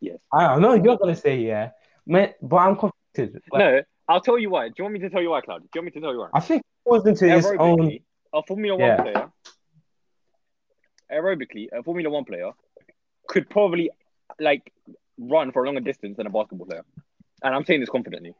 yes. 0.00 0.18
I 0.32 0.46
don't 0.46 0.62
know. 0.62 0.74
You're 0.74 0.98
gonna 0.98 1.16
say 1.16 1.38
yeah, 1.38 1.70
man, 2.06 2.34
but 2.42 2.56
I'm 2.56 2.76
conflicted. 2.76 3.42
Like, 3.50 3.60
No, 3.60 3.82
I'll 4.10 4.20
tell 4.20 4.38
you 4.38 4.50
why. 4.50 4.66
Do 4.66 4.74
you 4.78 4.84
want 4.84 4.94
me 4.94 5.00
to 5.00 5.08
tell 5.10 5.22
you 5.22 5.30
why, 5.30 5.40
Cloud? 5.40 5.62
Do 5.62 5.68
you 5.72 5.82
want 5.82 5.86
me 5.86 5.90
to 5.92 6.00
tell 6.00 6.12
you 6.12 6.18
why? 6.18 6.30
I 6.34 6.40
think 6.40 6.62
it 6.62 6.90
goes 6.90 7.06
into 7.06 7.32
its 7.32 7.46
own. 7.46 8.00
A 8.32 8.42
Formula 8.42 8.76
One 8.76 8.88
Yeah. 8.88 9.02
player, 9.02 9.30
aerobically, 11.12 11.68
a 11.72 11.82
Formula 11.84 12.10
One 12.10 12.24
player 12.24 12.50
could 13.28 13.48
probably 13.48 13.90
like 14.40 14.72
run 15.16 15.52
for 15.52 15.62
a 15.62 15.66
longer 15.66 15.80
distance 15.80 16.16
than 16.16 16.26
a 16.26 16.30
basketball 16.30 16.66
player. 16.66 16.84
And 17.44 17.54
I'm 17.54 17.64
saying 17.64 17.80
this 17.80 17.88
confidently. 17.88 18.34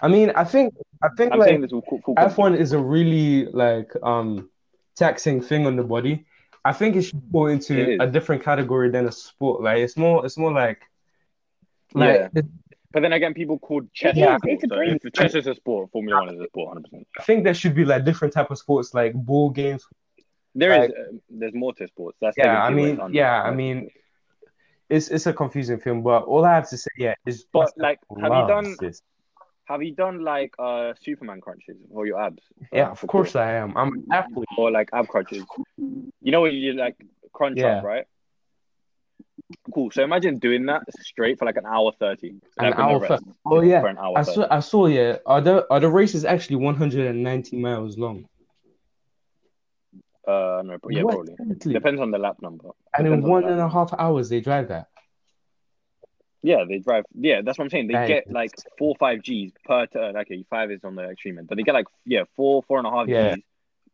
I 0.00 0.08
mean, 0.08 0.30
I 0.30 0.44
think 0.44 0.74
I 1.02 1.08
think 1.16 1.32
I'm 1.34 1.38
like 1.38 1.60
this 1.60 1.72
with 1.72 1.84
full, 1.84 2.00
full. 2.02 2.14
F1 2.14 2.56
is 2.56 2.72
a 2.72 2.78
really 2.78 3.46
like 3.46 3.92
um 4.02 4.48
taxing 4.96 5.42
thing 5.42 5.66
on 5.66 5.76
the 5.76 5.84
body. 5.84 6.24
I 6.64 6.72
think 6.72 6.96
it 6.96 7.02
should 7.02 7.22
go 7.32 7.46
into 7.46 8.00
a 8.00 8.06
different 8.06 8.42
category 8.42 8.90
than 8.90 9.06
a 9.06 9.12
sport. 9.12 9.62
Like 9.62 9.78
it's 9.78 9.98
more 9.98 10.24
it's 10.24 10.38
more 10.38 10.52
like 10.52 10.80
like 11.94 12.30
Yeah. 12.34 12.42
But 12.92 13.02
then 13.02 13.12
again, 13.12 13.34
people 13.34 13.58
call 13.58 13.82
chess 13.94 14.16
It 14.16 14.20
is, 14.20 14.24
sport. 14.24 14.40
it's 14.44 14.64
a 14.64 14.68
so 14.68 15.06
if 15.06 15.12
chess 15.12 15.34
is 15.34 15.46
a 15.46 15.54
sport, 15.54 15.90
Formula 15.92 16.18
One 16.24 16.34
is 16.34 16.40
a 16.40 16.46
sport, 16.46 16.78
100%. 16.92 17.04
I 17.18 17.22
think 17.22 17.44
there 17.44 17.54
should 17.54 17.74
be 17.74 17.84
like 17.84 18.04
different 18.04 18.34
type 18.34 18.50
of 18.50 18.58
sports 18.58 18.94
like 18.94 19.14
ball 19.14 19.50
games. 19.50 19.86
There 20.54 20.72
is, 20.72 20.78
Like- 20.78 20.90
uh, 20.90 21.16
there's 21.28 21.54
more 21.54 21.72
to 21.74 21.86
sports. 21.86 22.18
That's 22.20 22.36
Yeah, 22.36 22.62
I 22.62 22.70
mean, 22.70 22.98
yeah, 23.12 23.42
I 23.42 23.52
mean, 23.52 23.90
it's 24.88 25.08
it's 25.08 25.26
a 25.26 25.32
confusing 25.32 25.78
film, 25.78 26.02
but 26.02 26.24
all 26.24 26.44
I 26.44 26.54
have 26.54 26.68
to 26.70 26.76
say 26.76 26.90
yeah 26.98 27.14
is 27.24 27.44
But 27.52 27.72
like, 27.76 28.00
have 28.20 28.32
you 28.34 28.46
done 28.48 28.74
this. 28.80 29.02
have 29.66 29.82
you 29.84 29.94
done 29.94 30.24
like 30.24 30.52
uh 30.58 30.94
Superman 31.00 31.40
crunches 31.40 31.76
for 31.92 32.06
your 32.06 32.20
abs? 32.20 32.42
Yeah, 32.72 32.90
of 32.90 33.00
course? 33.06 33.36
I 33.36 33.52
am. 33.52 33.76
I'm 33.76 33.92
an 33.92 34.04
athlete. 34.10 34.48
Or 34.58 34.72
like 34.72 34.88
ab 34.92 35.06
crunches. 35.06 35.44
You 35.78 36.32
know 36.32 36.40
when 36.40 36.54
you 36.54 36.72
like 36.72 36.96
crunch 37.32 37.58
Yeah. 37.58 37.78
up, 37.78 37.84
right? 37.84 38.06
Cool. 39.74 39.90
So 39.90 40.02
imagine 40.04 40.38
doing 40.38 40.66
that 40.66 40.82
straight 41.00 41.38
for 41.38 41.44
like 41.44 41.56
an 41.56 41.66
hour 41.66 41.92
thirty. 41.98 42.28
An 42.30 42.40
like, 42.58 42.68
with 42.70 42.78
no 42.78 42.84
hour 42.84 42.98
rest. 43.00 43.24
Oh 43.44 43.60
yeah, 43.60 43.82
hour 43.98 44.18
I 44.18 44.22
30. 44.22 44.34
saw 44.34 44.46
I 44.50 44.60
saw 44.60 44.86
yeah. 44.86 45.16
Are 45.26 45.40
the 45.40 45.66
are 45.72 45.80
the 45.80 45.88
races 45.88 46.24
actually 46.24 46.56
190 46.56 47.56
miles 47.56 47.98
long? 47.98 48.26
Uh, 50.26 50.62
no, 50.64 50.78
yeah, 50.90 51.02
What? 51.02 51.14
probably. 51.14 51.34
Exactly. 51.40 51.72
Depends 51.72 52.00
on 52.00 52.10
the 52.10 52.18
lap 52.18 52.36
number. 52.40 52.70
And 52.96 53.06
in 53.06 53.12
Depends 53.12 53.24
on 53.24 53.30
one 53.30 53.44
and 53.44 53.60
a 53.60 53.68
half 53.68 53.92
hours 53.98 54.28
they 54.28 54.40
drive 54.40 54.68
that. 54.68 54.86
Yeah, 56.42 56.64
they 56.68 56.78
drive. 56.78 57.04
Yeah, 57.14 57.42
that's 57.42 57.58
what 57.58 57.64
I'm 57.64 57.70
saying. 57.70 57.88
They 57.88 57.94
That 57.94 58.08
get 58.08 58.26
is- 58.26 58.32
like 58.32 58.52
four, 58.78 58.94
five 58.98 59.22
G's 59.22 59.52
per 59.64 59.86
turn. 59.86 60.16
Uh, 60.16 60.20
okay, 60.20 60.44
five 60.48 60.70
is 60.70 60.84
on 60.84 60.94
the 60.94 61.10
extreme 61.10 61.38
end, 61.38 61.48
but 61.48 61.56
they 61.56 61.62
get 61.64 61.74
like 61.74 61.86
yeah, 62.06 62.22
four, 62.36 62.62
four 62.62 62.78
and 62.78 62.86
a 62.86 62.90
half 62.90 63.08
Yeah. 63.08 63.34
G's 63.34 63.44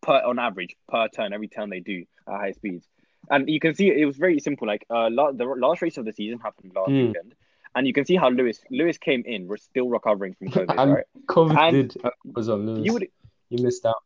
per 0.03 0.15
on 0.25 0.39
average 0.39 0.77
per 0.89 1.09
turn 1.09 1.33
every 1.33 1.49
turn 1.49 1.71
they 1.71 1.81
do 1.81 2.05
at 2.29 2.35
high 2.35 2.53
speeds. 2.53 2.87
And 3.31 3.49
you 3.49 3.61
can 3.61 3.75
see 3.75 3.89
it 3.89 4.05
was 4.07 4.17
very 4.17 4.39
simple. 4.41 4.67
Like 4.67 4.85
uh, 4.91 5.09
la- 5.11 5.33
the 5.33 5.45
last 5.45 5.83
race 5.83 5.97
of 5.99 6.05
the 6.05 6.13
season 6.13 6.39
happened 6.39 6.73
last 6.75 6.89
Hmm. 6.91 7.07
weekend, 7.09 7.35
and 7.75 7.87
you 7.87 7.93
can 7.93 8.05
see 8.05 8.17
how 8.17 8.29
Lewis 8.31 8.61
Lewis 8.71 8.99
came 8.99 9.23
in. 9.27 9.47
We're 9.49 9.57
still 9.57 9.89
recovering 9.89 10.35
from 10.35 10.49
COVID, 10.49 10.75
And- 10.79 10.93
right? 10.95 11.05
COVID 11.27 12.05
uh, 12.05 12.11
was 12.25 12.49
on 12.49 12.67
Lewis. 12.67 12.85
You 12.87 12.93
would 12.95 13.09
You 13.51 13.63
missed 13.65 13.85
out. 13.87 14.03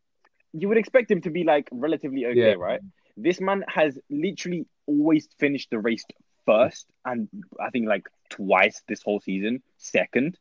you 0.53 0.67
would 0.69 0.77
expect 0.77 1.09
him 1.11 1.21
to 1.21 1.29
be 1.29 1.43
like 1.43 1.69
relatively 1.71 2.25
okay, 2.25 2.39
Yeah. 2.49 2.53
right? 2.53 2.81
This 3.17 3.39
man 3.41 3.63
has 3.67 3.97
literally 4.09 4.65
always 4.87 5.27
finished 5.37 5.69
the 5.69 5.79
race 5.79 6.03
first, 6.45 6.87
and 7.05 7.27
I 7.59 7.69
think 7.69 7.87
like 7.87 8.07
twice 8.29 8.81
this 8.87 9.01
whole 9.03 9.19
season, 9.19 9.61
second. 9.77 10.37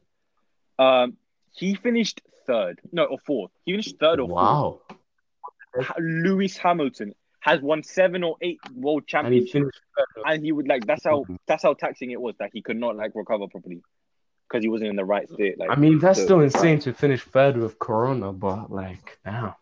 Um, 0.78 1.16
he 1.52 1.74
finished 1.74 2.22
third, 2.46 2.80
no, 2.92 3.04
or 3.04 3.18
fourth. 3.18 3.50
He 3.64 3.72
finished 3.72 3.98
third 3.98 4.20
or 4.20 4.26
Wow. 4.28 4.80
fourth. 4.88 5.86
Ha- 5.86 5.94
Lewis 6.00 6.56
Hamilton 6.56 7.14
has 7.40 7.60
won 7.60 7.82
seven 7.82 8.22
or 8.22 8.36
eight 8.42 8.58
world 8.74 9.04
And 9.14 9.32
he 9.34 9.40
championships, 9.40 9.80
and 10.26 10.44
he 10.44 10.52
would 10.52 10.68
like 10.68 10.86
that's 10.86 11.04
how 11.04 11.24
Mhm. 11.24 11.36
that's 11.46 11.62
how 11.62 11.74
taxing 11.74 12.10
it 12.10 12.20
was 12.20 12.34
that 12.38 12.50
he 12.52 12.62
could 12.62 12.76
not 12.76 12.96
like 12.96 13.12
recover 13.14 13.46
properly 13.48 13.82
because 14.48 14.62
he 14.62 14.68
wasn't 14.68 14.90
in 14.90 14.96
the 14.96 15.04
right 15.04 15.28
state. 15.28 15.58
Like 15.58 15.70
I 15.70 15.76
mean, 15.76 15.98
that's 15.98 16.18
so- 16.18 16.24
still 16.24 16.40
insane 16.40 16.78
to 16.80 16.92
finish 16.92 17.22
third 17.24 17.56
with 17.56 17.78
Corona, 17.78 18.32
but 18.32 18.70
like, 18.70 19.18
damn. 19.24 19.54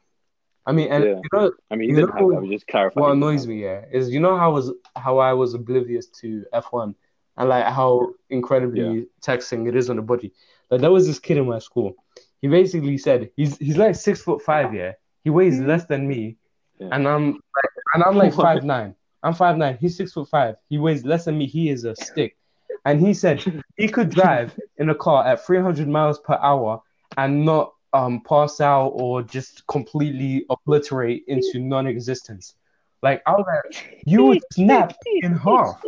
I 0.66 0.72
mean, 0.72 0.88
and 0.90 1.04
Yeah. 1.04 1.10
you 1.10 1.28
know 1.32 1.52
I 1.70 1.76
mean, 1.76 1.90
You 1.90 2.06
know 2.06 2.12
was 2.26 2.50
just 2.50 2.66
clarifying. 2.66 3.02
what 3.02 3.12
annoys 3.12 3.46
me, 3.46 3.62
yeah, 3.62 3.84
is 3.90 4.10
you 4.10 4.20
know 4.20 4.36
how 4.36 4.50
I 4.50 4.52
was 4.52 4.72
how 4.96 5.18
I 5.18 5.32
was 5.32 5.54
oblivious 5.54 6.08
to 6.20 6.44
F1 6.52 6.94
and 7.36 7.48
like 7.48 7.64
how 7.64 8.12
incredibly 8.28 9.06
taxing 9.22 9.66
it 9.66 9.76
is 9.76 9.88
on 9.88 9.96
the 9.96 10.02
body. 10.02 10.32
Like 10.70 10.80
there 10.80 10.90
was 10.90 11.06
this 11.06 11.18
kid 11.18 11.38
in 11.38 11.46
my 11.46 11.58
school. 11.60 11.94
He 12.42 12.48
basically 12.48 12.98
said 12.98 13.30
he's 13.36 13.56
he's 13.58 13.78
like 13.78 13.94
six 13.94 14.20
foot 14.20 14.42
five, 14.42 14.74
yeah. 14.74 14.92
He 15.24 15.30
weighs 15.30 15.58
less 15.60 15.84
than 15.86 16.06
me, 16.06 16.36
Yeah. 16.78 16.88
and 16.92 17.08
I'm 17.08 17.32
like, 17.32 17.70
and 17.94 18.04
I'm 18.04 18.16
like 18.16 18.34
five 18.34 18.64
nine. 18.64 18.94
I'm 19.22 19.34
five 19.34 19.56
nine. 19.56 19.78
He's 19.80 19.96
six 19.96 20.12
foot 20.12 20.28
five. 20.28 20.56
He 20.68 20.78
weighs 20.78 21.04
less 21.04 21.24
than 21.24 21.38
me. 21.38 21.46
He 21.46 21.70
is 21.70 21.84
a 21.84 21.94
stick, 21.96 22.36
and 22.84 23.00
he 23.00 23.14
said 23.14 23.44
he 23.76 23.88
could 23.88 24.10
drive 24.10 24.58
in 24.76 24.90
a 24.90 24.94
car 24.94 25.26
at 25.26 25.44
300 25.44 25.88
miles 25.88 26.18
per 26.20 26.34
hour 26.34 26.80
and 27.16 27.44
not 27.44 27.74
um 27.92 28.20
pass 28.28 28.60
out 28.60 28.88
or 28.88 29.22
just 29.22 29.66
completely 29.66 30.44
obliterate 30.50 31.24
into 31.26 31.58
non-existence. 31.58 32.54
Like 33.02 33.22
I 33.26 33.32
was 33.32 33.44
like, 33.46 34.02
you 34.06 34.24
would 34.24 34.42
snap 34.52 34.92
in 35.22 35.34
half. 35.34 35.80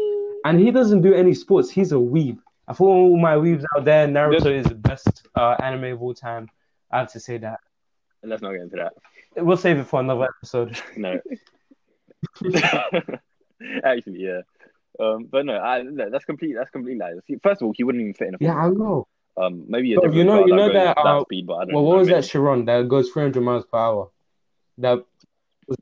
And 0.44 0.58
he 0.58 0.70
doesn't 0.70 1.02
do 1.02 1.12
any 1.12 1.34
sports. 1.34 1.70
He's 1.70 1.92
a 1.92 1.96
weeb. 1.96 2.38
I 2.66 2.72
thought 2.72 2.86
all 2.86 3.20
my 3.20 3.34
weebs 3.34 3.64
out 3.76 3.84
there, 3.84 4.06
Naruto 4.06 4.46
is 4.46 4.64
the 4.64 4.74
best 4.74 5.26
uh, 5.34 5.56
anime 5.62 5.92
of 5.92 6.02
all 6.02 6.14
time. 6.14 6.48
I 6.90 6.98
have 7.00 7.12
to 7.12 7.20
say 7.20 7.36
that. 7.38 7.60
Let's 8.22 8.42
not 8.42 8.52
get 8.52 8.62
into 8.62 8.76
that. 8.76 8.92
We'll 9.36 9.56
save 9.56 9.78
it 9.78 9.84
for 9.84 10.00
another 10.00 10.24
episode. 10.24 10.76
No. 10.96 11.20
Actually, 13.84 14.20
yeah. 14.22 14.40
Um, 14.98 15.24
but 15.30 15.46
no, 15.46 15.56
I, 15.56 15.82
no, 15.82 16.10
that's 16.10 16.24
complete. 16.24 16.54
That's 16.56 16.70
complete 16.70 16.98
lies. 16.98 17.16
First 17.42 17.62
of 17.62 17.66
all, 17.66 17.72
he 17.76 17.84
wouldn't 17.84 18.02
even 18.02 18.14
fit 18.14 18.28
in 18.28 18.34
a. 18.34 18.38
Yeah, 18.40 18.56
I 18.56 18.68
know. 18.70 19.06
Um, 19.36 19.64
maybe 19.68 19.92
a 19.94 19.96
Bro, 19.96 20.10
different 20.10 20.16
you 20.18 20.24
know- 20.24 20.46
you 20.46 20.54
know 20.56 20.66
goes 20.66 20.74
that, 20.74 20.98
uh, 20.98 21.22
speed, 21.22 21.46
but 21.46 21.54
I 21.54 21.64
don't 21.64 21.74
Well, 21.74 21.82
know. 21.84 21.88
what 21.88 21.98
was 21.98 22.08
Maybe- 22.08 22.20
that 22.20 22.26
Chiron 22.28 22.64
that 22.66 22.88
goes 22.88 23.10
300 23.10 23.40
miles 23.42 23.64
per 23.64 23.78
hour? 23.78 24.10
That 24.78 25.04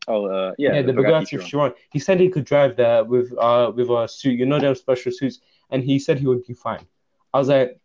Oh, 0.06 0.26
uh, 0.26 0.52
yeah, 0.58 0.74
yeah, 0.74 0.82
the 0.82 0.92
Bugatti 0.92 1.26
Chiron. 1.28 1.46
Chiron. 1.46 1.72
He 1.90 1.98
said 1.98 2.20
he 2.20 2.28
could 2.28 2.44
drive 2.44 2.76
that 2.76 3.06
with 3.08 3.32
uh 3.38 3.72
with 3.74 3.88
a 3.88 4.06
suit. 4.06 4.38
You 4.38 4.44
know 4.44 4.61
them 4.61 4.74
special 4.74 5.11
suits, 5.11 5.40
and 5.70 5.82
he 5.82 5.98
said 5.98 6.18
he 6.18 6.26
would 6.26 6.44
be 6.46 6.52
fine. 6.52 6.87
I 7.33 7.38
was 7.38 7.48
like, 7.48 7.81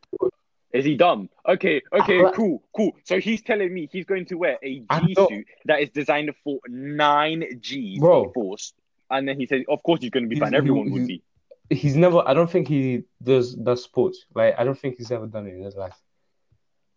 Is 0.74 0.86
he 0.86 0.96
dumb? 0.96 1.30
Okay, 1.48 1.82
okay, 1.94 2.24
Uh, 2.24 2.32
cool, 2.32 2.64
cool. 2.76 2.92
So 3.04 3.20
he's 3.20 3.42
telling 3.44 3.72
me 3.74 3.88
he's 3.92 4.06
going 4.06 4.26
to 4.26 4.36
wear 4.36 4.58
a 4.64 4.80
G 4.80 5.16
suit 5.16 5.46
that 5.66 5.80
is 5.82 5.90
designed 5.92 6.32
for 6.44 6.60
nine 6.68 7.44
G's 7.62 8.00
Bro. 8.00 8.32
force, 8.34 8.74
and 9.12 9.28
then 9.28 9.40
he 9.40 9.46
says, 9.46 9.62
"Of 9.70 9.84
course, 9.84 10.02
he's 10.02 10.10
going 10.10 10.24
to 10.24 10.30
be 10.30 10.40
fine. 10.40 10.54
Everyone 10.56 10.88
he- 10.88 10.94
would 10.94 11.08
be." 11.08 11.24
he's 11.70 11.96
never. 11.96 12.22
I 12.28 12.34
don't 12.34 12.50
think 12.50 12.68
he 12.68 13.04
does 13.22 13.54
does 13.56 13.84
sports. 13.84 14.26
Like 14.34 14.56
I 14.58 14.64
don't 14.64 14.78
think 14.78 14.98
he's 14.98 15.12
ever 15.12 15.28
done 15.28 15.46
it 15.48 15.54
in 15.56 15.62
his 15.64 15.76
life. 15.76 15.96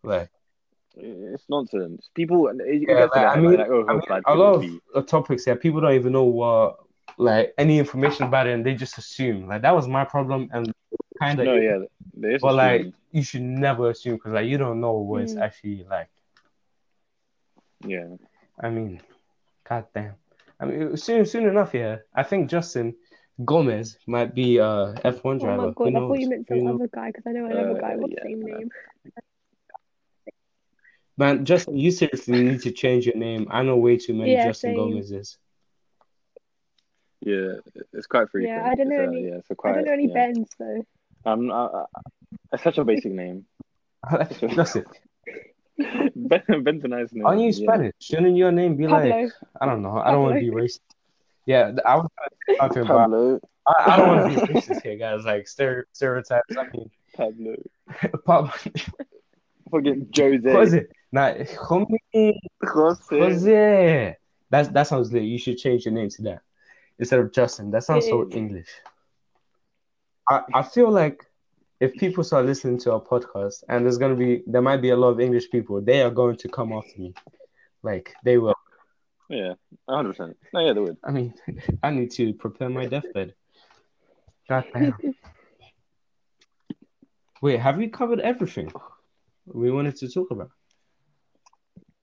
Like 0.03 0.29
It's 0.95 1.43
nonsense. 1.47 2.09
People, 2.15 2.51
Yeah, 2.65 3.01
like, 3.01 3.11
that, 3.13 3.25
I 3.27 3.39
mean- 3.39 3.57
like, 3.57 3.67
oh, 3.69 3.85
I 3.87 3.93
mean, 3.93 4.01
a 4.25 4.35
lot 4.35 4.63
it 4.63 4.71
of 4.95 5.05
be? 5.05 5.09
topics 5.11 5.45
here, 5.45 5.55
people 5.55 5.81
don't 5.81 5.93
even 5.93 6.13
know 6.13 6.23
what 6.25 6.77
like 7.19 7.53
any 7.57 7.77
information 7.79 8.25
about 8.25 8.47
it, 8.47 8.53
and 8.53 8.65
they 8.65 8.73
just 8.73 8.97
assume. 8.97 9.47
Like 9.47 9.61
that 9.61 9.75
was 9.75 9.87
my 9.87 10.03
problem, 10.03 10.49
and 10.51 10.71
kind 11.19 11.39
of. 11.39 11.45
No, 11.45 11.55
yeah, 11.55 11.79
there 12.15 12.31
is. 12.35 12.41
But 12.41 12.51
a 12.53 12.53
like, 12.53 12.81
student. 12.81 12.95
you 13.11 13.23
should 13.23 13.41
never 13.41 13.89
assume 13.89 14.15
because 14.15 14.33
like 14.33 14.47
you 14.47 14.57
don't 14.57 14.79
know 14.81 14.93
what 14.93 15.21
it's 15.23 15.33
Mm. 15.33 15.41
actually 15.41 15.83
like. 15.89 16.09
yeah, 17.85 18.07
I 18.59 18.69
mean, 18.69 19.01
goddamn. 19.67 20.15
I 20.59 20.65
mean, 20.65 20.97
soon, 20.97 21.25
soon 21.25 21.45
enough, 21.47 21.73
yeah. 21.73 21.97
I 22.15 22.23
think 22.23 22.49
Justin 22.49 22.95
Gomez 23.45 23.97
might 24.07 24.33
be 24.33 24.57
a 24.57 24.95
F1 25.03 25.03
driver. 25.05 25.27
Oh 25.35 25.37
driver. 25.39 25.61
my 25.61 25.67
Who 25.67 25.73
god, 25.75 25.87
I 25.87 25.89
knows? 25.91 26.09
thought 26.09 26.19
you 26.19 26.29
meant 26.29 26.45
Who 26.49 26.55
some 26.55 26.65
knows? 26.65 26.75
other 26.75 26.89
guy 26.93 27.07
because 27.11 27.23
I 27.27 27.31
know 27.33 27.45
another 27.45 27.77
Uh, 27.77 27.81
guy 27.81 27.95
with 27.95 28.11
yeah, 28.11 28.23
the 28.23 28.29
same 28.29 28.41
name. 28.41 28.69
Man, 31.19 31.45
Justin, 31.45 31.77
you 31.77 31.91
seriously 31.91 32.43
need 32.43 32.61
to 32.61 32.71
change 32.71 33.05
your 33.05 33.15
name. 33.15 33.47
I 33.51 33.63
know 33.63 33.77
way 33.77 33.97
too 33.97 34.13
many 34.13 34.33
Yeah, 34.33 34.45
Justin 34.47 34.69
same. 34.71 34.75
Gomez's. 34.77 35.37
yeah, 37.21 37.53
it's 37.93 38.07
quite 38.07 38.29
frequent. 38.29 38.55
Yeah, 38.57 38.69
I 38.69 38.75
don't 38.75 38.89
know 38.89 39.01
It's, 39.01 39.07
uh, 39.07 39.11
any- 39.11 39.27
yeah, 39.27 39.37
so 39.45 39.51
I 39.51 39.55
quite. 39.55 39.73
don't 39.75 39.85
know 39.85 39.93
any 39.93 40.07
yeah. 40.07 40.13
Bens 40.13 40.49
though. 40.59 40.85
Um, 41.27 41.51
I, 41.51 41.65
I, 41.65 41.83
it's 42.53 42.63
such 42.63 42.77
a 42.77 42.85
basic 42.85 43.11
name. 43.11 43.45
Justin, 44.55 44.85
Ben, 46.15 46.63
Ben's 46.63 46.85
a 46.85 46.87
nice 46.87 47.11
name. 47.11 47.25
aren't 47.25 47.41
you 47.41 47.47
yeah. 47.47 47.65
Spanish? 47.65 47.93
Shouldn't 47.99 48.37
your 48.37 48.53
name 48.53 48.77
be 48.77 48.87
like, 48.87 49.33
I 49.59 49.65
don't 49.65 49.81
know. 49.81 49.97
I 49.97 50.11
don't 50.11 50.23
want 50.23 50.35
to 50.35 50.39
be 50.39 50.49
racist. 50.49 50.79
Yeah, 51.45 51.73
I 51.85 51.95
was 51.97 52.07
talking 52.57 52.83
about. 52.83 53.09
Pablo. 53.09 53.39
I, 53.67 53.93
I 53.93 53.97
don't 53.97 54.07
want 54.07 54.33
to 54.33 54.47
be 54.47 54.53
racist 54.53 54.81
here, 54.83 54.95
guys. 54.95 55.25
Like 55.25 55.47
stereotypes. 55.49 56.57
I 56.57 56.63
mean, 56.73 56.89
Pablo. 57.13 57.55
Pablo. 58.25 58.51
Fucking 59.69 60.09
Jose. 60.15 60.51
Jose. 60.51 60.85
Nah, 61.11 61.33
homie. 61.33 62.33
Jose. 62.63 63.19
Jose. 63.19 64.17
That's 64.49 64.69
that 64.69 64.87
sounds 64.87 65.11
lit. 65.11 65.23
You 65.23 65.37
should 65.37 65.57
change 65.57 65.83
your 65.83 65.93
name 65.93 66.09
to 66.09 66.21
that 66.23 66.41
instead 66.99 67.19
of 67.19 67.33
Justin. 67.33 67.71
That 67.71 67.83
sounds 67.83 68.05
It 68.05 68.11
so. 68.11 68.29
English. 68.31 68.69
I, 70.29 70.41
I 70.53 70.63
feel 70.63 70.91
like 70.91 71.25
if 71.79 71.93
people 71.93 72.23
start 72.23 72.45
listening 72.45 72.79
to 72.79 72.93
our 72.93 73.01
podcast 73.01 73.63
and 73.69 73.85
there's 73.85 73.97
gonna 73.97 74.15
be 74.15 74.43
there 74.47 74.61
might 74.61 74.81
be 74.81 74.89
a 74.89 74.97
lot 74.97 75.09
of 75.09 75.19
English 75.19 75.49
people, 75.51 75.81
they 75.81 76.01
are 76.01 76.09
going 76.09 76.37
to 76.37 76.49
come 76.49 76.73
after 76.73 76.99
me. 76.99 77.13
Like 77.83 78.13
they 78.23 78.37
will. 78.37 78.55
Yeah, 79.29 79.53
100%. 79.89 80.33
No, 80.53 80.65
yeah, 80.65 80.73
they 80.73 80.79
would. 80.79 80.97
I 81.03 81.11
mean, 81.11 81.33
I 81.83 81.91
need 81.91 82.11
to 82.11 82.33
prepare 82.33 82.69
my 82.69 82.85
deathbed. 82.85 83.33
God 84.49 84.65
damn. 84.73 84.95
Wait, 87.41 87.59
have 87.59 87.77
we 87.77 87.87
covered 87.89 88.21
everything 88.21 88.71
we 89.45 89.69
wanted 89.69 89.95
to 89.97 90.09
talk 90.09 90.31
about? 90.31 90.49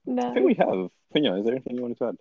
No. 0.06 0.30
I 0.30 0.34
think 0.34 0.46
we 0.46 0.54
have. 0.54 0.90
Pina, 1.12 1.38
is 1.38 1.44
there 1.44 1.54
anything 1.54 1.76
you 1.76 1.82
wanted 1.82 1.98
to 1.98 2.08
add? 2.08 2.16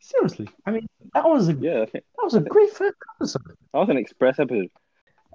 Seriously, 0.00 0.48
I 0.66 0.70
mean 0.70 0.86
that 1.14 1.24
was 1.24 1.48
a 1.48 1.54
Yeah, 1.54 1.84
think 1.86 2.04
that 2.16 2.22
was 2.22 2.34
a 2.34 2.40
great 2.40 2.70
first 2.70 2.96
episode. 3.16 3.42
that 3.72 3.78
was 3.78 3.88
an 3.88 3.96
express 3.96 4.38
episode. 4.38 4.70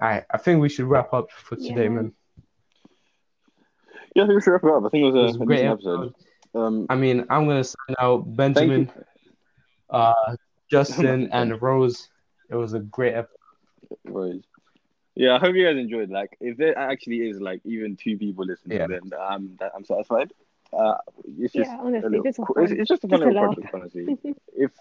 All 0.02 0.08
right, 0.08 0.24
I 0.32 0.38
think 0.38 0.62
we 0.62 0.70
should 0.70 0.86
wrap 0.86 1.14
up 1.14 1.32
for 1.32 1.56
today, 1.56 1.84
Yeah. 1.84 1.90
man. 1.90 2.14
Yeah, 4.16 4.24
I 4.24 4.28
think 4.28 4.36
we 4.38 4.42
should 4.42 4.52
wrap 4.52 4.64
it 4.64 4.70
up. 4.72 4.84
I 4.86 4.90
think 4.90 5.04
it 5.04 5.06
was 5.06 5.16
It 5.16 5.20
a, 5.20 5.22
was 5.24 5.36
a 5.38 5.42
a 5.42 5.46
great 5.46 5.66
episode. 5.66 6.00
episode. 6.08 6.16
Um, 6.60 6.86
I 6.90 6.96
mean, 6.96 7.26
I'm 7.30 7.46
gonna 7.48 7.64
sign 7.64 7.96
out. 8.00 8.36
Benjamin, 8.36 8.92
uh, 9.90 10.14
Justin, 10.70 11.30
and 11.34 11.62
Rose. 11.62 12.10
It 12.50 12.56
was 12.56 12.74
a 12.74 12.80
great 12.80 13.14
episode. 13.14 13.38
Rose. 14.06 14.44
Yeah, 15.16 15.36
I 15.36 15.40
hope 15.40 15.56
you 15.56 15.66
guys 15.66 15.78
enjoyed. 15.78 16.10
Like, 16.10 16.36
if 16.42 16.58
there 16.58 16.78
actually 16.78 17.30
is 17.30 17.40
like 17.40 17.62
even 17.64 17.96
two 17.96 18.18
people 18.18 18.46
listening, 18.46 18.80
Yeah. 18.80 18.88
then 18.88 19.12
I'm 19.18 19.56
that, 19.60 19.72
I'm 19.76 19.86
satisfied. 19.86 20.34
Uh, 20.74 20.96
it's 21.38 21.54
just 21.54 21.70
Yeah, 21.70 21.78
a 21.78 21.86
honestly, 21.86 22.10
little, 22.10 22.24
this 22.24 22.40
it's, 22.58 22.72
it's 22.72 22.88
just 22.90 23.04
a 23.04 23.08
fun 23.08 23.20
Just 23.20 23.24
a 23.24 23.34
little 23.34 23.54
project, 23.54 23.74
honestly. 23.74 24.18
if 24.56 24.72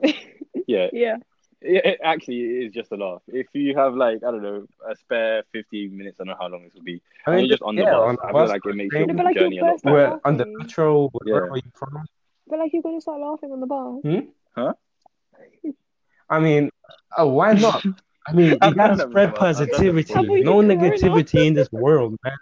yeah, 0.66 0.88
yeah. 0.92 1.16
It, 1.60 1.84
it 1.84 2.00
actually 2.02 2.40
is 2.66 2.72
just 2.72 2.92
a 2.92 2.96
laugh. 2.96 3.22
If 3.28 3.46
you 3.54 3.76
have 3.76 3.94
like 3.94 4.18
I 4.24 4.30
don't 4.30 4.42
know 4.42 4.66
a 4.88 4.94
spare 4.96 5.42
15 5.52 5.96
minutes, 5.96 6.18
I 6.20 6.24
don't 6.24 6.28
know 6.32 6.36
how 6.40 6.48
long 6.48 6.64
this 6.64 6.74
will 6.74 6.82
be. 6.82 7.00
I 7.26 7.30
and 7.30 7.40
mean, 7.40 7.46
you're 7.46 7.56
just 7.56 7.62
on 7.62 7.76
the 7.76 7.84
yeah, 7.84 7.90
bus. 7.90 8.08
on 8.08 8.16
the 8.16 8.28
I 8.28 8.32
bus, 8.32 8.48
feel 8.48 8.48
like 8.54 8.66
it 8.66 8.76
makes 8.76 8.94
your 8.98 9.06
No, 9.08 9.14
but 9.14 9.24
like 9.24 9.34
your 9.40 9.44
journey 9.44 9.58
a 9.58 9.64
lot 9.64 9.82
better. 9.82 9.96
we're 9.96 10.20
on 10.24 10.36
the 10.36 10.44
Okay. 10.44 10.50
metro. 10.58 11.08
Where 11.08 11.42
Yeah. 11.44 11.50
are 11.50 11.56
you 11.56 11.70
from? 11.74 12.06
But 12.48 12.58
like 12.58 12.72
you're 12.72 12.82
gonna 12.82 13.00
start 13.00 13.20
laughing 13.20 13.52
on 13.52 13.60
the 13.60 13.66
bar. 13.66 13.98
I 16.30 16.40
mean, 16.40 16.70
uh, 17.18 17.26
why 17.26 17.52
not? 17.54 17.84
I 18.26 18.32
mean, 18.32 18.58
you 18.62 18.74
gotta 18.74 18.98
spread 18.98 19.34
before. 19.34 19.48
I've 19.54 19.70
done 19.70 19.86
that 19.86 19.94
positivity. 19.94 20.42
No 20.42 20.56
negativity 20.62 21.46
in 21.46 21.54
this 21.54 21.70
world, 21.72 22.16
man. 22.24 22.36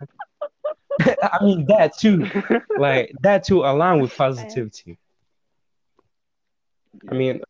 I 1.22 1.44
mean, 1.44 1.66
that 1.66 1.96
too. 1.98 2.30
Like 2.76 3.12
that 3.22 3.44
too, 3.44 3.62
along 3.62 4.00
with 4.00 4.14
positivity. 4.16 4.98
I 7.10 7.14
mean, 7.14 7.40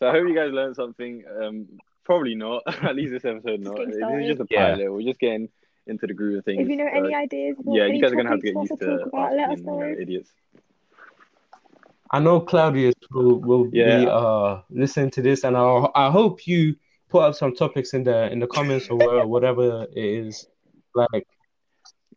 So 0.00 0.08
I 0.08 0.12
hope 0.12 0.26
you 0.26 0.34
guys 0.34 0.50
learned 0.52 0.74
something. 0.76 1.22
Um, 1.40 1.68
probably 2.04 2.34
not. 2.34 2.62
At 2.82 2.96
least 2.96 3.12
this 3.12 3.24
episode 3.24 3.62
Just 3.62 3.64
not. 3.64 3.76
getting 3.76 3.90
This 3.90 4.30
is 4.30 4.36
just 4.38 4.40
a 4.40 4.46
Yeah. 4.50 4.88
We're 4.88 5.02
just 5.02 5.20
getting 5.20 5.48
into 5.86 6.06
the 6.06 6.14
groove 6.14 6.38
of 6.38 6.44
things. 6.44 6.62
If 6.62 6.68
you 6.68 6.76
know 6.76 6.88
any 6.92 7.14
ideas, 7.14 7.56
yeah, 7.66 7.84
any 7.84 7.96
you 7.96 8.02
guys 8.02 8.12
are 8.12 8.16
gonna 8.16 8.30
have 8.30 8.40
to 8.40 8.46
get 8.46 8.54
used 8.54 8.72
to 8.72 8.76
to 8.78 8.98
talk 8.98 9.06
about, 9.08 9.32
let 9.36 9.50
us 9.50 9.52
asking, 9.52 9.64
you 9.66 9.70
know. 9.72 9.78
know, 9.80 9.96
idiots. 10.00 10.30
I 12.10 12.18
know 12.18 12.40
Claudius 12.40 12.94
will, 13.12 13.40
will 13.40 13.68
Yeah. 13.72 13.98
be 14.00 14.06
uh 14.08 14.62
listening 14.70 15.10
to 15.12 15.22
this, 15.22 15.44
and 15.44 15.56
I 15.56 15.86
I 15.94 16.10
hope 16.10 16.46
you 16.46 16.76
put 17.08 17.22
up 17.22 17.34
some 17.34 17.54
topics 17.54 17.92
in 17.94 18.04
the 18.04 18.30
in 18.32 18.38
the 18.40 18.46
comments 18.46 18.88
or 18.88 19.26
whatever 19.26 19.86
it 19.94 19.98
is. 19.98 20.46
Like 20.94 21.26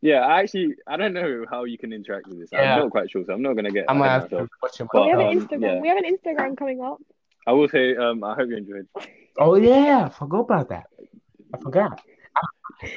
Yeah, 0.01 0.19
I 0.21 0.39
actually 0.41 0.75
I 0.87 0.97
don't 0.97 1.13
know 1.13 1.45
how 1.49 1.65
you 1.65 1.77
can 1.77 1.91
interact 1.93 2.27
with 2.27 2.39
this. 2.39 2.49
Yeah. 2.51 2.75
I'm 2.75 2.79
not 2.79 2.91
quite 2.91 3.11
sure, 3.11 3.23
so 3.25 3.33
I'm 3.33 3.41
not 3.41 3.53
gonna 3.55 3.71
get 3.71 3.85
I 3.89 3.93
might 3.93 4.07
ahead 4.07 4.21
have 4.23 4.31
myself. 4.31 4.49
to 4.49 4.55
watch 4.63 4.77
him. 4.79 4.87
But, 4.91 5.03
we 5.03 5.09
have 5.09 5.19
an 5.19 5.27
um, 5.27 5.39
Instagram. 5.47 5.61
yeah. 5.61 5.79
We 5.81 5.87
have 5.89 5.97
an 5.97 6.17
Instagram 6.17 6.57
coming 6.57 6.81
up. 6.81 7.01
I 7.45 7.51
will 7.53 7.67
say, 7.67 7.95
um, 7.95 8.23
I 8.23 8.35
hope 8.35 8.49
you 8.49 8.57
enjoyed. 8.57 8.87
Oh 9.37 9.55
yeah, 9.55 10.05
I 10.05 10.09
forgot 10.09 10.41
about 10.41 10.69
that. 10.69 10.85
I 11.53 11.57
forgot. 11.57 12.01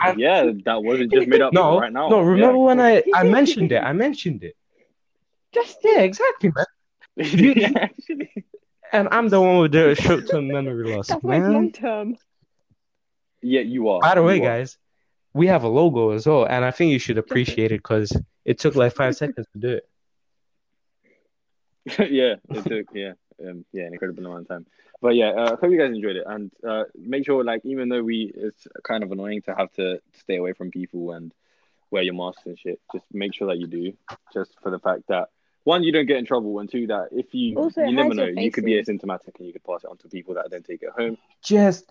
I- 0.01 0.15
Yeah, 0.17 0.51
that 0.65 0.83
wasn't 0.83 1.13
just 1.13 1.29
made 1.29 1.41
up 1.43 1.53
No, 1.53 1.81
right 1.81 1.93
now. 1.93 2.09
no. 2.09 2.21
Remember 2.21 2.59
Yeah. 2.59 2.65
when 2.65 2.81
I 2.81 3.03
I 3.15 3.23
mentioned 3.25 3.73
it? 3.73 3.83
I 3.83 3.93
mentioned 3.93 4.43
it. 4.45 4.55
Just 5.53 5.79
Yeah, 5.85 6.01
exactly, 6.01 6.53
man. 6.55 6.67
yeah. 7.17 7.89
And 8.93 9.09
I'm 9.11 9.29
the 9.29 9.41
one 9.41 9.59
with 9.59 9.73
the 9.73 9.95
short-term 9.95 10.49
memory 10.49 10.85
loss, 10.85 11.09
that's 11.09 11.23
why 11.23 11.39
long 11.39 11.73
term. 11.73 12.17
Yeah, 13.43 13.61
you 13.63 13.89
are. 13.89 14.01
By 14.01 14.15
the 14.15 14.23
way, 14.23 14.39
are. 14.39 14.43
guys, 14.45 14.79
we 15.35 15.47
have 15.49 15.65
a 15.65 15.69
logo 15.69 16.11
as 16.11 16.27
well, 16.27 16.45
and 16.47 16.65
I 16.65 16.71
think 16.71 16.93
you 16.93 16.99
should 16.99 17.19
appreciate 17.19 17.73
it 17.73 17.79
because 17.83 18.13
it 18.45 18.59
took 18.59 18.75
like 18.77 18.95
five 18.95 19.17
seconds 19.17 19.47
to 19.53 19.59
do 19.59 19.69
it. 19.79 19.85
yeah, 22.11 22.35
it 22.51 22.65
took 22.65 22.87
yeah, 22.95 23.13
um, 23.41 23.65
yeah, 23.73 23.85
an 23.85 23.93
incredible 23.93 24.25
amount 24.27 24.43
of 24.43 24.49
time. 24.49 24.67
But 25.01 25.15
yeah, 25.15 25.31
uh, 25.31 25.53
I 25.53 25.61
hope 25.61 25.71
you 25.71 25.79
guys 25.79 25.95
enjoyed 25.95 26.17
it, 26.17 26.25
and 26.27 26.51
uh, 26.67 26.85
make 26.95 27.25
sure 27.25 27.45
like 27.45 27.63
even 27.65 27.89
though 27.89 28.03
we 28.03 28.33
it's 28.35 28.67
kind 28.83 29.03
of 29.03 29.13
annoying 29.13 29.43
to 29.43 29.55
have 29.55 29.73
to 29.73 30.01
stay 30.15 30.37
away 30.37 30.53
from 30.53 30.71
people 30.71 31.13
and 31.13 31.33
wear 31.91 32.03
your 32.03 32.15
masks 32.15 32.43
and 32.47 32.59
shit, 32.59 32.81
just 32.93 33.05
make 33.13 33.35
sure 33.35 33.49
that 33.49 33.59
you 33.59 33.67
do, 33.67 33.93
just 34.33 34.53
for 34.63 34.71
the 34.71 34.79
fact 34.79 35.03
that 35.09 35.29
one 35.65 35.83
you 35.83 35.93
don't 35.93 36.07
get 36.07 36.19
in 36.19 36.25
trouble, 36.25 36.59
and 36.61 36.71
two 36.71 36.87
that 36.87 37.09
if 37.13 37.35
you 37.35 37.57
Also, 37.57 37.83
you 37.83 37.93
never 37.93 38.15
know, 38.15 38.25
your 38.25 38.41
you 38.41 38.51
could 38.51 38.65
be 38.65 38.81
asymptomatic 38.81 39.37
and 39.39 39.47
you 39.47 39.53
could 39.53 39.65
pass 39.65 39.85
it 39.85 39.91
on 39.91 39.97
to 39.99 40.09
people 40.09 40.35
that 40.35 40.51
then 40.51 40.63
take 40.63 40.83
it 40.83 40.91
home. 40.97 41.19
Just 41.43 41.91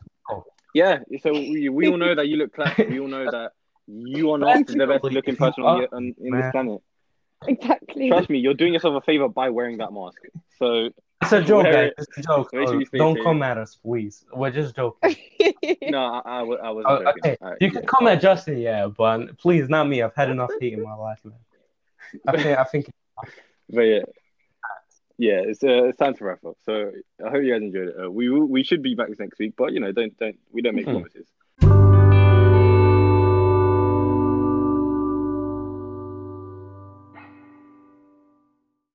Yeah, 0.73 0.99
so 1.21 1.31
we, 1.31 1.69
we 1.69 1.87
all 1.87 1.97
know 1.97 2.15
that 2.15 2.27
you 2.27 2.37
look 2.37 2.53
classy. 2.53 2.85
We 2.85 2.99
all 2.99 3.07
know 3.07 3.29
that 3.29 3.51
you 3.87 4.31
are 4.31 4.37
not 4.37 4.65
the 4.65 4.87
best 4.87 5.03
looking 5.03 5.35
person 5.35 5.63
on, 5.63 5.81
the, 5.81 5.95
on 5.95 6.15
in 6.19 6.31
this 6.33 6.51
planet. 6.51 6.81
Exactly. 7.47 8.09
Trust 8.09 8.29
me, 8.29 8.39
you're 8.39 8.53
doing 8.53 8.73
yourself 8.73 8.95
a 8.95 9.01
favor 9.01 9.29
by 9.29 9.49
wearing 9.49 9.77
that 9.77 9.93
mask. 9.93 10.17
So 10.57 10.89
it's 11.21 11.31
a 11.31 11.41
joke, 11.41 11.63
Wear 11.63 11.73
guys. 11.73 11.91
It's 11.97 12.17
a 12.17 12.21
joke. 12.21 12.49
Make 12.53 12.67
sure 12.67 12.73
so 12.73 12.79
you 12.79 12.85
stay 12.85 12.97
don't 12.97 13.15
safe. 13.15 13.23
come 13.23 13.41
at 13.43 13.57
us, 13.57 13.75
please. 13.75 14.25
We're 14.33 14.51
just 14.51 14.75
joking. 14.75 15.15
no, 15.89 15.99
I, 15.99 16.19
I, 16.25 16.39
I 16.41 16.69
wasn't 16.71 16.85
Oh, 16.87 16.95
okay, 17.17 17.37
Alright, 17.41 17.57
you 17.61 17.67
yeah. 17.67 17.79
can 17.79 17.85
come 17.87 18.07
at 18.07 18.21
Justin, 18.21 18.57
yeah, 18.57 18.87
but 18.87 19.37
please, 19.37 19.69
not 19.69 19.87
me. 19.87 20.01
I've 20.01 20.15
had 20.15 20.29
enough 20.29 20.51
hate 20.59 20.73
in 20.73 20.83
my 20.83 20.95
life, 20.95 21.19
man. 21.23 21.35
I 22.27 22.31
think 22.41 22.59
I 22.59 22.63
think 22.63 22.85
But 23.69 23.81
yeah, 23.81 23.99
yeah, 25.17 25.41
it's 25.45 25.63
uh, 25.63 25.85
it's 25.85 25.97
time 25.97 26.13
to 26.15 26.23
wrap 26.25 26.43
up. 26.45 26.57
So 26.65 26.91
I 27.25 27.29
hope 27.29 27.43
you 27.43 27.51
guys 27.53 27.61
enjoyed 27.61 27.87
it. 27.89 27.95
Uh, 28.05 28.11
we 28.11 28.29
we 28.29 28.63
should 28.63 28.81
be 28.83 28.95
back 28.95 29.09
next 29.17 29.39
week, 29.39 29.53
but 29.57 29.73
you 29.73 29.79
know, 29.79 29.91
don't 29.91 30.15
don't 30.17 30.37
we 30.51 30.61
don't 30.61 30.75
make 30.75 30.85
Mhm. 30.85 30.91
promises. 30.91 31.27